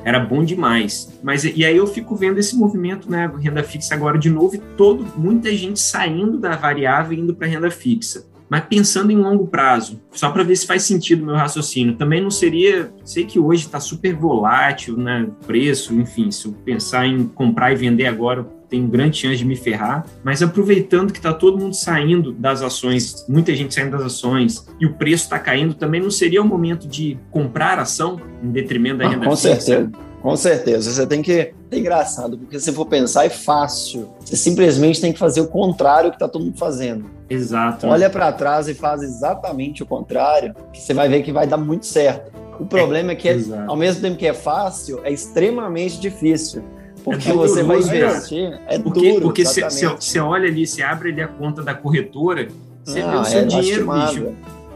era 0.05 0.19
bom 0.19 0.45
demais. 0.45 1.17
Mas 1.23 1.45
e 1.45 1.65
aí 1.65 1.77
eu 1.77 1.87
fico 1.87 2.15
vendo 2.17 2.39
esse 2.39 2.57
movimento, 2.57 3.11
né, 3.11 3.33
renda 3.41 3.63
fixa 3.63 3.95
agora 3.95 4.19
de 4.19 4.29
novo, 4.29 4.57
e 4.57 4.59
todo 4.77 5.07
muita 5.17 5.51
gente 5.55 5.81
saindo 5.81 6.39
da 6.39 6.57
variável 6.57 7.17
e 7.17 7.21
indo 7.21 7.35
para 7.35 7.47
renda 7.47 7.71
fixa. 7.71 8.27
Mas 8.55 8.67
pensando 8.67 9.11
em 9.11 9.17
longo 9.17 9.49
prazo, 9.49 10.01
só 10.13 10.31
para 10.31 10.45
ver 10.45 10.55
se 10.55 10.65
faz 10.65 10.85
sentido 10.85 11.25
o 11.25 11.27
meu 11.27 11.35
raciocínio, 11.35 11.97
também 11.97 12.23
não 12.23 12.31
seria. 12.31 12.89
Sei 13.05 13.25
que 13.25 13.37
hoje 13.37 13.67
está 13.67 13.81
super 13.81 14.15
volátil, 14.15 14.97
né? 14.97 15.27
Preço, 15.45 15.93
enfim, 15.93 16.31
se 16.31 16.47
eu 16.47 16.53
pensar 16.65 17.05
em 17.05 17.27
comprar 17.27 17.73
e 17.73 17.75
vender 17.75 18.07
agora, 18.07 18.47
tem 18.69 18.87
grande 18.87 19.17
chance 19.17 19.39
de 19.39 19.45
me 19.45 19.57
ferrar. 19.57 20.07
Mas 20.23 20.41
aproveitando 20.41 21.13
que 21.13 21.19
está 21.19 21.33
todo 21.33 21.59
mundo 21.59 21.75
saindo 21.75 22.31
das 22.31 22.63
ações, 22.63 23.27
muita 23.29 23.53
gente 23.57 23.75
saindo 23.75 23.91
das 23.91 24.03
ações 24.03 24.65
e 24.81 24.87
o 24.87 24.93
preço 24.93 25.25
está 25.25 25.41
caindo, 25.41 25.75
também 25.75 26.01
não 26.01 26.11
seria 26.11 26.41
o 26.41 26.47
momento 26.47 26.87
de 26.87 27.19
comprar 27.33 27.81
ação 27.81 28.21
em 28.41 28.53
detrimento 28.53 28.99
da 28.99 29.09
renda 29.09 29.27
ah, 29.27 29.31
com 29.31 29.37
fixa? 29.37 29.61
Certeza. 29.61 29.91
Com 30.25 30.37
certeza. 30.37 30.91
Você 30.91 31.07
tem 31.07 31.21
que. 31.21 31.53
É 31.71 31.79
engraçado, 31.79 32.39
porque 32.39 32.59
se 32.59 32.73
for 32.73 32.87
pensar, 32.87 33.27
é 33.27 33.29
fácil. 33.29 34.09
Você 34.25 34.37
simplesmente 34.37 34.99
tem 34.99 35.13
que 35.13 35.19
fazer 35.19 35.43
o 35.43 35.47
contrário 35.47 36.09
que 36.09 36.17
está 36.17 36.27
todo 36.27 36.47
mundo 36.47 36.57
fazendo. 36.57 37.05
Exato. 37.29 37.87
Olha 37.87 38.09
para 38.09 38.33
trás 38.33 38.67
e 38.67 38.73
faz 38.73 39.03
exatamente 39.03 39.83
o 39.83 39.87
contrário, 39.87 40.55
que 40.73 40.81
você 40.81 40.95
vai 40.95 41.11
ver 41.11 41.23
que 41.23 41.31
vai 41.31 41.47
dar 41.47 41.59
muito 41.59 41.85
certo. 41.85 42.33
O 42.59 42.65
problema 42.65 43.11
é, 43.11 43.13
é 43.13 43.17
que, 43.17 43.29
é, 43.29 43.37
ao 43.67 43.77
mesmo 43.77 44.01
tempo 44.01 44.17
que 44.17 44.27
é 44.27 44.33
fácil, 44.33 44.99
é 45.05 45.13
extremamente 45.13 46.01
difícil. 46.01 46.65
Porque 47.05 47.29
é 47.29 47.35
você 47.35 47.63
vai 47.63 47.81
investir, 47.81 48.59
é 48.67 48.79
porque, 48.79 49.13
duro. 49.13 49.27
Porque 49.27 49.45
você 49.45 50.21
olha 50.21 50.49
ali, 50.49 50.67
você 50.67 50.83
abre 50.83 51.11
ali 51.13 51.21
a 51.21 51.29
conta 51.29 51.63
da 51.63 51.75
corretora, 51.75 52.49
você 52.83 53.01
ah, 53.01 53.11
vê 53.11 53.17
o 53.17 53.25
seu 53.27 53.41
é 53.41 53.45
dinheiro, 53.45 53.93
bicho 53.93 54.35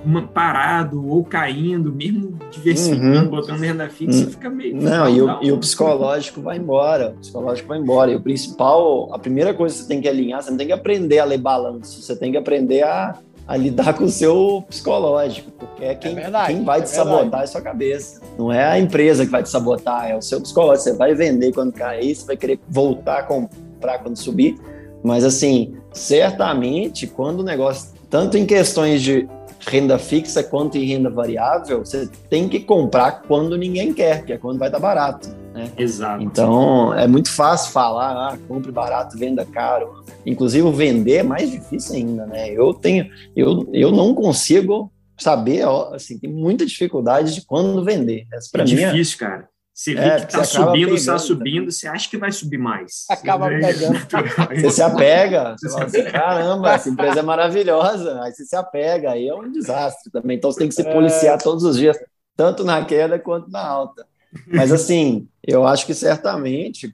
uma, 0.08 0.22
parado 0.26 1.06
ou 1.06 1.22
caindo, 1.22 1.92
mesmo 1.92 2.38
diversificando, 2.50 3.24
uhum. 3.24 3.28
botando 3.28 3.60
renda 3.60 3.88
fixa, 3.90 4.24
uhum. 4.24 4.30
fica 4.30 4.48
meio. 4.48 4.74
Não, 4.74 5.06
e 5.08 5.20
o, 5.20 5.42
e 5.42 5.52
o, 5.52 5.58
psicológico 5.58 6.40
vai 6.40 6.56
embora. 6.56 7.10
O 7.10 7.20
psicológico 7.20 7.68
vai 7.68 7.78
embora. 7.78 8.10
E 8.10 8.16
o 8.16 8.20
principal, 8.20 9.12
a 9.12 9.18
primeira 9.18 9.52
coisa 9.52 9.74
que 9.74 9.82
você 9.82 9.88
tem 9.88 10.00
que 10.00 10.08
alinhar, 10.08 10.42
você 10.42 10.50
não 10.50 10.56
tem 10.56 10.66
que 10.66 10.72
aprender 10.72 11.18
a 11.18 11.24
ler 11.26 11.36
balanço, 11.36 12.00
você 12.00 12.16
tem 12.16 12.32
que 12.32 12.38
aprender 12.38 12.82
a, 12.82 13.18
a 13.46 13.56
lidar 13.56 13.92
com 13.98 14.04
o 14.04 14.08
seu 14.08 14.64
psicológico, 14.66 15.50
porque 15.50 15.84
é 15.84 15.94
quem, 15.94 16.12
é 16.12 16.22
verdade, 16.22 16.54
quem 16.54 16.64
vai 16.64 16.78
é 16.78 16.82
te 16.82 16.88
verdade. 16.88 17.10
sabotar 17.10 17.40
é 17.40 17.44
a 17.44 17.46
sua 17.46 17.60
cabeça. 17.60 18.20
Não 18.38 18.50
é 18.50 18.64
a 18.64 18.78
empresa 18.78 19.26
que 19.26 19.30
vai 19.30 19.42
te 19.42 19.50
sabotar, 19.50 20.10
é 20.10 20.16
o 20.16 20.22
seu 20.22 20.40
psicológico. 20.40 20.84
Você 20.84 20.96
vai 20.96 21.14
vender 21.14 21.52
quando 21.52 21.72
cair, 21.72 22.14
você 22.14 22.24
vai 22.24 22.36
querer 22.36 22.58
voltar 22.66 23.18
a 23.18 23.22
comprar 23.24 23.98
quando 23.98 24.16
subir. 24.16 24.58
Mas 25.04 25.22
assim, 25.22 25.76
certamente, 25.92 27.06
quando 27.06 27.40
o 27.40 27.44
negócio, 27.44 27.90
tanto 28.08 28.38
em 28.38 28.46
questões 28.46 29.02
de 29.02 29.28
renda 29.68 29.98
fixa 29.98 30.42
quanto 30.42 30.76
em 30.78 30.84
renda 30.84 31.10
variável, 31.10 31.84
você 31.84 32.08
tem 32.28 32.48
que 32.48 32.60
comprar 32.60 33.22
quando 33.22 33.56
ninguém 33.56 33.92
quer, 33.92 34.24
que 34.24 34.32
é 34.32 34.38
quando 34.38 34.58
vai 34.58 34.68
estar 34.68 34.80
barato. 34.80 35.28
Né? 35.52 35.70
Exato. 35.76 36.22
Então 36.22 36.94
é 36.94 37.06
muito 37.06 37.30
fácil 37.30 37.72
falar, 37.72 38.32
ah, 38.32 38.38
compre 38.48 38.72
barato, 38.72 39.18
venda 39.18 39.44
caro. 39.44 40.04
Inclusive 40.24 40.70
vender 40.72 41.16
é 41.16 41.22
mais 41.22 41.50
difícil 41.50 41.96
ainda, 41.96 42.26
né? 42.26 42.50
Eu 42.50 42.72
tenho, 42.72 43.08
eu, 43.36 43.68
eu 43.72 43.92
não 43.92 44.14
consigo 44.14 44.90
saber, 45.16 45.64
assim, 45.92 46.18
tem 46.18 46.30
muita 46.30 46.64
dificuldade 46.64 47.34
de 47.34 47.44
quando 47.44 47.84
vender. 47.84 48.26
Essa 48.32 48.50
é 48.54 48.64
mim 48.64 48.72
é 48.80 48.90
difícil, 48.90 49.18
cara. 49.18 49.48
Você 49.78 49.94
vê 49.94 50.00
é, 50.00 50.16
que 50.16 50.26
está 50.26 50.42
subindo, 50.42 50.94
está 50.96 51.18
subindo, 51.18 51.70
você 51.70 51.86
acha 51.86 52.10
que 52.10 52.16
vai 52.16 52.32
subir 52.32 52.58
mais. 52.58 53.04
Acaba 53.08 53.46
pegando. 53.48 53.96
Você 54.60 54.70
se 54.72 54.82
apega, 54.82 55.54
você 55.56 55.70
fala 55.70 55.84
assim, 55.84 56.02
caramba, 56.02 56.72
essa 56.72 56.88
empresa 56.88 57.20
é 57.20 57.22
maravilhosa. 57.22 58.20
Aí 58.24 58.32
você 58.32 58.44
se 58.44 58.56
apega, 58.56 59.12
aí 59.12 59.28
é 59.28 59.32
um 59.32 59.52
desastre 59.52 60.10
também. 60.10 60.36
Então 60.36 60.50
você 60.50 60.58
tem 60.58 60.68
que 60.68 60.74
se 60.74 60.82
policiar 60.82 61.36
é. 61.36 61.38
todos 61.38 61.62
os 61.62 61.76
dias, 61.76 61.96
tanto 62.36 62.64
na 62.64 62.84
queda 62.84 63.20
quanto 63.20 63.48
na 63.52 63.64
alta. 63.64 64.04
Mas 64.48 64.72
assim, 64.72 65.28
eu 65.46 65.64
acho 65.64 65.86
que 65.86 65.94
certamente 65.94 66.92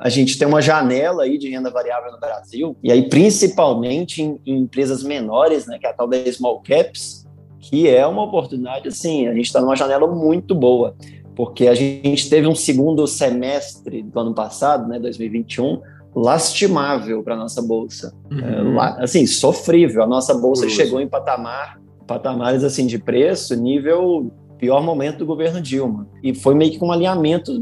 a 0.00 0.08
gente 0.08 0.36
tem 0.36 0.48
uma 0.48 0.60
janela 0.60 1.22
aí 1.22 1.38
de 1.38 1.48
renda 1.48 1.70
variável 1.70 2.10
no 2.10 2.18
Brasil, 2.18 2.76
e 2.82 2.90
aí 2.90 3.08
principalmente 3.08 4.20
em, 4.20 4.40
em 4.44 4.58
empresas 4.62 5.04
menores, 5.04 5.64
né, 5.66 5.78
que 5.78 5.86
é 5.86 5.90
a 5.90 5.92
tal 5.92 6.08
da 6.08 6.16
small 6.32 6.60
caps, 6.60 7.24
que 7.60 7.88
é 7.88 8.04
uma 8.04 8.24
oportunidade, 8.24 8.88
assim, 8.88 9.28
a 9.28 9.34
gente 9.34 9.46
está 9.46 9.60
numa 9.60 9.76
janela 9.76 10.08
muito 10.08 10.56
boa 10.56 10.96
porque 11.40 11.68
a 11.68 11.74
gente 11.74 12.28
teve 12.28 12.46
um 12.46 12.54
segundo 12.54 13.06
semestre 13.06 14.02
do 14.02 14.20
ano 14.20 14.34
passado, 14.34 14.86
né, 14.86 14.98
2021, 14.98 15.80
lastimável 16.14 17.22
para 17.22 17.34
nossa 17.34 17.62
bolsa. 17.62 18.12
Uhum. 18.30 18.78
É, 18.78 19.02
assim, 19.02 19.26
sofrível. 19.26 20.02
A 20.02 20.06
nossa 20.06 20.34
bolsa 20.34 20.68
chegou 20.68 21.00
em 21.00 21.08
patamar, 21.08 21.80
patamares 22.06 22.62
assim 22.62 22.86
de 22.86 22.98
preço, 22.98 23.56
nível 23.56 24.30
pior 24.58 24.82
momento 24.82 25.20
do 25.20 25.24
governo 25.24 25.62
Dilma. 25.62 26.06
E 26.22 26.34
foi 26.34 26.54
meio 26.54 26.72
que 26.72 26.78
com 26.78 26.88
um 26.88 26.92
alinhamento 26.92 27.58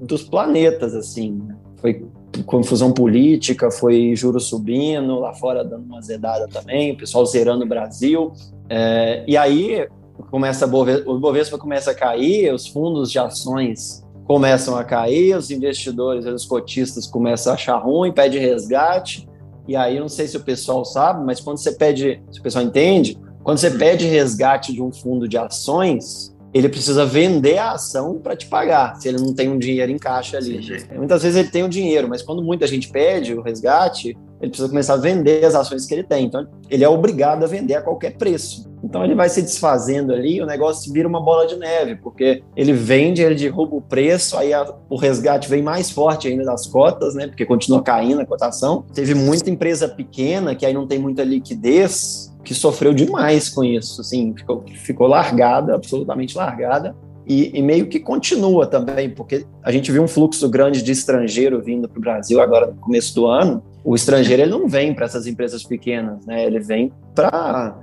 dos 0.00 0.24
planetas, 0.24 0.92
assim. 0.92 1.40
Né? 1.46 1.54
Foi 1.76 2.04
confusão 2.44 2.90
política, 2.90 3.70
foi 3.70 4.12
juros 4.16 4.48
subindo, 4.48 5.20
lá 5.20 5.32
fora 5.34 5.64
dando 5.64 5.84
uma 5.84 6.02
zedada 6.02 6.48
também, 6.48 6.94
o 6.94 6.96
pessoal 6.96 7.24
zerando 7.24 7.64
o 7.64 7.68
Brasil. 7.68 8.32
É, 8.68 9.22
e 9.24 9.36
aí 9.36 9.86
começa 10.30 10.66
o 10.66 11.18
Bovespa 11.18 11.58
começa 11.58 11.90
a 11.90 11.94
cair, 11.94 12.52
os 12.52 12.66
fundos 12.66 13.10
de 13.10 13.18
ações 13.18 14.04
começam 14.24 14.76
a 14.76 14.84
cair, 14.84 15.36
os 15.36 15.50
investidores, 15.50 16.24
os 16.24 16.46
cotistas 16.46 17.06
começam 17.06 17.52
a 17.52 17.54
achar 17.54 17.76
ruim, 17.78 18.12
pede 18.12 18.38
resgate. 18.38 19.28
E 19.66 19.74
aí, 19.74 19.98
não 19.98 20.08
sei 20.08 20.28
se 20.28 20.36
o 20.36 20.40
pessoal 20.40 20.84
sabe, 20.84 21.24
mas 21.24 21.40
quando 21.40 21.58
você 21.58 21.72
pede, 21.72 22.22
se 22.30 22.38
o 22.38 22.42
pessoal 22.42 22.64
entende, 22.64 23.18
quando 23.42 23.58
você 23.58 23.70
pede 23.70 24.06
resgate 24.06 24.72
de 24.72 24.82
um 24.82 24.92
fundo 24.92 25.26
de 25.26 25.36
ações, 25.36 26.32
ele 26.52 26.68
precisa 26.68 27.06
vender 27.06 27.58
a 27.58 27.72
ação 27.72 28.18
para 28.18 28.36
te 28.36 28.46
pagar, 28.46 28.96
se 28.96 29.08
ele 29.08 29.18
não 29.18 29.34
tem 29.34 29.48
um 29.48 29.58
dinheiro 29.58 29.90
em 29.90 29.98
caixa 29.98 30.36
ali. 30.36 30.62
Sim, 30.62 30.96
Muitas 30.96 31.22
vezes 31.22 31.36
ele 31.36 31.48
tem 31.48 31.64
o 31.64 31.68
dinheiro, 31.68 32.08
mas 32.08 32.22
quando 32.22 32.42
muita 32.42 32.66
gente 32.66 32.88
pede 32.88 33.34
o 33.34 33.42
resgate, 33.42 34.16
ele 34.40 34.50
precisa 34.50 34.68
começar 34.68 34.94
a 34.94 34.96
vender 34.96 35.44
as 35.44 35.54
ações 35.54 35.86
que 35.86 35.94
ele 35.94 36.04
tem. 36.04 36.26
Então, 36.26 36.46
ele 36.68 36.84
é 36.84 36.88
obrigado 36.88 37.44
a 37.44 37.46
vender 37.46 37.74
a 37.74 37.82
qualquer 37.82 38.16
preço. 38.16 38.69
Então, 38.82 39.04
ele 39.04 39.14
vai 39.14 39.28
se 39.28 39.42
desfazendo 39.42 40.12
ali 40.12 40.40
o 40.40 40.46
negócio 40.46 40.92
vira 40.92 41.06
uma 41.06 41.20
bola 41.20 41.46
de 41.46 41.56
neve, 41.56 41.96
porque 41.96 42.42
ele 42.56 42.72
vende, 42.72 43.22
ele 43.22 43.34
derruba 43.34 43.76
o 43.76 43.80
preço, 43.80 44.36
aí 44.36 44.52
a, 44.52 44.72
o 44.88 44.96
resgate 44.96 45.48
vem 45.48 45.62
mais 45.62 45.90
forte 45.90 46.28
ainda 46.28 46.44
das 46.44 46.66
cotas, 46.66 47.14
né? 47.14 47.26
Porque 47.26 47.44
continua 47.44 47.82
caindo 47.82 48.20
a 48.20 48.26
cotação. 48.26 48.84
Teve 48.94 49.14
muita 49.14 49.50
empresa 49.50 49.88
pequena 49.88 50.54
que 50.54 50.64
aí 50.64 50.72
não 50.72 50.86
tem 50.86 50.98
muita 50.98 51.22
liquidez, 51.22 52.30
que 52.44 52.54
sofreu 52.54 52.92
demais 52.92 53.48
com 53.48 53.62
isso, 53.62 54.00
assim, 54.00 54.34
ficou, 54.34 54.64
ficou 54.82 55.06
largada, 55.06 55.74
absolutamente 55.74 56.36
largada. 56.36 56.96
E, 57.26 57.56
e, 57.56 57.62
meio 57.62 57.86
que 57.86 58.00
continua 58.00 58.66
também, 58.66 59.08
porque 59.08 59.46
a 59.62 59.70
gente 59.70 59.92
viu 59.92 60.02
um 60.02 60.08
fluxo 60.08 60.48
grande 60.48 60.82
de 60.82 60.90
estrangeiro 60.90 61.62
vindo 61.62 61.88
para 61.88 61.98
o 61.98 62.00
Brasil 62.00 62.40
agora 62.40 62.66
no 62.66 62.74
começo 62.74 63.14
do 63.14 63.26
ano, 63.26 63.62
o 63.84 63.94
estrangeiro 63.94 64.42
ele 64.42 64.50
não 64.50 64.66
vem 64.66 64.92
para 64.92 65.04
essas 65.04 65.26
empresas 65.26 65.62
pequenas, 65.62 66.26
né? 66.26 66.44
Ele 66.44 66.58
vem 66.58 66.92
para 67.14 67.78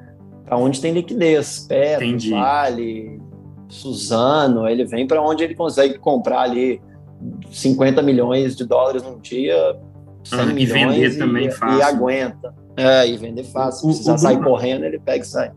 onde 0.56 0.80
tem 0.80 0.94
liquidez, 0.94 1.66
Petro, 1.68 2.06
Entendi. 2.06 2.32
Vale, 2.32 3.20
Suzano, 3.68 4.68
ele 4.68 4.86
vem 4.86 5.08
para 5.08 5.22
onde 5.22 5.44
ele 5.44 5.56
consegue 5.56 5.98
comprar 5.98 6.42
ali 6.42 6.82
50 7.52 8.02
milhões 8.02 8.56
de 8.56 8.66
dólares 8.66 9.04
num 9.04 9.20
dia, 9.20 9.76
100 10.24 10.40
ah, 10.40 10.46
milhões 10.46 10.64
e 10.64 10.86
vender 10.86 11.18
também 11.18 11.52
fácil. 11.52 11.80
E 11.80 11.82
aguenta. 11.82 12.56
É, 12.78 13.08
e 13.08 13.18
vender 13.18 13.44
fácil. 13.44 13.80
Se 13.80 13.88
precisar 13.88 14.18
sair 14.18 14.42
correndo, 14.42 14.86
ele 14.86 15.00
pega 15.00 15.24
e 15.24 15.28
sai. 15.28 15.52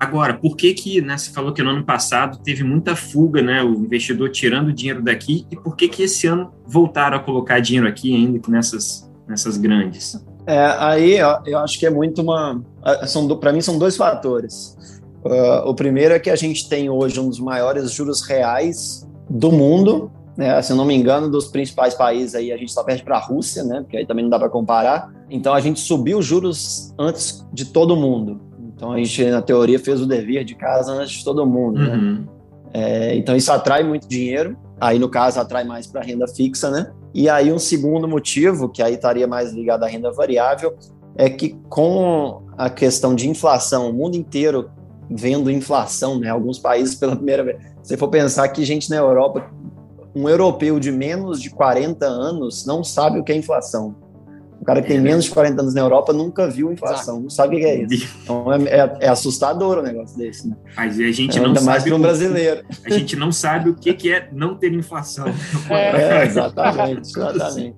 Agora, 0.00 0.34
por 0.34 0.56
que 0.56 0.74
que, 0.74 1.00
né, 1.00 1.16
você 1.16 1.30
falou 1.30 1.52
que 1.52 1.62
no 1.62 1.70
ano 1.70 1.84
passado 1.84 2.42
teve 2.42 2.64
muita 2.64 2.96
fuga, 2.96 3.40
né, 3.40 3.62
o 3.62 3.74
investidor 3.74 4.30
tirando 4.30 4.72
dinheiro 4.72 5.00
daqui, 5.00 5.46
e 5.48 5.54
por 5.54 5.76
que 5.76 5.88
que 5.88 6.02
esse 6.02 6.26
ano 6.26 6.52
voltaram 6.66 7.18
a 7.18 7.20
colocar 7.20 7.60
dinheiro 7.60 7.86
aqui 7.86 8.12
ainda 8.12 8.40
nessas 8.48 9.08
nessas 9.28 9.56
grandes? 9.56 10.24
É, 10.46 10.58
aí 10.78 11.18
eu 11.46 11.58
acho 11.58 11.78
que 11.78 11.86
é 11.86 11.90
muito 11.90 12.20
uma. 12.20 12.60
São, 13.06 13.28
Para 13.38 13.52
mim, 13.52 13.60
são 13.60 13.78
dois 13.78 13.96
fatores. 13.96 14.76
Uh, 15.24 15.68
o 15.68 15.74
primeiro 15.74 16.14
é 16.14 16.18
que 16.18 16.30
a 16.30 16.36
gente 16.36 16.68
tem 16.68 16.90
hoje 16.90 17.20
um 17.20 17.28
dos 17.28 17.38
maiores 17.38 17.92
juros 17.92 18.22
reais 18.22 19.08
do 19.30 19.52
mundo, 19.52 20.10
né? 20.36 20.60
Se 20.62 20.72
eu 20.72 20.76
não 20.76 20.84
me 20.84 20.94
engano, 20.94 21.30
dos 21.30 21.46
principais 21.46 21.94
países 21.94 22.34
aí, 22.34 22.52
a 22.52 22.56
gente 22.56 22.72
só 22.72 22.82
perde 22.82 23.04
para 23.04 23.16
a 23.16 23.20
Rússia, 23.20 23.62
né? 23.62 23.80
Porque 23.82 23.96
aí 23.96 24.06
também 24.06 24.24
não 24.24 24.30
dá 24.30 24.38
para 24.38 24.48
comparar. 24.48 25.12
Então 25.30 25.54
a 25.54 25.60
gente 25.60 25.78
subiu 25.78 26.18
os 26.18 26.26
juros 26.26 26.92
antes 26.98 27.46
de 27.52 27.66
todo 27.66 27.94
mundo. 27.94 28.40
Então 28.74 28.92
a 28.92 28.96
gente, 28.96 29.24
na 29.26 29.40
teoria, 29.40 29.78
fez 29.78 30.00
o 30.00 30.06
dever 30.06 30.44
de 30.44 30.56
casa 30.56 30.92
antes 30.92 31.18
de 31.18 31.24
todo 31.24 31.46
mundo, 31.46 31.78
né? 31.78 31.94
uhum. 31.94 32.12
né? 32.14 32.24
É, 32.74 33.16
então 33.16 33.36
isso 33.36 33.52
atrai 33.52 33.84
muito 33.84 34.08
dinheiro. 34.08 34.56
Aí, 34.80 34.98
no 34.98 35.08
caso, 35.08 35.38
atrai 35.38 35.62
mais 35.62 35.86
para 35.86 36.02
renda 36.02 36.26
fixa, 36.26 36.68
né? 36.68 36.90
E 37.14 37.28
aí, 37.28 37.52
um 37.52 37.58
segundo 37.58 38.08
motivo, 38.08 38.68
que 38.68 38.82
aí 38.82 38.94
estaria 38.94 39.26
mais 39.26 39.52
ligado 39.52 39.84
à 39.84 39.86
renda 39.86 40.10
variável, 40.10 40.74
é 41.16 41.28
que 41.28 41.50
com 41.68 42.42
a 42.56 42.70
questão 42.70 43.14
de 43.14 43.28
inflação, 43.28 43.90
o 43.90 43.92
mundo 43.92 44.16
inteiro 44.16 44.70
vendo 45.10 45.50
inflação, 45.50 46.18
né? 46.18 46.28
Alguns 46.28 46.58
países 46.58 46.94
pela 46.94 47.14
primeira 47.14 47.44
vez. 47.44 47.58
Se 47.82 47.96
for 47.96 48.08
pensar 48.08 48.48
que 48.48 48.64
gente 48.64 48.88
na 48.88 48.96
Europa, 48.96 49.50
um 50.14 50.28
europeu 50.28 50.78
de 50.78 50.90
menos 50.90 51.40
de 51.40 51.50
40 51.50 52.04
anos 52.06 52.64
não 52.66 52.84
sabe 52.84 53.18
o 53.18 53.24
que 53.24 53.32
é 53.32 53.36
inflação. 53.36 53.94
O 54.62 54.64
cara 54.64 54.80
que 54.80 54.86
tem 54.86 55.00
menos 55.00 55.24
de 55.24 55.30
40 55.32 55.60
anos 55.60 55.74
na 55.74 55.80
Europa 55.80 56.12
nunca 56.12 56.46
viu 56.48 56.72
inflação, 56.72 57.20
não 57.20 57.28
sabe 57.28 57.56
o 57.56 57.58
que 57.58 57.64
é 57.64 57.82
isso. 57.82 58.08
Então 58.22 58.52
é, 58.52 58.62
é, 58.62 58.96
é 59.00 59.08
assustador 59.08 59.78
o 59.78 59.82
negócio 59.82 60.16
desse, 60.16 60.48
né? 60.48 60.56
Mas 60.76 61.00
a 61.00 61.10
gente 61.10 61.36
É, 61.36 61.40
não 61.40 61.48
ainda 61.48 61.58
sabe. 61.60 61.70
mais 61.72 61.82
para 61.82 61.94
um 61.96 62.00
brasileiro. 62.00 62.64
A 62.84 62.90
gente 62.90 63.16
não 63.16 63.32
sabe 63.32 63.70
o 63.70 63.74
que, 63.74 63.92
que 63.92 64.12
é 64.12 64.28
não 64.32 64.54
ter 64.56 64.72
inflação. 64.72 65.26
É, 65.68 66.24
exatamente, 66.24 67.08
exatamente. 67.10 67.76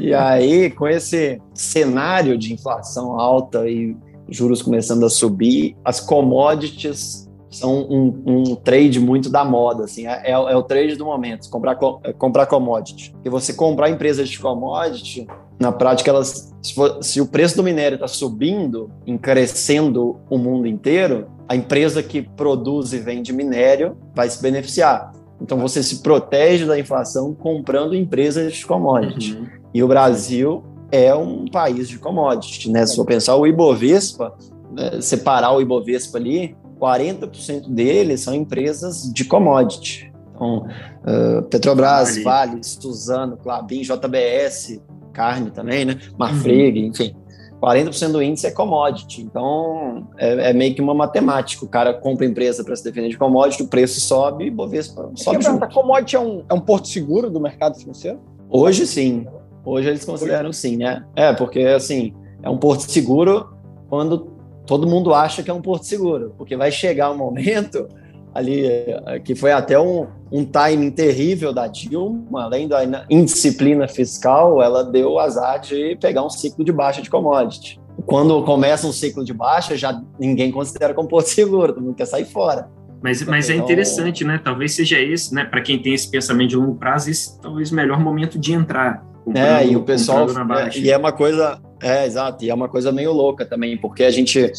E 0.00 0.14
aí, 0.14 0.70
com 0.70 0.88
esse 0.88 1.38
cenário 1.52 2.38
de 2.38 2.54
inflação 2.54 3.20
alta 3.20 3.68
e 3.68 3.94
juros 4.28 4.62
começando 4.62 5.04
a 5.04 5.10
subir, 5.10 5.76
as 5.84 6.00
commodities 6.00 7.24
são 7.50 7.82
um, 7.88 8.22
um 8.26 8.54
trade 8.56 8.98
muito 8.98 9.30
da 9.30 9.44
moda, 9.44 9.84
assim, 9.84 10.08
é, 10.08 10.22
é 10.30 10.36
o- 10.38 10.48
é 10.48 10.56
o 10.56 10.62
trade 10.62 10.96
do 10.96 11.04
momento, 11.04 11.48
comprar, 11.50 11.76
co- 11.76 12.00
é 12.02 12.12
comprar 12.12 12.46
commodity. 12.46 13.14
E 13.24 13.28
você 13.30 13.52
comprar 13.52 13.88
empresas 13.90 14.28
de 14.28 14.40
commodity, 14.40 15.24
na 15.58 15.70
prática, 15.72 16.10
elas, 16.10 16.52
se, 16.62 16.74
for- 16.74 17.02
se 17.02 17.20
o 17.20 17.26
preço 17.26 17.56
do 17.56 17.62
minério 17.62 17.96
está 17.96 18.08
subindo, 18.08 18.90
encarecendo 19.06 20.16
o 20.28 20.36
mundo 20.36 20.66
inteiro, 20.66 21.26
a 21.48 21.54
empresa 21.54 22.02
que 22.02 22.22
produz 22.22 22.92
e 22.92 22.98
vende 22.98 23.32
minério 23.32 23.96
vai 24.14 24.28
se 24.28 24.40
beneficiar. 24.42 25.12
Então 25.40 25.58
você 25.58 25.82
se 25.82 26.02
protege 26.02 26.64
da 26.64 26.78
inflação 26.78 27.34
comprando 27.34 27.94
empresas 27.94 28.54
de 28.54 28.66
commodity. 28.66 29.34
Uhum. 29.34 29.46
E 29.72 29.82
o 29.82 29.88
Brasil 29.88 30.64
é 30.90 31.14
um 31.14 31.46
país 31.46 31.88
de 31.88 31.98
commodity, 31.98 32.70
né? 32.70 32.86
Se 32.86 32.96
for 32.96 33.04
pensar 33.04 33.36
o 33.36 33.46
Ibovespa, 33.46 34.34
né, 34.72 35.00
separar 35.00 35.52
o 35.52 35.60
Ibovespa 35.60 36.18
ali, 36.18 36.56
40% 36.80 37.68
deles 37.68 38.20
são 38.20 38.34
empresas 38.34 39.12
de 39.12 39.24
commodity. 39.24 40.12
Então, 40.34 40.66
uh, 41.06 41.42
Petrobras, 41.42 42.10
Vale. 42.22 42.24
Vale, 42.24 42.64
Suzano, 42.64 43.36
Clabin, 43.36 43.82
JBS, 43.82 44.80
carne 45.14 45.50
também, 45.50 45.84
né? 45.84 45.98
Marfrig, 46.18 46.86
enfim. 46.86 47.14
40% 47.60 48.12
do 48.12 48.22
índice 48.22 48.46
é 48.46 48.50
commodity. 48.50 49.22
Então, 49.22 50.06
é, 50.18 50.50
é 50.50 50.52
meio 50.52 50.74
que 50.74 50.82
uma 50.82 50.92
matemática. 50.92 51.64
O 51.64 51.68
cara 51.68 51.94
compra 51.94 52.26
empresa 52.26 52.62
para 52.62 52.76
se 52.76 52.84
defender 52.84 53.08
de 53.08 53.16
commodity, 53.16 53.62
o 53.62 53.68
preço 53.68 54.00
sobe 54.00 54.44
e 54.44 54.48
o 54.48 54.48
Ibovespa 54.48 55.10
sobe 55.14 55.42
junto. 55.42 55.64
a 55.64 55.68
commodity 55.68 56.16
é 56.16 56.20
um, 56.20 56.44
é 56.48 56.52
um 56.52 56.60
porto 56.60 56.88
seguro 56.88 57.30
do 57.30 57.40
mercado 57.40 57.78
financeiro? 57.78 58.20
Hoje 58.50 58.86
sim. 58.86 59.26
Hoje 59.64 59.88
eles 59.88 60.04
consideram 60.04 60.52
sim, 60.52 60.76
né? 60.76 61.04
É, 61.16 61.32
porque 61.32 61.60
assim, 61.60 62.12
é 62.42 62.50
um 62.50 62.58
porto 62.58 62.80
seguro 62.80 63.48
quando 63.88 64.34
todo 64.66 64.86
mundo 64.86 65.14
acha 65.14 65.42
que 65.42 65.50
é 65.50 65.54
um 65.54 65.62
porto 65.62 65.84
seguro. 65.84 66.34
Porque 66.36 66.56
vai 66.56 66.70
chegar 66.70 67.10
um 67.10 67.16
momento 67.16 67.88
ali 68.34 68.66
eh, 68.66 69.20
que 69.24 69.34
foi 69.34 69.52
até 69.52 69.78
um, 69.78 70.06
um 70.36 70.44
timing 70.44 70.90
terrível 70.90 71.52
da 71.52 71.68
Dilma, 71.68 72.42
além 72.42 72.66
da 72.66 72.82
ina- 72.82 73.06
indisciplina 73.08 73.86
fiscal, 73.86 74.60
ela 74.60 74.82
deu 74.82 75.12
o 75.12 75.18
azar 75.20 75.60
de 75.60 75.96
pegar 76.00 76.24
um 76.24 76.28
ciclo 76.28 76.64
de 76.64 76.72
baixa 76.72 77.00
de 77.00 77.08
commodity. 77.08 77.80
Quando 78.04 78.42
começa 78.42 78.84
um 78.84 78.92
ciclo 78.92 79.24
de 79.24 79.32
baixa, 79.32 79.76
já 79.76 80.02
ninguém 80.18 80.50
considera 80.50 80.92
como 80.92 81.06
porto 81.08 81.28
seguro, 81.28 81.72
todo 81.72 81.84
mundo 81.84 81.94
quer 81.94 82.06
sair 82.06 82.24
fora. 82.24 82.68
Mas, 83.00 83.22
mas 83.22 83.48
é 83.48 83.52
Então- 83.54 83.64
interessante, 83.64 84.24
né? 84.24 84.40
Talvez 84.42 84.72
seja 84.74 84.98
esse, 84.98 85.32
né? 85.32 85.44
Para 85.44 85.60
quem 85.60 85.80
tem 85.80 85.94
esse 85.94 86.10
pensamento 86.10 86.48
de 86.50 86.56
longo 86.56 86.74
prazo, 86.74 87.10
esse 87.10 87.40
talvez 87.40 87.70
o 87.70 87.74
melhor 87.76 88.00
momento 88.00 88.36
de 88.36 88.52
entrar. 88.52 89.04
É, 89.34 89.64
e 89.66 89.76
o 89.76 89.82
pessoal. 89.84 90.26
comprando 90.26 90.48
na 90.48 90.54
baixa. 90.54 90.78
é, 90.78 90.82
e 90.82 90.90
é 90.90 90.96
uma 90.98 91.12
coisa. 91.12 91.60
É, 91.80 92.04
exato. 92.06 92.44
E 92.44 92.50
é 92.50 92.54
uma 92.54 92.68
coisa 92.68 92.90
meio 92.90 93.12
louca 93.12 93.44
também, 93.46 93.76
porque 93.76 94.02
a 94.04 94.10
gente 94.10 94.50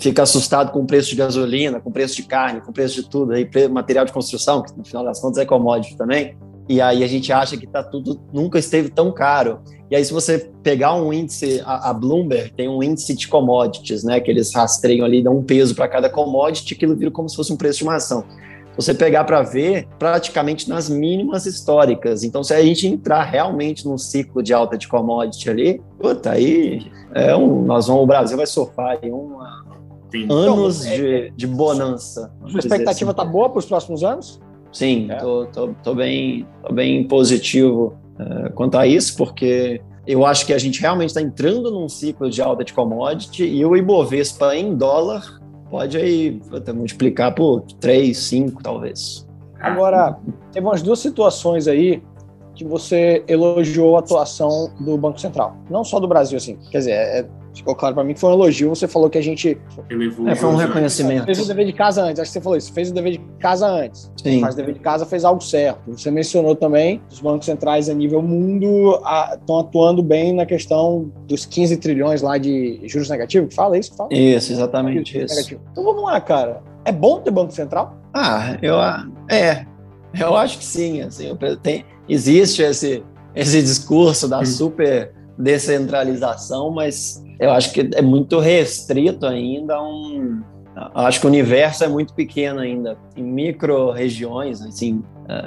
fica 0.00 0.22
assustado 0.22 0.70
com 0.70 0.80
o 0.80 0.86
preço 0.86 1.10
de 1.10 1.16
gasolina, 1.16 1.80
com 1.80 1.90
o 1.90 1.92
preço 1.92 2.16
de 2.16 2.22
carne, 2.22 2.60
com 2.60 2.70
o 2.70 2.74
preço 2.74 3.02
de 3.02 3.08
tudo, 3.08 3.32
aí, 3.32 3.48
material 3.68 4.04
de 4.04 4.12
construção, 4.12 4.62
que 4.62 4.76
no 4.76 4.84
final 4.84 5.04
das 5.04 5.20
contas 5.20 5.38
é 5.38 5.44
commodity 5.44 5.96
também. 5.96 6.36
E 6.68 6.80
aí 6.80 7.04
a 7.04 7.06
gente 7.06 7.32
acha 7.32 7.56
que 7.56 7.66
tá 7.66 7.82
tudo 7.82 8.20
nunca 8.32 8.58
esteve 8.58 8.88
tão 8.88 9.12
caro. 9.12 9.60
E 9.88 9.94
aí, 9.94 10.04
se 10.04 10.12
você 10.12 10.50
pegar 10.64 10.94
um 10.94 11.12
índice, 11.12 11.62
a, 11.64 11.90
a 11.90 11.94
Bloomberg 11.94 12.52
tem 12.54 12.68
um 12.68 12.82
índice 12.82 13.14
de 13.14 13.28
commodities, 13.28 14.02
né? 14.02 14.18
Que 14.18 14.30
eles 14.30 14.52
rastreiam 14.52 15.04
ali, 15.06 15.22
dão 15.22 15.36
um 15.38 15.44
peso 15.44 15.76
para 15.76 15.86
cada 15.86 16.10
commodity, 16.10 16.74
aquilo 16.74 16.96
vira 16.96 17.10
como 17.10 17.28
se 17.28 17.36
fosse 17.36 17.52
um 17.52 17.56
preço 17.56 17.78
de 17.78 17.84
uma 17.84 17.94
ação 17.94 18.24
você 18.76 18.92
pegar 18.94 19.24
para 19.24 19.42
ver 19.42 19.88
praticamente 19.98 20.68
nas 20.68 20.88
mínimas 20.90 21.46
históricas. 21.46 22.22
Então, 22.22 22.44
se 22.44 22.52
a 22.54 22.62
gente 22.62 22.86
entrar 22.86 23.22
realmente 23.24 23.86
num 23.86 23.96
ciclo 23.96 24.42
de 24.42 24.52
alta 24.52 24.76
de 24.76 24.86
commodity 24.86 25.48
ali, 25.50 25.82
puta, 25.98 26.32
aí 26.32 26.86
é 27.14 27.34
um, 27.34 27.62
nós 27.62 27.86
vamos, 27.86 28.02
o 28.02 28.06
Brasil 28.06 28.36
vai 28.36 28.46
surfar 28.46 28.98
em 29.02 29.12
um, 29.12 29.36
Tem- 30.10 30.26
anos 30.30 30.84
Então, 30.84 30.92
é- 30.94 30.96
de, 30.96 31.32
de 31.36 31.46
bonança. 31.46 32.30
A 32.44 32.48
sua 32.50 32.60
expectativa 32.60 33.10
está 33.10 33.24
boa 33.24 33.48
para 33.48 33.58
os 33.58 33.66
próximos 33.66 34.04
anos? 34.04 34.40
Sim, 34.72 35.10
É. 35.10 35.16
tô, 35.16 35.46
tô, 35.46 35.68
tô 35.82 35.94
bem, 35.94 36.46
tô 36.62 36.72
bem 36.74 37.08
positivo 37.08 37.94
eh, 38.18 38.50
quanto 38.54 38.76
a 38.76 38.86
isso, 38.86 39.16
porque 39.16 39.80
eu 40.06 40.24
acho 40.26 40.44
que 40.46 40.52
a 40.52 40.58
gente 40.58 40.80
realmente 40.80 41.08
está 41.10 41.22
entrando 41.22 41.70
num 41.70 41.88
ciclo 41.88 42.28
de 42.30 42.42
alta 42.42 42.62
de 42.62 42.72
commodity 42.74 43.44
e 43.44 43.64
o 43.64 43.74
Ibovespa 43.74 44.54
em 44.54 44.74
dólar 44.76 45.40
pode 45.70 45.96
aí 45.96 46.40
puta, 46.50 46.72
multiplicar 46.72 47.34
por 47.34 47.62
3, 47.80 48.16
5 48.16 48.62
talvez. 48.62 49.26
Agora, 49.60 50.18
teve 50.52 50.66
umas 50.66 50.82
duas 50.82 50.98
situações 50.98 51.66
aí 51.66 52.02
que 52.54 52.64
você 52.64 53.22
elogiou 53.28 53.96
a 53.96 54.00
atuação 54.00 54.72
do 54.80 54.96
Banco 54.96 55.20
Central. 55.20 55.56
Não 55.70 55.84
só 55.84 56.00
do 56.00 56.08
Brasil, 56.08 56.36
assim. 56.38 56.56
Quer 56.70 56.78
dizer, 56.78 56.92
é- 56.92 57.28
ficou 57.56 57.74
claro 57.74 57.94
para 57.94 58.04
mim 58.04 58.14
que 58.14 58.20
foi 58.20 58.30
um 58.30 58.34
elogio. 58.34 58.68
Você 58.70 58.86
falou 58.86 59.08
que 59.10 59.18
a 59.18 59.22
gente 59.22 59.58
elevou 59.90 60.28
É, 60.28 60.34
foi 60.34 60.48
um 60.48 60.56
reconhecimento. 60.56 61.24
fez 61.24 61.40
o 61.40 61.46
dever 61.48 61.66
de 61.66 61.72
casa 61.72 62.02
antes. 62.02 62.20
Acho 62.20 62.28
que 62.30 62.32
você 62.34 62.40
falou 62.40 62.56
isso. 62.58 62.72
Fez 62.72 62.90
o 62.90 62.94
dever 62.94 63.12
de 63.12 63.18
casa 63.40 63.66
antes. 63.66 64.10
Sim. 64.22 64.40
Faz 64.40 64.54
o 64.54 64.56
dever 64.58 64.74
de 64.74 64.80
casa, 64.80 65.06
fez 65.06 65.24
algo 65.24 65.40
certo. 65.42 65.80
Você 65.92 66.10
mencionou 66.10 66.54
também 66.54 67.00
os 67.10 67.20
bancos 67.20 67.46
centrais 67.46 67.88
a 67.88 67.94
nível 67.94 68.20
mundo 68.22 69.00
estão 69.34 69.58
atuando 69.60 70.02
bem 70.02 70.32
na 70.34 70.44
questão 70.46 71.10
dos 71.26 71.44
15 71.46 71.76
trilhões 71.78 72.22
lá 72.22 72.38
de 72.38 72.80
juros 72.84 73.08
negativos. 73.08 73.54
Fala 73.54 73.78
isso? 73.78 73.94
Fala. 73.96 74.08
Isso, 74.12 74.52
exatamente 74.52 75.18
isso. 75.18 75.34
negativos. 75.34 75.64
Então 75.72 75.84
vamos 75.84 76.02
lá, 76.04 76.20
cara. 76.20 76.62
É 76.84 76.92
bom 76.92 77.20
ter 77.20 77.30
Banco 77.30 77.52
Central? 77.52 77.96
Ah, 78.14 78.56
eu 78.62 78.76
a- 78.76 79.06
é, 79.30 79.66
eu 80.18 80.36
acho 80.36 80.58
que 80.58 80.64
sim. 80.64 81.02
Assim, 81.02 81.36
tem, 81.62 81.84
existe 82.08 82.62
esse 82.62 83.02
esse 83.34 83.60
discurso 83.60 84.26
da 84.26 84.40
Hum. 84.40 84.46
super 84.46 85.12
descentralização, 85.38 86.70
mas 86.70 87.22
eu 87.38 87.50
acho 87.50 87.72
que 87.72 87.88
é 87.94 88.02
muito 88.02 88.38
restrito 88.38 89.26
ainda. 89.26 89.80
Um, 89.82 90.42
acho 90.94 91.20
que 91.20 91.26
o 91.26 91.28
universo 91.28 91.84
é 91.84 91.88
muito 91.88 92.14
pequeno 92.14 92.60
ainda. 92.60 92.96
Em 93.16 93.22
micro 93.22 93.90
regiões, 93.90 94.60
assim, 94.62 95.02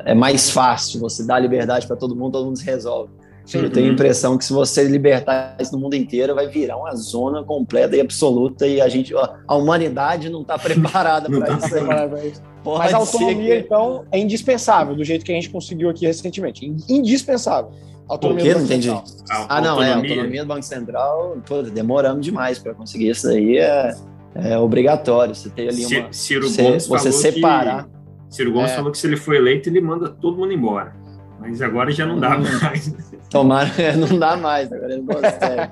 é 0.05 0.13
mais 0.13 0.49
fácil. 0.49 0.99
Você 1.01 1.25
dá 1.25 1.37
liberdade 1.39 1.87
para 1.87 1.95
todo 1.95 2.15
mundo, 2.15 2.33
todo 2.33 2.45
mundo 2.45 2.57
se 2.57 2.65
resolve. 2.65 3.11
Eu 3.51 3.67
tenho 3.71 3.87
a 3.87 3.89
Uhum. 3.89 3.93
impressão 3.95 4.37
que 4.37 4.45
se 4.45 4.53
você 4.53 4.83
libertar 4.83 5.55
isso 5.59 5.71
no 5.71 5.79
mundo 5.79 5.95
inteiro, 5.95 6.35
vai 6.35 6.47
virar 6.47 6.77
uma 6.77 6.93
zona 6.95 7.43
completa 7.43 7.95
e 7.95 7.99
absoluta 7.99 8.67
e 8.67 8.79
a 8.79 8.87
gente, 8.87 9.11
a 9.47 9.55
humanidade 9.55 10.29
não 10.29 10.41
está 10.43 10.55
preparada 10.59 11.27
Não 11.29 11.39
para 11.39 11.57
tá 11.57 11.65
isso 11.65 11.75
aí. 11.75 11.83
Mas 11.83 12.41
Pode 12.63 12.93
a 12.93 12.97
autonomia, 12.97 13.55
que- 13.55 13.65
então, 13.65 14.05
é 14.11 14.19
indispensável, 14.19 14.95
do 14.95 15.03
jeito 15.03 15.25
que 15.25 15.31
a 15.31 15.35
gente 15.35 15.49
conseguiu 15.49 15.89
aqui 15.89 16.05
recentemente. 16.05 16.63
Indispensável. 16.87 17.71
Autonomia 18.09 18.55
Por 18.55 18.67
quê? 18.67 18.77
do 18.85 18.89
Não 18.91 18.97
Banco 18.97 19.09
entendi. 19.09 19.25
Ah, 19.49 19.61
não, 19.61 19.81
é, 19.81 19.87
a 19.87 19.89
autonomia. 19.93 19.95
autonomia 20.15 20.41
do 20.43 20.47
Banco 20.47 20.63
Central, 20.63 21.37
pô, 21.47 21.61
demoramos 21.61 22.25
demais 22.25 22.57
para 22.59 22.73
conseguir 22.73 23.09
isso 23.09 23.27
aí, 23.29 23.57
é, 23.57 23.95
é 24.35 24.57
obrigatório. 24.57 25.35
Você 25.35 25.49
tem 25.49 25.69
ali 25.69 25.85
uma. 25.85 26.11
Ciro 26.13 26.49
você- 26.49 26.63
Gomes 26.63 26.87
você 26.87 27.11
falou 27.11 27.19
separar. 27.21 27.83
que 27.83 28.35
Ciro 28.35 28.51
Gomes 28.51 28.71
É. 28.71 28.75
falou 28.75 28.91
que 28.91 28.97
se 28.97 29.05
ele 29.07 29.15
for 29.17 29.35
eleito 29.35 29.69
ele 29.69 29.79
manda 29.81 30.09
todo 30.09 30.37
mundo 30.37 30.51
embora. 30.51 30.95
Mas 31.39 31.61
agora 31.61 31.89
já 31.91 32.05
não 32.05 32.19
dá 32.19 32.37
Hum. 32.37 32.43
mais. 32.61 32.93
Tomara, 33.29 33.69
não 33.95 34.19
dá 34.19 34.35
mais, 34.35 34.71
agora 34.73 34.91
ele 34.93 35.01
não 35.03 35.13
consegue. 35.15 35.71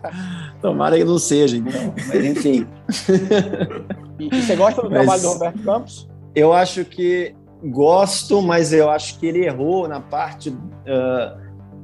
Tomara 0.61 0.97
que 0.97 1.03
não 1.03 1.17
seja, 1.19 1.57
então. 1.57 1.93
Mas 2.07 2.23
enfim. 2.25 2.67
E, 4.19 4.29
e 4.35 4.41
você 4.41 4.55
gosta 4.55 4.81
do 4.81 4.89
Mas- 4.89 4.97
trabalho 5.01 5.21
do 5.21 5.27
Roberto 5.29 5.59
Campos? 5.63 6.09
Eu 6.33 6.51
acho 6.51 6.83
que 6.85 7.35
gosto, 7.65 8.41
mas 8.41 8.73
eu 8.73 8.89
acho 8.89 9.19
que 9.19 9.27
ele 9.27 9.45
errou 9.45 9.87
na 9.87 9.99
parte. 9.99 10.55
ah, 10.87 11.37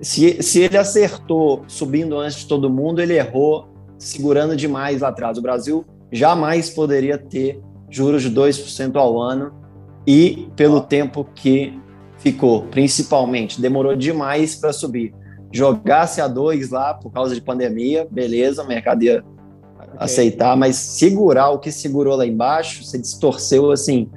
se, 0.03 0.41
se 0.43 0.61
ele 0.61 0.77
acertou 0.77 1.63
subindo 1.67 2.17
antes 2.17 2.39
de 2.39 2.47
todo 2.47 2.69
mundo, 2.69 3.01
ele 3.01 3.13
errou 3.13 3.69
segurando 3.97 4.55
demais 4.55 5.01
lá 5.01 5.07
atrás. 5.07 5.37
O 5.37 5.41
Brasil 5.41 5.85
jamais 6.11 6.69
poderia 6.69 7.17
ter 7.17 7.59
juros 7.89 8.21
de 8.21 8.31
2% 8.31 8.95
ao 8.95 9.19
ano 9.19 9.53
e 10.05 10.49
pelo 10.55 10.81
tempo 10.81 11.25
que 11.33 11.79
ficou, 12.17 12.63
principalmente. 12.63 13.61
Demorou 13.61 13.95
demais 13.95 14.55
para 14.55 14.73
subir. 14.73 15.13
Jogasse 15.51 16.19
a 16.19 16.27
dois 16.27 16.69
lá 16.69 16.93
por 16.93 17.11
causa 17.11 17.33
de 17.33 17.41
pandemia, 17.41 18.07
beleza, 18.09 18.63
o 18.63 18.67
mercado 18.67 19.03
ia 19.03 19.23
aceitar, 19.97 20.57
mas 20.57 20.75
segurar 20.75 21.51
o 21.51 21.59
que 21.59 21.71
segurou 21.71 22.15
lá 22.15 22.25
embaixo, 22.25 22.83
você 22.83 22.97
distorceu 22.97 23.71
assim. 23.71 24.09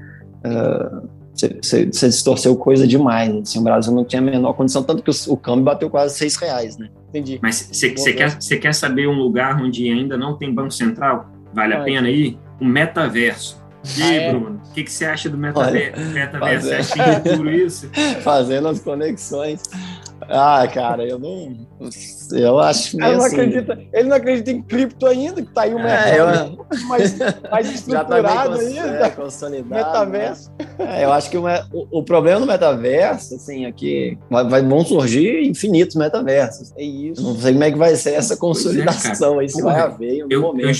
ah, 0.43 1.03
você, 1.37 1.85
distorceu 2.09 2.57
coisa 2.57 2.87
demais. 2.87 3.35
Assim, 3.35 3.59
o 3.59 3.63
Brasil 3.63 3.93
não 3.93 4.05
tinha 4.05 4.21
a 4.21 4.25
menor 4.25 4.55
condição, 4.55 4.83
tanto 4.83 5.03
que 5.03 5.11
o, 5.11 5.33
o 5.33 5.37
câmbio 5.37 5.65
bateu 5.65 5.91
quase 5.91 6.17
seis 6.17 6.37
reais, 6.37 6.77
né? 6.77 6.89
Entendi. 7.09 7.39
Mas 7.43 7.69
você 7.71 8.13
quer, 8.13 8.39
quer 8.59 8.75
saber 8.75 9.07
um 9.07 9.19
lugar 9.19 9.61
onde 9.61 9.89
ainda 9.91 10.17
não 10.17 10.37
tem 10.37 10.53
Banco 10.53 10.73
Central? 10.73 11.31
Vale 11.53 11.75
a 11.75 11.85
pena 11.85 12.11
ir? 12.11 12.39
O 12.61 12.65
metaverso. 12.65 13.65
E 13.97 14.03
aí, 14.03 14.19
Ah, 14.19 14.23
é? 14.23 14.31
Bruno, 14.31 14.61
o 14.65 14.73
que, 14.73 14.91
você 14.91 15.05
acha 15.05 15.29
do 15.29 15.37
Olha, 15.97 16.09
metaverso? 16.13 16.67
Você 16.67 16.75
acha 16.75 16.95
que 16.95 17.31
futuro 17.31 17.51
isso? 17.51 17.91
Fazendo 18.23 18.69
as 18.69 18.81
conexões. 18.81 19.63
Ah, 20.29 20.67
cara, 20.73 21.05
eu 21.05 21.19
não. 21.19 21.55
Eu 22.33 22.59
acho 22.59 22.97
Ele 22.97 23.17
não, 23.17 23.25
assim, 23.25 23.37
acredita, 23.37 23.79
ele 23.93 24.09
não 24.09 24.17
acredita 24.17 24.51
em 24.51 24.63
cripto 24.63 25.07
ainda, 25.07 25.43
que 25.43 25.53
tá 25.53 25.63
aí 25.63 25.75
o 25.75 25.79
É, 25.79 25.83
mercado 25.83 26.67
mais, 26.89 27.19
mais 27.19 27.19
já 27.87 28.05
tá 28.05 28.19
estruturado 28.19 28.59
aí, 28.59 28.79
é, 28.79 28.97
tá? 28.99 29.11
consolidado. 29.11 29.69
metaverso. 29.71 30.51
né? 30.59 31.01
É, 31.01 31.05
eu 31.05 31.13
acho 31.13 31.31
que 31.31 31.39
o, 31.39 31.45
o, 31.91 32.03
problema 32.03 32.41
do 32.41 32.47
metaverso, 32.47 33.35
assim, 33.35 33.67
aqui 33.67 34.19
vai, 34.31 34.45
vai- 34.49 34.63
vão 34.63 34.85
surgir 34.85 35.47
infinitos 35.47 35.95
metaversos. 35.97 36.73
É 36.77 36.83
isso. 36.83 37.23
Não 37.23 37.37
sei 37.37 37.53
como 37.53 37.65
é 37.65 37.71
que 37.71 37.79
vai 37.79 37.95
ser 37.95 38.15
essa 38.15 38.35
é, 38.35 38.37
consolidação 38.37 39.39
aí, 39.39 39.49
se 39.49 39.61
Porra, 39.61 39.75
vai 39.75 39.83
haver 39.83 40.15
em 40.15 40.21
algum 40.23 40.35
Eu, 40.35 40.43
momento. 40.43 40.67
eu 40.67 40.73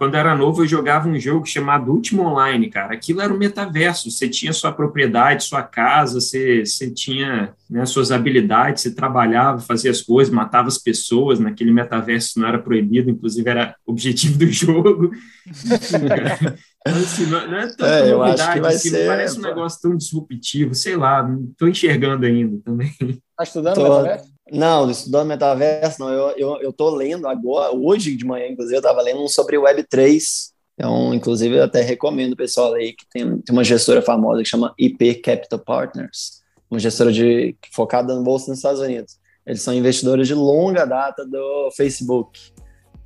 quando 0.00 0.14
era 0.14 0.34
novo, 0.34 0.62
eu 0.62 0.66
jogava 0.66 1.06
um 1.10 1.18
jogo 1.20 1.44
chamado 1.44 1.92
Último 1.92 2.22
Online, 2.22 2.70
cara. 2.70 2.94
Aquilo 2.94 3.20
era 3.20 3.30
o 3.30 3.36
metaverso. 3.36 4.10
Você 4.10 4.30
tinha 4.30 4.50
sua 4.50 4.72
propriedade, 4.72 5.44
sua 5.44 5.62
casa, 5.62 6.18
você, 6.22 6.64
você 6.64 6.90
tinha 6.90 7.52
né, 7.68 7.84
suas 7.84 8.10
habilidades, 8.10 8.82
você 8.82 8.94
trabalhava, 8.94 9.58
fazia 9.60 9.90
as 9.90 10.00
coisas, 10.00 10.32
matava 10.32 10.68
as 10.68 10.78
pessoas. 10.78 11.38
Naquele 11.38 11.70
metaverso 11.70 12.40
não 12.40 12.48
era 12.48 12.58
proibido, 12.58 13.10
inclusive 13.10 13.46
era 13.50 13.76
objetivo 13.86 14.38
do 14.38 14.46
jogo. 14.50 15.10
Então, 15.46 16.96
assim, 16.96 17.26
não, 17.26 17.46
não 17.46 17.58
é 17.58 17.66
tanta 17.66 17.86
É, 17.86 18.10
eu 18.10 18.22
acho 18.22 18.30
novidade, 18.30 18.52
que 18.54 18.60
vai 18.62 18.74
assim, 18.74 18.90
não 18.90 18.98
ser- 18.98 19.06
parece 19.06 19.38
um 19.38 19.42
negócio 19.42 19.80
tão 19.82 19.96
disruptivo, 19.98 20.74
sei 20.74 20.96
lá, 20.96 21.22
não 21.22 21.44
estou 21.50 21.68
enxergando 21.68 22.24
ainda 22.24 22.58
também. 22.64 22.90
Tá 23.36 23.44
estudando 23.44 23.74
Tô- 23.74 23.82
metaverso? 23.82 24.29
Não, 24.50 24.90
estudando 24.90 25.28
metaverso, 25.28 26.00
não. 26.00 26.10
Eu, 26.10 26.36
eu, 26.36 26.62
eu 26.62 26.72
tô 26.72 26.90
lendo 26.90 27.28
agora, 27.28 27.74
hoje 27.74 28.16
de 28.16 28.24
manhã, 28.24 28.48
inclusive, 28.48 28.76
eu 28.76 28.82
tava 28.82 29.02
lendo 29.02 29.22
um 29.22 29.28
sobre 29.28 29.56
Web3. 29.56 30.50
Então, 30.74 31.14
inclusive, 31.14 31.56
eu 31.56 31.64
até 31.64 31.82
recomendo 31.82 32.32
o 32.32 32.36
pessoal 32.36 32.74
aí 32.74 32.92
que 32.92 33.04
tem, 33.10 33.38
tem 33.38 33.52
uma 33.52 33.64
gestora 33.64 34.00
famosa 34.00 34.42
que 34.42 34.48
chama 34.48 34.74
IP 34.78 35.16
Capital 35.16 35.58
Partners, 35.58 36.42
uma 36.70 36.80
gestora 36.80 37.12
de, 37.12 37.54
focada 37.72 38.14
no 38.14 38.22
bolsa 38.22 38.48
nos 38.50 38.58
Estados 38.58 38.80
Unidos. 38.80 39.18
Eles 39.46 39.62
são 39.62 39.74
investidores 39.74 40.26
de 40.26 40.34
longa 40.34 40.84
data 40.84 41.26
do 41.26 41.70
Facebook. 41.76 42.38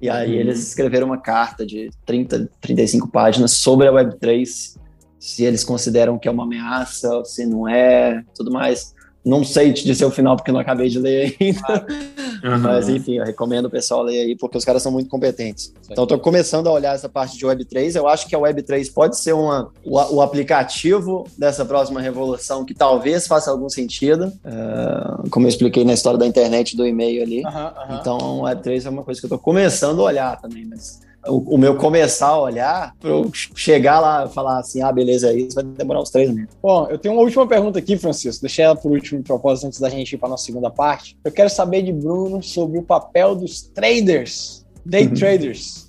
E 0.00 0.08
aí 0.08 0.34
Uhum. 0.34 0.40
eles 0.40 0.60
escreveram 0.68 1.06
uma 1.06 1.20
carta 1.20 1.64
de 1.64 1.90
30, 2.04 2.50
35 2.60 3.08
páginas 3.08 3.52
sobre 3.52 3.88
a 3.88 3.92
Web3, 3.92 4.76
se 5.18 5.44
eles 5.44 5.64
consideram 5.64 6.18
que 6.18 6.28
é 6.28 6.30
uma 6.30 6.44
ameaça, 6.44 7.24
se 7.24 7.46
não 7.46 7.66
é, 7.66 8.22
tudo 8.36 8.52
mais. 8.52 8.94
Não 9.24 9.42
sei 9.42 9.72
te 9.72 9.84
dizer 9.84 10.04
o 10.04 10.10
final 10.10 10.36
porque 10.36 10.52
não 10.52 10.60
acabei 10.60 10.88
de 10.88 10.98
ler 10.98 11.36
ainda. 11.40 11.86
Mas 12.60 12.88
enfim, 12.88 13.14
eu 13.14 13.24
recomendo 13.24 13.66
o 13.66 13.70
pessoal 13.70 14.02
ler 14.02 14.20
aí, 14.20 14.36
porque 14.36 14.58
os 14.58 14.64
caras 14.64 14.82
são 14.82 14.92
muito 14.92 15.08
competentes. 15.08 15.72
Então, 15.90 16.04
estou 16.04 16.18
começando 16.18 16.66
a 16.66 16.72
olhar 16.72 16.94
essa 16.94 17.08
parte 17.08 17.38
de 17.38 17.46
Web3. 17.46 17.96
Eu 17.96 18.06
acho 18.06 18.26
que 18.26 18.34
a 18.34 18.38
Web3 18.38 18.92
pode 18.92 19.18
ser 19.18 19.32
uma, 19.32 19.70
o, 19.82 20.16
o 20.16 20.20
aplicativo 20.20 21.26
dessa 21.38 21.64
próxima 21.64 22.00
revolução 22.00 22.64
que 22.64 22.74
talvez 22.74 23.26
faça 23.26 23.50
algum 23.50 23.68
sentido. 23.70 24.30
É, 24.44 25.28
como 25.30 25.46
eu 25.46 25.48
expliquei 25.48 25.84
na 25.84 25.94
história 25.94 26.18
da 26.18 26.26
internet 26.26 26.76
do 26.76 26.86
e-mail 26.86 27.22
ali. 27.22 27.44
Aham, 27.46 27.72
aham. 27.76 27.98
Então, 28.00 28.18
o 28.18 28.42
Web3 28.42 28.84
é 28.84 28.90
uma 28.90 29.02
coisa 29.02 29.20
que 29.20 29.24
eu 29.24 29.28
estou 29.28 29.38
começando 29.38 30.00
a 30.00 30.04
olhar 30.04 30.40
também, 30.40 30.66
mas 30.66 31.00
o, 31.26 31.54
o 31.54 31.58
meu 31.58 31.76
começar 31.76 32.28
a 32.28 32.40
olhar, 32.40 32.94
para 33.00 33.10
eu 33.10 33.30
chegar 33.54 34.00
lá 34.00 34.26
e 34.26 34.28
falar 34.32 34.58
assim, 34.58 34.82
ah, 34.82 34.92
beleza, 34.92 35.30
é 35.30 35.34
isso, 35.36 35.54
vai 35.54 35.64
demorar 35.64 36.00
uns 36.00 36.10
três 36.10 36.30
meses. 36.30 36.50
Bom, 36.62 36.86
eu 36.90 36.98
tenho 36.98 37.14
uma 37.14 37.22
última 37.22 37.46
pergunta 37.46 37.78
aqui, 37.78 37.96
Francisco. 37.96 38.40
Deixei 38.42 38.64
ela 38.64 38.76
por 38.76 38.90
último 38.92 39.18
de 39.20 39.24
propósito 39.26 39.66
antes 39.66 39.80
da 39.80 39.88
gente 39.88 40.12
ir 40.14 40.18
para 40.18 40.28
nossa 40.28 40.44
segunda 40.44 40.70
parte. 40.70 41.16
Eu 41.24 41.32
quero 41.32 41.48
saber 41.50 41.82
de 41.82 41.92
Bruno 41.92 42.42
sobre 42.42 42.78
o 42.78 42.82
papel 42.82 43.34
dos 43.34 43.62
traders, 43.62 44.64
day 44.84 45.08
traders. 45.12 45.86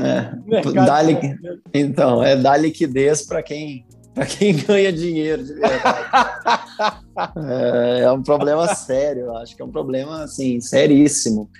É, 0.00 0.30
dá-lhe- 0.86 1.16
financeiro. 1.16 1.60
então, 1.74 2.22
é 2.22 2.34
dar 2.36 2.56
liquidez 2.56 3.22
para 3.26 3.42
quem, 3.42 3.84
para 4.14 4.24
quem 4.24 4.54
ganha 4.64 4.90
dinheiro 4.92 5.44
de 5.44 5.52
verdade. 5.54 6.06
é, 7.36 8.00
é 8.04 8.12
um 8.12 8.22
problema 8.22 8.66
sério, 8.74 9.26
eu 9.26 9.36
acho 9.36 9.54
que 9.54 9.60
é 9.60 9.64
um 9.64 9.70
problema 9.70 10.22
assim 10.24 10.60
seríssimo, 10.60 11.50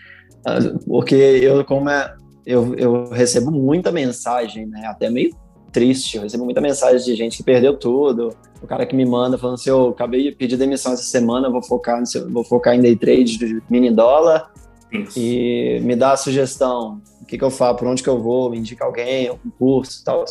Ah, 0.46 0.58
porque 0.86 1.14
eu 1.14 1.64
como 1.64 1.90
é, 1.90 2.14
eu, 2.46 2.74
eu 2.74 3.08
recebo 3.10 3.50
muita 3.50 3.90
mensagem, 3.90 4.66
né, 4.66 4.86
até 4.86 5.10
meio 5.10 5.34
triste, 5.72 6.16
eu 6.16 6.22
recebo 6.22 6.44
muita 6.44 6.60
mensagem 6.60 7.04
de 7.04 7.16
gente 7.16 7.38
que 7.38 7.42
perdeu 7.42 7.76
tudo, 7.76 8.30
o 8.62 8.66
cara 8.66 8.86
que 8.86 8.94
me 8.94 9.04
manda 9.04 9.36
falando 9.36 9.54
assim, 9.54 9.70
eu 9.70 9.88
acabei 9.88 10.22
de 10.22 10.32
pedir 10.32 10.56
demissão 10.56 10.92
essa 10.92 11.02
semana, 11.02 11.50
vou 11.50 11.62
focar, 11.62 11.98
no 11.98 12.06
seu- 12.06 12.30
vou 12.30 12.44
focar 12.44 12.74
em 12.74 12.80
day 12.80 12.94
trade 12.94 13.38
de 13.38 13.62
mini 13.68 13.90
dólar, 13.90 14.52
e 15.16 15.80
me 15.82 15.96
dá 15.96 16.12
a 16.12 16.16
sugestão, 16.16 17.00
o 17.20 17.26
que, 17.26 17.36
que 17.36 17.42
eu 17.44 17.50
faço, 17.50 17.76
por 17.76 17.88
onde 17.88 18.02
que 18.02 18.08
eu 18.08 18.22
vou, 18.22 18.50
me 18.50 18.58
indica 18.58 18.84
alguém, 18.84 19.28
algum 19.28 19.50
curso 19.50 20.00
e 20.00 20.04
tal. 20.04 20.24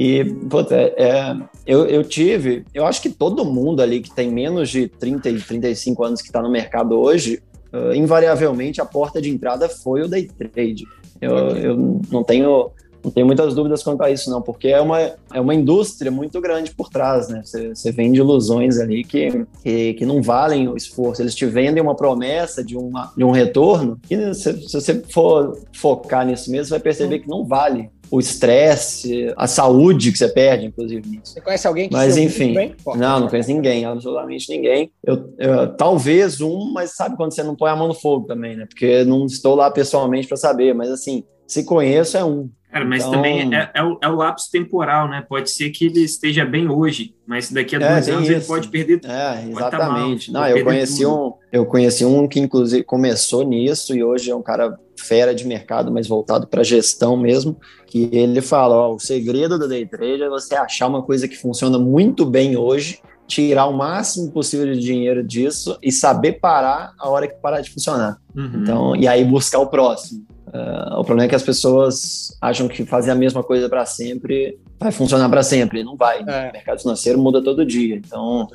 E, 0.00 0.24
puta, 0.24 0.74
é, 0.74 0.94
é, 0.96 1.36
eu, 1.66 1.84
eu 1.86 2.02
tive, 2.02 2.64
eu 2.72 2.86
acho 2.86 3.02
que 3.02 3.10
todo 3.10 3.44
mundo 3.44 3.82
ali 3.82 4.00
que 4.00 4.14
tem 4.14 4.30
menos 4.32 4.70
de 4.70 4.88
30 4.88 5.28
e 5.28 5.40
35 5.40 6.04
anos 6.04 6.22
que 6.22 6.28
está 6.28 6.40
no 6.40 6.50
mercado 6.50 6.98
hoje, 6.98 7.42
uh, 7.72 7.94
invariavelmente 7.94 8.80
a 8.80 8.84
porta 8.84 9.20
de 9.20 9.30
entrada 9.30 9.68
foi 9.68 10.02
o 10.02 10.08
day 10.08 10.26
trade. 10.26 10.84
Eu, 11.22 11.36
eu 11.56 12.00
não 12.10 12.22
tenho 12.22 12.70
não 13.04 13.10
tenho 13.10 13.26
muitas 13.26 13.54
dúvidas 13.54 13.82
quanto 13.82 14.02
a 14.02 14.10
isso, 14.10 14.30
não, 14.30 14.40
porque 14.40 14.68
é 14.68 14.80
uma, 14.80 15.00
é 15.00 15.40
uma 15.40 15.54
indústria 15.54 16.10
muito 16.10 16.40
grande 16.40 16.70
por 16.72 16.88
trás, 16.88 17.28
né? 17.28 17.42
Você, 17.44 17.70
você 17.70 17.90
vende 17.90 18.20
ilusões 18.20 18.78
ali 18.78 19.02
que, 19.02 19.44
que, 19.62 19.94
que 19.94 20.06
não 20.06 20.22
valem 20.22 20.68
o 20.68 20.76
esforço. 20.76 21.20
Eles 21.20 21.34
te 21.34 21.44
vendem 21.44 21.82
uma 21.82 21.96
promessa 21.96 22.62
de, 22.62 22.76
uma, 22.76 23.12
de 23.16 23.24
um 23.24 23.32
retorno 23.32 23.98
que, 24.02 24.32
se, 24.34 24.68
se 24.68 24.72
você 24.72 25.02
for 25.10 25.58
focar 25.72 26.24
nisso 26.24 26.50
mesmo, 26.50 26.66
você 26.66 26.70
vai 26.70 26.80
perceber 26.80 27.18
que 27.18 27.28
não 27.28 27.44
vale 27.44 27.90
o 28.12 28.20
estresse, 28.20 29.32
a 29.38 29.46
saúde 29.46 30.12
que 30.12 30.18
você 30.18 30.28
perde, 30.28 30.66
inclusive, 30.66 31.08
nisso. 31.08 31.32
Você 31.32 31.40
conhece 31.40 31.66
alguém 31.66 31.88
que 31.88 31.94
Mas 31.94 32.18
enfim, 32.18 32.52
bem? 32.52 32.74
Pô, 32.84 32.94
não, 32.94 33.20
não 33.20 33.28
conheço 33.28 33.48
ninguém, 33.50 33.86
absolutamente 33.86 34.50
ninguém. 34.50 34.92
Eu, 35.02 35.32
eu- 35.38 35.74
talvez 35.76 36.40
um, 36.42 36.70
mas 36.72 36.94
sabe 36.94 37.16
quando 37.16 37.32
você 37.34 37.42
não 37.42 37.56
põe 37.56 37.70
a 37.70 37.76
mão 37.76 37.88
no 37.88 37.94
fogo 37.94 38.26
também, 38.26 38.54
né? 38.54 38.66
Porque 38.66 39.02
não 39.04 39.24
estou 39.24 39.54
lá 39.54 39.70
pessoalmente 39.70 40.28
para 40.28 40.36
saber, 40.36 40.74
mas 40.74 40.90
assim, 40.90 41.24
se 41.46 41.64
conheço 41.64 42.18
é 42.18 42.24
um. 42.24 42.50
Cara, 42.72 42.86
mas 42.86 43.02
Então- 43.02 43.12
também 43.12 43.54
é, 43.54 43.70
é 43.74 43.82
o, 43.82 43.98
é 44.02 44.08
o 44.08 44.14
lapso 44.14 44.50
temporal, 44.50 45.06
né? 45.06 45.22
Pode 45.28 45.50
ser 45.50 45.68
que 45.70 45.84
ele 45.84 46.00
esteja 46.00 46.42
bem 46.44 46.70
hoje, 46.70 47.14
mas 47.26 47.50
daqui 47.52 47.76
a 47.76 47.80
É, 47.80 47.92
dois 47.92 48.06
tem 48.06 48.14
anos 48.14 48.28
ele 48.30 48.38
isso. 48.38 48.46
pode 48.48 48.68
perder 48.68 48.98
tudo. 49.00 49.12
É, 49.12 49.34
Pode 49.36 49.50
exatamente. 49.50 50.32
tá 50.32 50.38
mal, 50.40 50.48
não, 50.50 50.56
eu 50.56 50.64
conheci 50.64 51.02
tudo. 51.02 51.14
um, 51.26 51.32
eu 51.52 51.66
conheci 51.66 52.04
um 52.06 52.26
que 52.26 52.40
inclusive 52.40 52.82
começou 52.82 53.44
nisso 53.44 53.94
e 53.94 54.02
hoje 54.02 54.30
é 54.30 54.34
um 54.34 54.42
cara 54.42 54.78
fera 54.98 55.34
de 55.34 55.46
mercado, 55.46 55.92
mas 55.92 56.06
voltado 56.08 56.46
para 56.46 56.62
gestão 56.62 57.14
mesmo, 57.16 57.58
que 57.86 58.08
ele 58.10 58.40
fala, 58.40 58.74
ó, 58.74 58.94
o 58.94 58.98
segredo 58.98 59.58
do 59.58 59.68
day 59.68 59.84
trade 59.84 60.22
é 60.22 60.28
você 60.30 60.54
achar 60.54 60.86
uma 60.86 61.02
coisa 61.02 61.28
que 61.28 61.36
funciona 61.36 61.78
muito 61.78 62.24
bem 62.24 62.56
hoje, 62.56 63.00
tirar 63.26 63.66
o 63.66 63.72
máximo 63.76 64.30
possível 64.30 64.72
de 64.72 64.80
dinheiro 64.80 65.22
disso 65.22 65.76
e 65.82 65.92
saber 65.92 66.34
parar 66.40 66.92
a 66.98 67.08
hora 67.10 67.26
que 67.28 67.34
parar 67.34 67.60
de 67.60 67.70
funcionar. 67.70 68.16
Uhum. 68.34 68.50
Então, 68.62 68.96
e 68.96 69.06
aí 69.06 69.24
buscar 69.24 69.58
o 69.58 69.66
próximo. 69.66 70.24
Ah, 70.52 70.96
o 70.98 71.04
problema 71.04 71.24
é 71.26 71.28
que 71.28 71.34
as 71.34 71.42
pessoas 71.42 72.36
acham 72.40 72.68
que 72.68 72.84
fazer 72.84 73.10
a 73.10 73.14
mesma 73.14 73.42
coisa 73.42 73.68
para 73.68 73.84
sempre 73.86 74.58
vai 74.78 74.90
funcionar 74.92 75.28
para 75.28 75.42
sempre. 75.42 75.82
Não 75.84 75.96
vai. 75.96 76.22
né? 76.24 76.46
É. 76.46 76.50
O 76.50 76.52
mercado 76.52 76.80
financeiro 76.80 77.18
muda 77.18 77.42
todo 77.42 77.64
dia. 77.64 77.96
Então, 77.96 78.48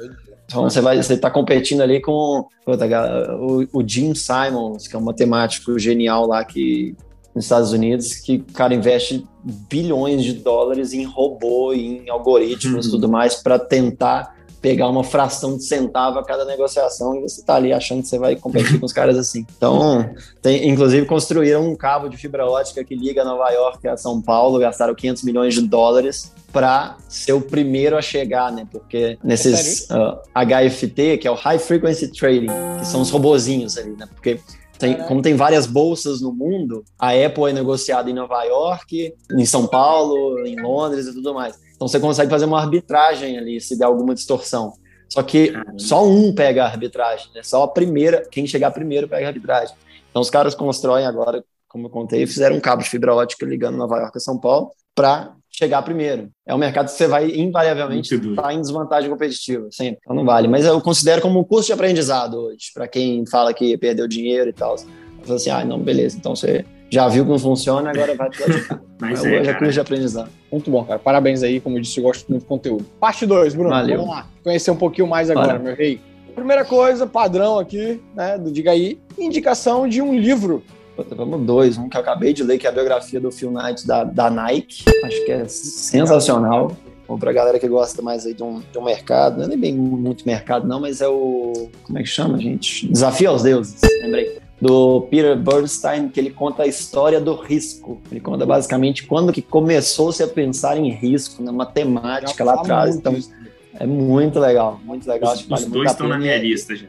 então 0.45 0.63
você 0.63 0.81
vai, 0.81 1.01
você 1.01 1.13
está 1.13 1.31
competindo 1.31 1.81
ali 1.81 2.01
com 2.01 2.45
o, 2.65 3.79
o 3.79 3.87
Jim 3.87 4.13
Simons, 4.13 4.87
que 4.87 4.95
é 4.95 4.99
um 4.99 5.03
matemático 5.03 5.77
genial 5.79 6.27
lá 6.27 6.43
que 6.43 6.95
nos 7.33 7.45
Estados 7.45 7.71
Unidos, 7.71 8.15
que 8.15 8.37
o 8.37 8.53
cara 8.53 8.73
investe 8.73 9.25
bilhões 9.69 10.23
de 10.23 10.33
dólares 10.33 10.91
em 10.93 11.03
robô, 11.05 11.71
em 11.73 12.09
algoritmos 12.09 12.85
e 12.85 12.89
Uhum. 12.89 12.95
tudo 12.95 13.09
mais 13.09 13.35
para 13.35 13.57
tentar 13.59 14.35
pegar 14.67 14.89
uma 14.89 15.03
fração 15.03 15.55
de 15.55 15.63
centavo 15.63 16.19
a 16.19 16.25
cada 16.25 16.43
negociação 16.43 17.15
e 17.15 17.21
você 17.21 17.41
tá 17.41 17.55
ali 17.55 17.71
achando 17.71 18.01
que 18.01 18.09
você 18.09 18.19
vai 18.19 18.35
competir 18.35 18.77
com 18.81 18.85
os 18.85 18.91
caras 18.91 19.17
assim. 19.17 19.45
Então, 19.57 20.09
tem, 20.41 20.67
inclusive 20.67 21.05
construíram 21.05 21.65
um 21.65 21.73
cabo 21.73 22.09
de 22.09 22.17
fibra 22.17 22.45
ótica 22.45 22.83
que 22.83 22.93
liga 22.93 23.23
Nova 23.23 23.49
York 23.49 23.87
a 23.87 23.95
São 23.95 24.21
Paulo, 24.21 24.59
gastaram 24.59 24.93
500 24.93 25.23
milhões 25.23 25.53
de 25.53 25.61
dólares 25.61 26.33
para 26.51 26.97
ser 27.07 27.31
o 27.31 27.39
primeiro 27.39 27.97
a 27.97 28.01
chegar, 28.01 28.51
né? 28.51 28.67
Porque 28.69 29.17
nesses 29.23 29.89
ah, 29.89 30.21
HFT, 30.35 31.17
que 31.19 31.27
é 31.27 31.31
o 31.31 31.35
High 31.35 31.59
Frequency 31.59 32.11
Trading, 32.11 32.47
que 32.79 32.87
são 32.87 33.01
os 33.01 33.09
robozinhos 33.09 33.77
ali, 33.77 33.91
né? 33.91 34.05
Porque 34.13 34.39
tem- 34.77 34.97
como 35.07 35.21
tem 35.21 35.33
várias 35.33 35.65
bolsas 35.65 36.19
no 36.19 36.33
mundo, 36.33 36.83
a 36.99 37.11
Apple 37.11 37.49
é 37.49 37.53
negociada 37.53 38.09
em 38.09 38.13
Nova 38.13 38.43
York, 38.43 39.13
em 39.31 39.45
São 39.45 39.65
Paulo, 39.65 40.45
em 40.45 40.61
Londres 40.61 41.07
e 41.07 41.13
tudo 41.13 41.33
mais. 41.33 41.55
Então 41.77 41.87
você 41.87 41.99
consegue 41.99 42.29
fazer 42.29 42.45
uma 42.45 42.59
arbitragem 42.59 43.37
ali 43.37 43.61
se 43.61 43.77
der 43.77 43.85
alguma 43.85 44.13
distorção. 44.13 44.73
Só 45.07 45.23
que 45.23 45.53
só 45.77 46.05
um 46.05 46.33
pega 46.33 46.63
a 46.63 46.67
arbitragem, 46.67 47.27
né? 47.33 47.41
Só 47.43 47.63
a 47.63 47.67
primeira, 47.67 48.27
quem 48.29 48.45
chegar 48.45 48.71
primeiro 48.71 49.07
pega 49.07 49.27
a 49.27 49.29
arbitragem. 49.29 49.75
Então 50.09 50.21
os 50.21 50.29
caras 50.29 50.53
constroem 50.53 51.05
agora, 51.05 51.43
como 51.67 51.85
eu 51.85 51.89
contei, 51.89 52.25
fizeram 52.25 52.57
um 52.57 52.59
cabo 52.59 52.81
de 52.81 52.89
fibra 52.89 53.13
ótica 53.13 53.45
ligando 53.45 53.77
Nova 53.77 53.97
York 53.97 54.17
a 54.17 54.19
São 54.19 54.37
Paulo 54.37 54.71
para 54.93 55.33
chegar 55.49 55.81
primeiro. 55.83 56.29
É 56.45 56.53
um 56.53 56.57
mercado 56.57 56.87
que 56.87 56.93
você 56.93 57.07
vai 57.07 57.29
invariavelmente 57.31 58.13
estar 58.15 58.53
em 58.53 58.59
desvantagem 58.59 59.09
competitiva, 59.09 59.67
sempre. 59.71 59.99
Então 60.03 60.15
não 60.15 60.25
vale. 60.25 60.47
Mas 60.47 60.65
eu 60.65 60.81
considero 60.81 61.21
como 61.21 61.39
um 61.39 61.43
custo 61.43 61.67
de 61.67 61.73
aprendizado 61.73 62.35
hoje, 62.35 62.71
para 62.73 62.87
quem 62.87 63.25
fala 63.27 63.53
que 63.53 63.77
perdeu 63.77 64.07
dinheiro 64.07 64.49
e 64.49 64.53
tal. 64.53 64.75
Assim, 65.29 65.49
ah, 65.49 65.63
não, 65.63 65.79
beleza, 65.79 66.17
então 66.17 66.35
você 66.35 66.65
já 66.89 67.07
viu 67.07 67.25
não 67.25 67.37
funciona, 67.37 67.89
agora 67.89 68.15
vai 68.15 68.29
praticar. 68.29 68.81
Mas 68.99 69.21
hoje 69.21 69.35
é, 69.35 69.37
é 69.37 69.45
cara. 69.45 69.57
custo 69.59 69.73
de 69.73 69.79
aprendizado. 69.79 70.29
Muito 70.51 70.71
bom, 70.71 70.83
cara. 70.83 70.99
Parabéns 70.99 71.43
aí, 71.43 71.59
como 71.59 71.77
eu 71.77 71.81
disse, 71.81 71.99
eu 71.99 72.03
gosto 72.03 72.27
muito 72.29 72.43
do 72.43 72.47
conteúdo. 72.47 72.85
Parte 72.99 73.25
2, 73.25 73.53
Bruno. 73.53 73.69
Valeu. 73.69 73.97
Vamos 73.97 74.15
lá. 74.15 74.27
Conhecer 74.43 74.71
um 74.71 74.75
pouquinho 74.75 75.07
mais 75.07 75.29
agora, 75.29 75.53
Bora. 75.53 75.59
meu 75.59 75.75
rei. 75.75 75.99
Primeira 76.33 76.63
coisa, 76.63 77.07
padrão 77.07 77.57
aqui, 77.57 77.99
né, 78.15 78.37
do 78.37 78.51
Diga 78.51 78.71
aí, 78.71 78.99
indicação 79.17 79.87
de 79.87 80.01
um 80.01 80.17
livro. 80.17 80.63
Puta, 80.95 81.15
vamos 81.15 81.45
dois. 81.45 81.77
Um 81.77 81.89
que 81.89 81.97
eu 81.97 82.01
acabei 82.01 82.33
de 82.33 82.43
ler, 82.43 82.57
que 82.57 82.65
é 82.65 82.69
a 82.69 82.73
biografia 82.73 83.19
do 83.19 83.31
Phil 83.31 83.51
Knight 83.51 83.85
da, 83.85 84.03
da 84.03 84.29
Nike. 84.29 84.83
Acho 85.03 85.25
que 85.25 85.31
é 85.31 85.47
sensacional. 85.47 86.71
Bom, 87.07 87.17
pra 87.17 87.31
galera 87.31 87.57
que 87.57 87.67
gosta 87.67 88.01
mais 88.01 88.25
aí 88.25 88.33
de 88.33 88.43
um, 88.43 88.59
de 88.59 88.77
um 88.77 88.83
mercado, 88.83 89.37
não 89.37 89.45
é 89.45 89.47
nem 89.47 89.57
bem 89.57 89.75
muito 89.75 90.25
mercado, 90.25 90.67
não, 90.67 90.81
mas 90.81 91.01
é 91.01 91.07
o. 91.07 91.69
Como 91.83 91.97
é 91.97 92.03
que 92.03 92.09
chama, 92.09 92.37
gente? 92.37 92.87
Desafio 92.87 93.29
aos 93.29 93.43
Deuses, 93.43 93.79
lembrei. 94.01 94.37
Do 94.59 95.01
Peter 95.11 95.37
Bernstein, 95.37 96.09
que 96.09 96.19
ele 96.19 96.31
conta 96.31 96.63
a 96.63 96.65
história 96.67 97.21
do 97.21 97.35
risco. 97.35 98.01
Ele 98.11 98.19
conta 98.19 98.43
basicamente 98.45 99.03
quando 99.05 99.31
que 99.31 99.41
começou-se 99.41 100.23
a 100.23 100.27
pensar 100.27 100.77
em 100.77 100.89
risco, 100.89 101.43
na 101.43 101.51
matemática 101.51 102.43
lá 102.43 102.53
fala 102.53 102.61
atrás. 102.63 102.95
Então, 102.95 103.13
disso. 103.13 103.31
é 103.79 103.85
muito 103.85 104.39
legal, 104.39 104.79
muito 104.83 105.07
legal. 105.07 105.33
Os, 105.33 105.43
vale 105.43 105.63
os 105.63 105.69
dois 105.69 105.91
estão 105.91 106.07
na 106.07 106.17
minha 106.17 106.35
E- 106.35 106.41
lista 106.41 106.75
já. 106.75 106.87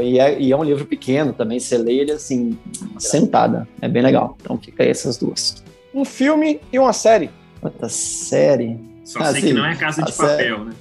e 0.00 0.20
é, 0.20 0.40
e 0.40 0.52
é 0.52 0.56
um 0.56 0.62
livro 0.62 0.84
pequeno 0.86 1.32
também, 1.32 1.58
você 1.58 1.76
lê 1.76 1.94
ele 1.94 2.12
assim, 2.12 2.56
sentada. 2.98 3.66
É 3.80 3.88
bem 3.88 4.02
legal. 4.02 4.36
Então 4.40 4.56
fica 4.56 4.84
aí 4.84 4.88
essas 4.90 5.16
duas. 5.16 5.60
Um 5.92 6.04
filme 6.04 6.60
e 6.72 6.78
uma 6.78 6.92
série. 6.92 7.30
Outra 7.60 7.88
série. 7.88 8.78
Só 9.04 9.18
Ah, 9.18 9.32
sei 9.32 9.40
sim. 9.40 9.46
que 9.48 9.52
não 9.54 9.66
é 9.66 9.74
Casa 9.74 10.02
A 10.02 10.04
de 10.04 10.12
série- 10.12 10.30
Papel, 10.52 10.64
né? 10.66 10.72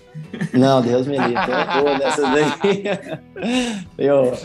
Não, 0.54 0.82
Deus 0.84 1.08
me 1.08 1.18
livre. 1.18 1.34
Eu. 3.98 4.26
Eu... 4.28 4.38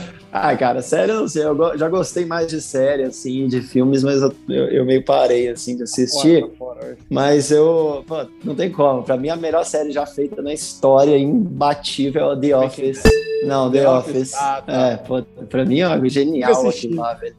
Ah, 0.43 0.57
cara, 0.57 0.82
sério, 0.82 1.14
eu 1.14 1.20
não 1.20 1.28
sei. 1.28 1.45
Eu 1.45 1.78
já 1.78 1.89
gostei 1.89 2.24
mais 2.24 2.47
de 2.49 2.61
série, 2.61 3.05
assim, 3.05 3.47
de 3.49 3.61
filmes, 3.61 4.03
mas 4.03 4.20
eu, 4.20 4.32
eu, 4.49 4.84
meio 4.84 5.05
parei, 5.05 5.49
assim, 5.49 5.76
de 5.76 5.82
assistir. 5.84 6.43
Fora, 6.43 6.80
fora, 6.80 6.87
hoje. 6.87 6.99
Mas 7.11 7.51
eu... 7.51 8.05
Pô, 8.07 8.26
não 8.45 8.55
tem 8.55 8.70
como. 8.70 9.03
Pra 9.03 9.16
mim, 9.16 9.28
a 9.28 9.37
melhor 9.37 9.64
série 9.64 9.91
já 9.93 10.05
feita 10.07 10.43
na 10.43 10.53
história, 10.53 11.16
imbatível, 11.16 12.32
é 12.32 12.37
The 12.41 12.57
Office. 12.57 13.03
Não, 13.47 13.70
The, 13.70 13.80
The 13.80 13.89
Office. 13.91 14.14
Office. 14.16 14.34
Ah, 14.34 14.62
tá. 14.66 14.72
É, 14.72 14.97
pô, 14.97 15.22
pra 15.49 15.64
mim 15.64 15.80
é 15.80 15.84
algo 15.84 16.09
genial 16.09 16.68
aquilo 16.68 16.97
lá, 16.97 17.14
velho. 17.14 17.34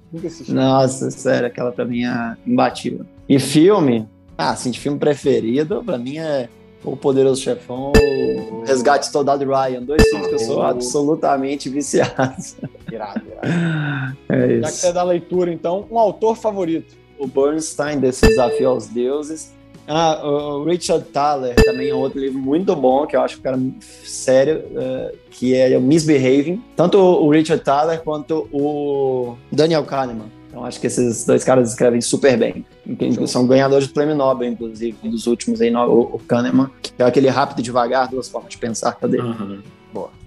Nossa, 0.49 1.11
sério, 1.11 1.47
aquela 1.47 1.71
pra 1.71 1.85
mim 1.85 2.03
é 2.05 2.35
imbatível. 2.45 3.05
E 3.27 3.39
filme? 3.39 4.07
Ah, 4.37 4.51
assim, 4.51 4.71
de 4.71 4.79
filme 4.79 4.99
preferido, 4.99 5.83
pra 5.83 5.97
mim 5.97 6.17
é 6.19 6.47
O 6.83 6.95
Poderoso 6.95 7.41
Chefão, 7.41 7.91
O 8.51 8.63
Resgate 8.65 9.07
do 9.09 9.11
Soldado 9.11 9.43
Ryan. 9.43 9.81
Dois 9.81 10.01
filmes 10.07 10.27
que 10.27 10.33
eu 10.35 10.39
sou 10.39 10.59
Oh. 10.59 10.61
absolutamente 10.61 11.67
viciado. 11.69 12.35
Irado, 12.97 13.21
irado. 13.25 14.17
É 14.29 14.59
Já 14.59 14.67
que 14.67 14.73
você 14.73 14.85
é 14.85 14.89
isso. 14.89 14.93
da 14.93 15.03
leitura, 15.03 15.51
então, 15.51 15.87
um 15.89 15.97
autor 15.97 16.35
favorito. 16.35 16.95
O 17.17 17.27
Bernstein, 17.27 17.99
desse 17.99 18.27
Desafio 18.27 18.69
aos 18.69 18.87
Deuses. 18.87 19.55
Ah, 19.87 20.21
o 20.21 20.65
Richard 20.65 21.05
Thaler 21.05 21.55
também 21.55 21.89
é 21.89 21.95
outro 21.95 22.19
livro 22.19 22.37
muito 22.37 22.75
bom, 22.75 23.07
que 23.07 23.15
eu 23.15 23.21
acho 23.21 23.37
que 23.37 23.41
cara 23.41 23.57
sério, 24.03 24.65
eh, 24.75 25.15
que 25.31 25.55
é 25.55 25.77
o 25.77 25.81
Misbehaving. 25.81 26.61
Tanto 26.75 26.97
o 26.97 27.29
Richard 27.29 27.63
Thaler 27.63 28.01
quanto 28.01 28.49
o 28.51 29.37
Daniel 29.49 29.85
Kahneman. 29.85 30.29
Então 30.49 30.65
acho 30.65 30.81
que 30.81 30.87
esses 30.87 31.25
dois 31.25 31.43
caras 31.43 31.69
escrevem 31.69 32.01
super 32.01 32.37
bem. 32.37 32.65
Que 32.97 33.27
São 33.27 33.47
ganhadores 33.47 33.87
do 33.87 33.93
prêmio 33.93 34.13
Nobel, 34.15 34.49
inclusive, 34.49 34.97
um 35.03 35.09
dos 35.09 35.25
últimos 35.25 35.61
aí, 35.61 35.73
o, 35.73 36.19
Kahneman, 36.27 36.69
que 36.81 36.91
é 37.01 37.05
aquele 37.05 37.29
rápido 37.29 37.59
e 37.59 37.63
devagar, 37.63 38.09
duas 38.09 38.27
formas 38.27 38.51
de 38.51 38.57
pensar 38.57 38.97
dele. 39.03 39.21
Aham. 39.21 39.59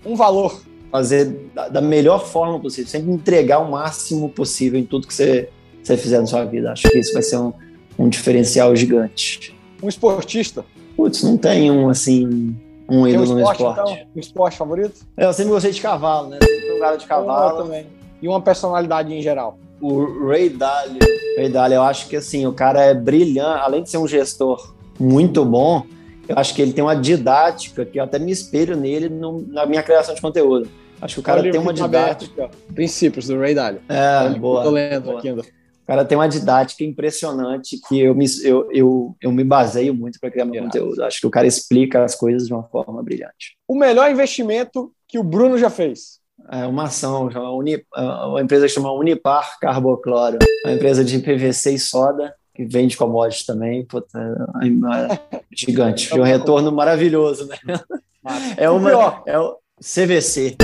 Um 0.04 0.16
valor. 0.16 0.58
Fazer 0.90 1.50
da, 1.54 1.68
da 1.68 1.80
melhor 1.80 2.26
forma 2.26 2.58
possível, 2.58 2.90
sempre 2.90 3.10
entregar 3.12 3.58
o 3.60 3.70
máximo 3.70 4.28
possível 4.28 4.78
em 4.78 4.84
tudo 4.84 5.06
que 5.06 5.14
você, 5.14 5.48
você 5.82 5.96
fizer 5.96 6.18
na 6.20 6.26
sua 6.26 6.44
vida. 6.44 6.72
Acho 6.72 6.88
que 6.90 6.98
isso 6.98 7.12
vai 7.12 7.22
ser 7.22 7.36
um, 7.38 7.52
um 7.98 8.08
diferencial 8.08 8.74
gigante. 8.74 9.54
Um 9.82 9.88
esportista. 9.88 10.64
Putz, 10.96 11.22
não 11.22 11.36
tem 11.36 11.70
um 11.70 11.88
assim, 11.88 12.26
um 12.26 12.54
Tem 12.88 12.98
um 12.98 13.08
ídolo 13.08 13.34
no 13.34 13.40
esporte, 13.40 13.62
esporte. 13.62 13.80
então? 13.92 14.06
Um 14.16 14.20
esporte 14.20 14.56
favorito? 14.58 14.94
É, 15.16 15.26
Eu 15.26 15.32
sempre 15.32 15.52
gostei 15.52 15.70
de 15.70 15.80
cavalo, 15.80 16.28
né? 16.28 16.38
Sempre 16.42 16.72
um 16.72 16.80
cara 16.80 16.96
de 16.96 17.04
Eu 17.04 17.08
cavalo. 17.08 17.62
também. 17.62 17.86
E 18.20 18.26
uma 18.28 18.40
personalidade 18.40 19.14
em 19.14 19.22
geral. 19.22 19.58
O 19.80 20.26
Ray 20.26 20.50
Dalio. 20.50 20.98
Ray 21.38 21.48
Dalio, 21.48 21.76
eu 21.76 21.82
acho 21.82 22.08
que 22.08 22.16
assim, 22.16 22.46
o 22.46 22.52
cara 22.52 22.82
é 22.82 22.92
brilhante, 22.92 23.60
além 23.62 23.82
de 23.82 23.88
ser 23.90 23.96
um 23.98 24.06
gestor 24.08 24.74
muito 24.98 25.42
bom, 25.44 25.84
eu 26.28 26.36
acho 26.36 26.54
que 26.54 26.60
ele 26.60 26.72
tem 26.74 26.84
uma 26.84 26.94
didática 26.96 27.84
que 27.86 27.98
eu 27.98 28.04
até 28.04 28.18
me 28.18 28.30
espelho 28.30 28.76
nele 28.76 29.08
no- 29.08 29.40
na 29.48 29.64
minha 29.64 29.82
criação 29.82 30.14
de 30.14 30.20
conteúdo. 30.20 30.68
Acho 31.02 31.14
que 31.14 31.20
o 31.20 31.22
cara 31.22 31.42
tem 31.42 31.58
uma 31.58 31.70
aberto 31.70 32.20
didática. 32.20 32.44
ó. 32.44 32.72
Princípios, 32.74 33.26
do 33.26 33.38
Ray 33.38 33.54
Dalio. 33.54 33.80
É, 33.88 34.18
Olha, 34.26 34.38
boa. 34.38 34.62
tô 34.64 34.70
lendo 34.70 35.04
boa. 35.04 35.18
aqui 35.18 35.28
ainda. 35.28 35.42
O 35.42 35.86
cara 35.86 36.04
tem 36.04 36.16
uma 36.16 36.28
didática 36.28 36.84
impressionante 36.84 37.80
que 37.88 37.98
eu 38.00 38.14
me, 38.14 38.24
eu, 38.44 38.68
eu, 38.70 39.16
eu 39.20 39.32
me 39.32 39.42
baseio 39.42 39.92
muito 39.92 40.20
para 40.20 40.30
criar 40.30 40.44
meu 40.44 40.62
conteúdo. 40.62 41.02
Acho 41.02 41.20
que 41.20 41.26
o 41.26 41.30
cara 41.30 41.46
explica 41.48 42.04
as 42.04 42.14
coisas 42.14 42.46
de 42.46 42.52
uma 42.54 42.62
forma 42.62 43.02
brilhante. 43.02 43.56
O 43.66 43.74
melhor 43.74 44.08
investimento 44.10 44.92
que 45.08 45.18
o 45.18 45.24
Bruno 45.24 45.58
já 45.58 45.68
fez. 45.68 46.20
É 46.52 46.64
uma 46.66 46.84
ação, 46.84 47.30
chama 47.30 47.50
Uni- 47.50 47.84
uma 47.96 48.40
empresa 48.40 48.66
que 48.66 48.72
chama 48.72 48.92
Unipar 48.92 49.58
Carbocloro, 49.60 50.38
uma 50.64 50.72
empresa 50.74 51.04
de 51.04 51.18
PVC 51.18 51.72
e 51.74 51.78
soda, 51.78 52.34
que 52.54 52.64
vende 52.64 52.96
commodities 52.96 53.44
também, 53.44 53.84
puta, 53.84 54.18
é, 54.18 55.36
é 55.36 55.40
gigante, 55.54 56.12
de 56.12 56.18
um 56.20 56.22
retorno 56.22 56.70
maravilhoso, 56.70 57.46
né? 57.46 57.56
É 58.56 58.70
uma, 58.70 59.22
é 59.26 59.38
o 59.38 59.56
CVC. 59.80 60.56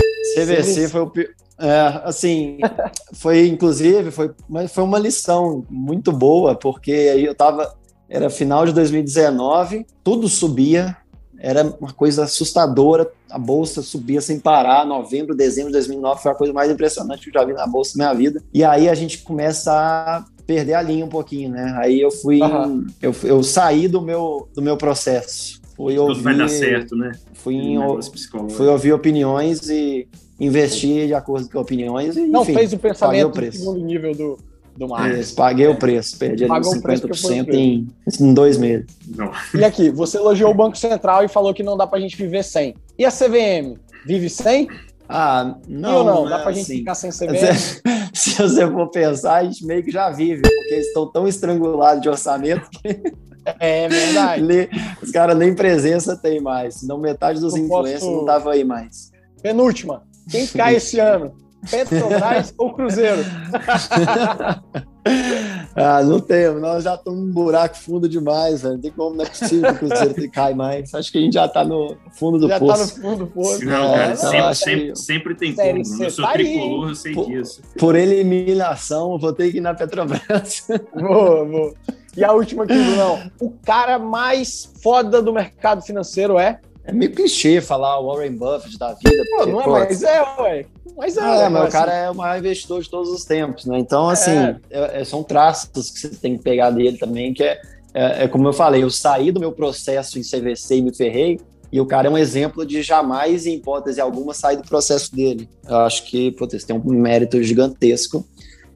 CVC 0.44 0.88
foi 0.88 1.00
o 1.02 1.12
é, 1.58 2.00
assim, 2.04 2.58
foi 3.14 3.46
inclusive 3.48 4.10
foi, 4.10 4.30
mas 4.48 4.72
foi 4.72 4.84
uma 4.84 4.98
lição 4.98 5.64
muito 5.70 6.12
boa, 6.12 6.54
porque 6.54 6.92
aí 6.92 7.24
eu 7.24 7.34
tava 7.34 7.74
era 8.08 8.28
final 8.30 8.64
de 8.66 8.72
2019, 8.72 9.84
tudo 10.04 10.28
subia, 10.28 10.96
era 11.38 11.64
uma 11.80 11.92
coisa 11.92 12.24
assustadora, 12.24 13.10
a 13.30 13.38
bolsa 13.38 13.82
subia 13.82 14.20
sem 14.20 14.38
parar, 14.38 14.86
novembro, 14.86 15.34
dezembro 15.34 15.70
de 15.70 15.78
2009 15.78 16.22
foi 16.22 16.30
a 16.30 16.34
coisa 16.34 16.52
mais 16.52 16.70
impressionante 16.70 17.22
que 17.30 17.36
eu 17.36 17.40
já 17.40 17.46
vi 17.46 17.52
na 17.52 17.66
bolsa 17.66 17.98
na 17.98 18.04
minha 18.04 18.14
vida. 18.14 18.42
E 18.54 18.62
aí 18.64 18.88
a 18.88 18.94
gente 18.94 19.18
começa 19.18 19.72
a 19.72 20.24
perder 20.46 20.74
a 20.74 20.82
linha 20.82 21.04
um 21.04 21.08
pouquinho, 21.08 21.50
né? 21.50 21.74
Aí 21.78 22.00
eu 22.00 22.10
fui, 22.10 22.40
Aham. 22.40 22.86
eu, 23.02 23.14
eu 23.24 23.42
saí 23.42 23.88
do 23.88 24.00
meu 24.00 24.48
do 24.54 24.62
meu 24.62 24.76
processo. 24.76 25.60
Fui 25.76 25.96
Tudo 25.96 26.22
vai 26.22 26.34
dar 26.36 26.44
ouvir- 26.44 26.58
certo, 26.58 26.94
né? 26.96 27.12
Fui, 27.34 27.54
em, 27.54 27.76
fui 28.50 28.66
ouvir 28.66 28.92
opiniões 28.92 29.68
e 29.68 30.08
investir 30.38 31.06
de 31.06 31.14
acordo 31.14 31.48
com 31.48 31.58
opiniões. 31.58 32.16
E, 32.16 32.26
Não 32.26 32.42
enfim, 32.42 32.54
fez 32.54 32.72
o 32.72 32.78
pensamento 32.78 33.26
o 33.26 33.28
do 33.30 33.34
preço. 33.34 33.58
segundo 33.58 33.80
nível 33.80 34.14
do, 34.14 34.38
do 34.76 34.88
Marcos. 34.88 35.18
Isso, 35.18 35.34
paguei 35.34 35.66
o 35.66 35.76
preço, 35.76 36.18
perdi 36.18 36.44
ali 36.44 36.52
uns 36.52 36.56
Pagou 36.56 36.74
o 36.78 36.82
preço 36.82 37.08
que 37.08 37.16
foi 37.18 37.40
o 37.40 37.44
50% 37.46 37.54
em, 37.54 37.88
em 38.20 38.34
dois 38.34 38.58
meses. 38.58 38.86
Não. 39.16 39.30
E 39.54 39.64
aqui, 39.64 39.90
você 39.90 40.18
elogiou 40.18 40.50
o 40.50 40.54
Banco 40.54 40.76
Central 40.76 41.24
e 41.24 41.28
falou 41.28 41.54
que 41.54 41.62
não 41.62 41.76
dá 41.76 41.86
pra 41.86 41.98
gente 42.00 42.16
viver 42.16 42.42
sem. 42.44 42.74
E 42.98 43.04
a 43.04 43.10
CVM? 43.10 43.78
Vive 44.06 44.28
sem? 44.28 44.68
Ah, 45.08 45.56
não, 45.68 45.98
ou 45.98 46.04
não? 46.04 46.24
né, 46.24 46.30
Dá 46.30 46.38
pra 46.40 46.50
gente 46.52 46.62
assim, 46.64 46.78
ficar 46.78 46.94
sem 46.96 47.10
CVM? 47.10 47.80
Se 48.12 48.42
você 48.42 48.66
for 48.70 48.90
pensar, 48.90 49.36
a 49.36 49.44
gente 49.44 49.64
meio 49.64 49.82
que 49.84 49.90
já 49.90 50.10
vive, 50.10 50.42
porque 50.42 50.74
eles 50.74 50.86
estão 50.88 51.06
tão 51.10 51.28
estrangulados 51.28 52.02
de 52.02 52.08
orçamento 52.08 52.68
É 53.60 53.88
verdade. 53.88 54.42
que 54.98 55.04
os 55.04 55.10
caras 55.12 55.36
nem 55.36 55.54
presença 55.54 56.16
tem 56.16 56.40
mais. 56.40 56.76
Senão 56.76 56.98
metade 56.98 57.40
dos 57.40 57.54
influencers 57.56 58.00
posso- 58.00 58.16
não 58.16 58.24
tava 58.24 58.52
aí 58.52 58.64
mais. 58.64 59.12
Penúltima. 59.42 60.02
Quem 60.30 60.46
cai 60.46 60.76
esse 60.76 60.98
ano? 60.98 61.32
Petrobras 61.70 62.54
ou 62.58 62.72
Cruzeiro? 62.74 63.22
Ah, 65.78 66.02
não 66.02 66.18
temos, 66.20 66.60
nós 66.60 66.82
já 66.84 66.94
estamos 66.94 67.20
num 67.20 67.30
buraco 67.32 67.76
fundo 67.76 68.08
demais, 68.08 68.62
velho. 68.62 68.74
Não 68.74 68.80
tem 68.80 68.90
como, 68.90 69.14
não 69.14 69.24
é 69.24 69.28
possível 69.28 69.74
que 69.74 69.84
o 69.84 69.88
Cruzeiro 69.88 70.30
cai 70.32 70.54
mais. 70.54 70.92
Acho 70.94 71.12
que 71.12 71.18
a 71.18 71.20
gente 71.20 71.34
já 71.34 71.46
tá 71.46 71.64
no 71.64 71.96
fundo 72.12 72.38
do 72.38 72.48
Já 72.48 72.58
tá 72.58 72.64
no 72.64 72.72
poço. 72.72 73.00
fundo 73.00 73.16
do 73.18 73.26
poço. 73.28 73.64
Não, 73.64 73.94
É, 73.94 73.98
cara, 73.98 74.12
então 74.14 74.54
sempre, 74.54 74.54
sempre, 74.56 74.88
que- 74.92 74.96
sempre 74.96 75.34
tem 75.36 75.54
Série 75.54 75.82
como. 75.84 76.02
Eu 76.04 76.10
sou 76.10 76.24
tá 76.24 76.30
aí, 76.32 76.36
tricolor, 76.38 76.88
eu 76.88 76.94
sei 76.94 77.14
disso. 77.14 77.62
Por 77.78 77.94
eliminação, 77.94 79.12
eu 79.12 79.18
vou 79.18 79.32
ter 79.32 79.52
que 79.52 79.58
ir 79.58 79.60
na 79.60 79.74
Petrobras. 79.74 80.66
Boa, 80.94 81.44
boa. 81.44 81.74
E 82.16 82.24
a 82.24 82.32
última 82.32 82.64
aqui, 82.64 82.72
Brunão. 82.74 83.30
O 83.40 83.50
cara 83.64 83.98
mais 83.98 84.72
foda 84.82 85.20
do 85.22 85.32
mercado 85.32 85.82
financeiro 85.82 86.38
é? 86.38 86.58
É 86.86 86.92
meio 86.92 87.12
clichê 87.12 87.60
falar 87.60 87.98
o 87.98 88.06
Warren 88.06 88.36
Buffett 88.36 88.78
da 88.78 88.92
vida. 88.94 89.22
Pô, 89.30 89.36
porque, 89.38 89.50
não 89.52 89.60
é, 89.60 89.64
pô, 89.64 89.70
mas 89.72 90.02
é, 90.02 90.22
ué. 90.40 90.66
Mas 90.96 91.16
é, 91.16 91.20
Ah, 91.20 91.30
ué, 91.30 91.42
é, 91.44 91.48
mas 91.48 91.62
assim, 91.62 91.68
o 91.68 91.72
cara 91.72 91.92
é 91.92 92.10
o 92.10 92.14
maior 92.14 92.38
investidor 92.38 92.80
de 92.82 92.88
todos 92.88 93.10
os 93.10 93.24
tempos, 93.24 93.66
né? 93.66 93.78
Então, 93.78 94.08
assim, 94.08 94.30
É. 94.30 94.56
é- 94.70 95.00
é- 95.00 95.04
são 95.04 95.22
traços 95.22 95.90
que 95.90 95.98
você 95.98 96.08
tem 96.10 96.36
que 96.36 96.42
pegar 96.44 96.70
dele 96.70 96.96
também, 96.96 97.34
que 97.34 97.42
é, 97.42 97.60
é, 97.92 98.24
é 98.24 98.28
como 98.28 98.46
eu 98.46 98.52
falei, 98.52 98.82
eu 98.82 98.90
saí 98.90 99.32
do 99.32 99.40
meu 99.40 99.52
processo 99.52 100.18
em 100.18 100.22
CVC 100.22 100.76
e 100.76 100.82
me 100.82 100.94
ferrei, 100.94 101.40
e 101.72 101.80
o 101.80 101.86
cara 101.86 102.06
é 102.06 102.10
um 102.10 102.16
exemplo 102.16 102.64
de 102.64 102.80
jamais, 102.82 103.44
em 103.46 103.54
hipótese 103.56 104.00
alguma, 104.00 104.32
sair 104.32 104.56
do 104.56 104.62
processo 104.62 105.14
dele. 105.14 105.48
Eu 105.68 105.78
acho 105.78 106.04
que, 106.04 106.30
putz, 106.30 106.62
tem 106.64 106.76
um 106.76 106.82
mérito 106.92 107.42
gigantesco. 107.42 108.24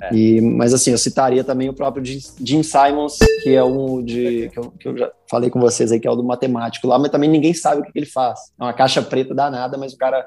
É. 0.03 0.15
E, 0.15 0.41
mas 0.41 0.73
assim, 0.73 0.91
eu 0.91 0.99
citaria 0.99 1.45
também 1.45 1.69
o 1.69 1.75
próprio 1.75 2.05
Jim 2.05 2.63
Simons, 2.63 3.19
que 3.43 3.55
é 3.55 3.63
um 3.63 4.03
de 4.03 4.49
que 4.49 4.59
eu, 4.59 4.71
que 4.73 4.89
eu, 4.89 4.97
já 4.97 5.13
falei 5.29 5.51
com 5.51 5.61
vocês 5.61 5.93
aí, 5.93 6.01
que 6.01 6.09
é 6.09 6.11
o 6.11 6.17
do 6.17 6.25
matemático 6.25 6.87
lá, 6.87 6.99
mas 6.99 7.11
também 7.11 7.29
ninguém 7.29 7.53
sabe 7.53 7.81
o 7.81 7.85
que, 7.85 7.93
que 7.93 7.99
ele 7.99 8.07
faz. 8.07 8.39
É 8.59 8.65
uma 8.65 8.73
caixa 8.73 9.03
preta 9.03 9.35
danada, 9.35 9.77
mas 9.77 9.93
o 9.93 9.99
cara 9.99 10.27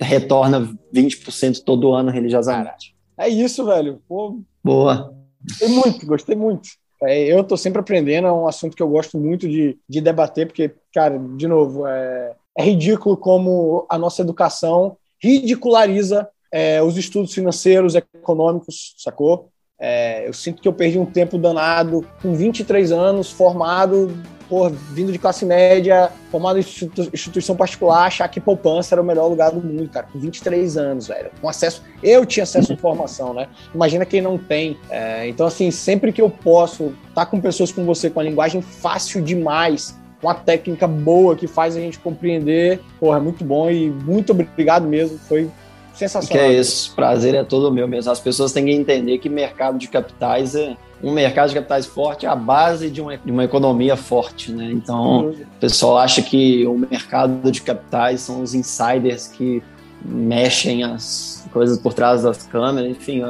retorna 0.00 0.68
20% 0.94 1.62
todo 1.64 1.92
ano 1.92 2.10
religiosamente. 2.10 2.94
É 3.16 3.28
isso, 3.28 3.64
velho. 3.64 4.00
Pô, 4.08 4.40
Boa. 4.62 5.14
Gostei 5.48 5.68
muito, 5.68 6.06
gostei 6.06 6.36
muito. 6.36 6.68
É, 7.02 7.20
eu 7.24 7.42
tô 7.42 7.56
sempre 7.56 7.80
aprendendo, 7.80 8.28
é 8.28 8.32
um 8.32 8.46
assunto 8.46 8.76
que 8.76 8.82
eu 8.82 8.88
gosto 8.88 9.18
muito 9.18 9.48
de, 9.48 9.76
de 9.88 10.00
debater, 10.00 10.46
porque, 10.46 10.72
cara, 10.94 11.18
de 11.18 11.48
novo, 11.48 11.84
é, 11.86 12.32
é 12.56 12.62
ridículo 12.62 13.16
como 13.16 13.84
a 13.88 13.98
nossa 13.98 14.22
educação 14.22 14.96
ridiculariza 15.20 16.28
é, 16.52 16.82
os 16.82 16.98
estudos 16.98 17.32
financeiros, 17.32 17.94
econômicos, 17.94 18.94
sacou? 18.98 19.48
É, 19.80 20.28
eu 20.28 20.32
sinto 20.32 20.62
que 20.62 20.68
eu 20.68 20.72
perdi 20.72 20.98
um 20.98 21.06
tempo 21.06 21.36
danado, 21.36 22.06
com 22.20 22.34
23 22.34 22.92
anos, 22.92 23.32
formado, 23.32 24.16
por, 24.48 24.70
vindo 24.70 25.10
de 25.10 25.18
classe 25.18 25.44
média, 25.44 26.12
formado 26.30 26.56
em 26.56 26.60
institu 26.60 27.10
instituição 27.12 27.56
particular, 27.56 28.06
achar 28.06 28.28
que 28.28 28.38
poupança 28.38 28.94
era 28.94 29.02
o 29.02 29.04
melhor 29.04 29.26
lugar 29.26 29.50
do 29.50 29.60
mundo, 29.60 29.88
cara, 29.88 30.06
com 30.06 30.20
23 30.20 30.76
anos, 30.76 31.08
velho. 31.08 31.30
Com 31.40 31.48
acesso, 31.48 31.82
eu 32.02 32.24
tinha 32.24 32.44
acesso 32.44 32.70
à 32.70 32.74
informação, 32.74 33.34
né? 33.34 33.48
Imagina 33.74 34.04
quem 34.04 34.20
não 34.20 34.38
tem. 34.38 34.76
É, 34.88 35.26
então, 35.26 35.46
assim, 35.46 35.70
sempre 35.70 36.12
que 36.12 36.22
eu 36.22 36.30
posso 36.30 36.94
estar 37.08 37.24
tá 37.24 37.26
com 37.26 37.40
pessoas 37.40 37.72
como 37.72 37.86
você, 37.86 38.08
com 38.08 38.20
a 38.20 38.22
linguagem 38.22 38.62
fácil 38.62 39.20
demais, 39.20 39.98
uma 40.22 40.34
técnica 40.34 40.86
boa 40.86 41.34
que 41.34 41.48
faz 41.48 41.76
a 41.76 41.80
gente 41.80 41.98
compreender. 41.98 42.78
Porra, 43.00 43.16
é 43.16 43.20
muito 43.20 43.44
bom 43.44 43.68
e 43.68 43.90
muito 43.90 44.30
obrigado 44.30 44.86
mesmo. 44.86 45.18
Foi 45.18 45.50
sensacional. 45.92 46.46
Que 46.46 46.52
é 46.52 46.58
isso, 46.58 46.94
prazer 46.94 47.34
é 47.34 47.44
todo 47.44 47.72
meu 47.72 47.86
mesmo. 47.86 48.10
As 48.10 48.20
pessoas 48.20 48.52
têm 48.52 48.66
que 48.66 48.72
entender 48.72 49.18
que 49.18 49.28
mercado 49.28 49.78
de 49.78 49.88
capitais 49.88 50.54
é 50.54 50.76
um 51.02 51.12
mercado 51.12 51.48
de 51.48 51.56
capitais 51.56 51.84
forte 51.84 52.26
é 52.26 52.28
a 52.28 52.36
base 52.36 52.88
de 52.88 53.00
uma, 53.00 53.16
de 53.16 53.30
uma 53.30 53.44
economia 53.44 53.96
forte, 53.96 54.52
né? 54.52 54.70
Então, 54.72 55.30
o 55.30 55.58
pessoal 55.58 55.98
acha 55.98 56.22
que 56.22 56.64
o 56.66 56.78
mercado 56.78 57.50
de 57.50 57.60
capitais 57.60 58.20
são 58.20 58.40
os 58.40 58.54
insiders 58.54 59.26
que 59.26 59.62
mexem 60.04 60.84
as 60.84 61.44
coisas 61.52 61.78
por 61.78 61.92
trás 61.92 62.22
das 62.22 62.46
câmeras, 62.46 62.88
enfim, 62.88 63.22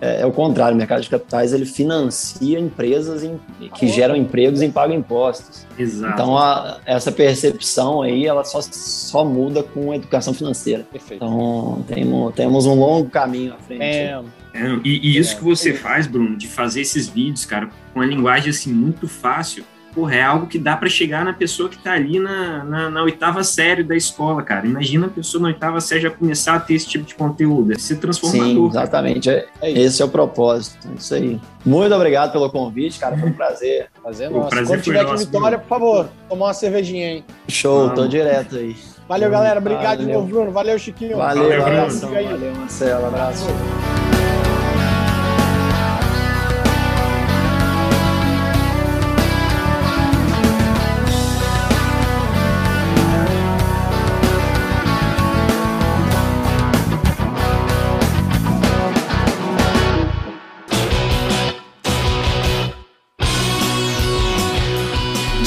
é, 0.00 0.20
é, 0.22 0.26
o 0.26 0.32
contrário, 0.32 0.74
o 0.74 0.78
mercado 0.78 1.00
de 1.02 1.08
capitais 1.08 1.52
ele 1.52 1.64
financia 1.64 2.58
empresas 2.58 3.24
em, 3.24 3.40
que 3.74 3.88
geram 3.88 4.14
empregos 4.14 4.60
e 4.60 4.68
pagam 4.68 4.94
impostos. 4.94 5.66
Exato. 5.78 6.12
Então 6.12 6.36
a, 6.36 6.78
essa 6.84 7.10
percepção 7.10 8.02
aí 8.02 8.26
ela 8.26 8.44
só, 8.44 8.60
só 8.60 9.24
muda 9.24 9.62
com 9.62 9.92
a 9.92 9.96
educação 9.96 10.34
financeira. 10.34 10.84
Perfeito. 10.90 11.24
Então 11.24 11.84
temos, 11.86 12.34
temos 12.34 12.66
um 12.66 12.74
longo 12.74 13.08
caminho 13.08 13.54
à 13.54 13.58
frente. 13.58 13.82
É. 13.82 14.20
É, 14.52 14.68
e, 14.84 15.10
e, 15.10 15.18
isso 15.18 15.34
é. 15.34 15.38
que 15.38 15.44
você 15.44 15.74
faz, 15.74 16.06
Bruno, 16.06 16.36
de 16.36 16.48
fazer 16.48 16.80
esses 16.80 17.06
vídeos, 17.06 17.44
cara, 17.44 17.68
com 17.92 18.00
uma 18.00 18.06
linguagem 18.06 18.48
assim 18.48 18.72
muito 18.72 19.06
fácil, 19.06 19.64
porra, 19.96 20.14
é 20.14 20.22
algo 20.22 20.46
que 20.46 20.58
dá 20.58 20.76
para 20.76 20.90
chegar 20.90 21.24
na 21.24 21.32
pessoa 21.32 21.70
que 21.70 21.76
está 21.76 21.94
ali 21.94 22.20
na, 22.20 22.62
na, 22.62 22.90
na, 22.90 23.02
oitava 23.02 23.42
série 23.42 23.82
da 23.82 23.96
escola, 23.96 24.42
cara. 24.42 24.66
Imagina 24.66 25.06
a 25.06 25.08
pessoa 25.08 25.40
na 25.40 25.48
oitava 25.48 25.80
série 25.80 26.02
já 26.02 26.10
começar 26.10 26.54
a 26.54 26.60
ter 26.60 26.74
esse 26.74 26.86
tipo 26.86 27.06
de 27.06 27.14
conteúdo, 27.14 27.72
é 27.72 27.78
ser 27.78 27.96
transformador. 27.96 28.46
Sim, 28.46 28.66
exatamente. 28.66 29.30
É, 29.30 29.46
é 29.62 29.70
esse 29.70 30.02
é 30.02 30.04
o 30.04 30.08
propósito, 30.08 30.86
é 30.86 30.98
isso 30.98 31.14
aí. 31.14 31.40
Muito 31.64 31.94
obrigado 31.94 32.30
pelo 32.30 32.50
convite, 32.50 32.98
cara. 32.98 33.16
Foi 33.16 33.30
um 33.30 33.32
prazer. 33.32 33.88
Prazer 34.02 34.30
nosso. 34.30 34.50
Prazer 34.50 34.66
Quando 34.66 34.82
tiver 34.82 35.00
aqui 35.00 35.14
em 35.14 35.16
Vitória, 35.16 35.58
por 35.58 35.68
favor, 35.68 36.08
tomar 36.28 36.46
uma 36.46 36.54
cervejinha, 36.54 37.12
hein? 37.12 37.24
Show, 37.48 37.88
tô 37.94 38.06
direto 38.06 38.56
aí. 38.56 38.76
Valeu, 39.08 39.30
galera. 39.30 39.58
Obrigado 39.60 39.98
Valeu. 39.98 40.06
de 40.06 40.12
novo, 40.12 40.26
Bruno. 40.26 40.50
Valeu, 40.50 40.78
Chiquinho. 40.78 41.16
Valeu, 41.16 41.44
Valeu, 41.44 41.62
abraço. 41.62 42.06
Valeu, 42.06 42.54
Marcelo. 42.54 43.06
Abraço. 43.06 43.46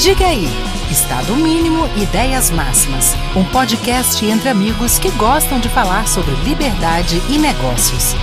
Diga 0.00 0.28
aí, 0.28 0.48
Estado 0.90 1.36
Mínimo 1.36 1.86
Ideias 1.94 2.50
Máximas, 2.50 3.14
um 3.36 3.44
podcast 3.44 4.24
entre 4.24 4.48
amigos 4.48 4.98
que 4.98 5.10
gostam 5.10 5.60
de 5.60 5.68
falar 5.68 6.08
sobre 6.08 6.34
liberdade 6.36 7.22
e 7.28 7.36
negócios. 7.36 8.14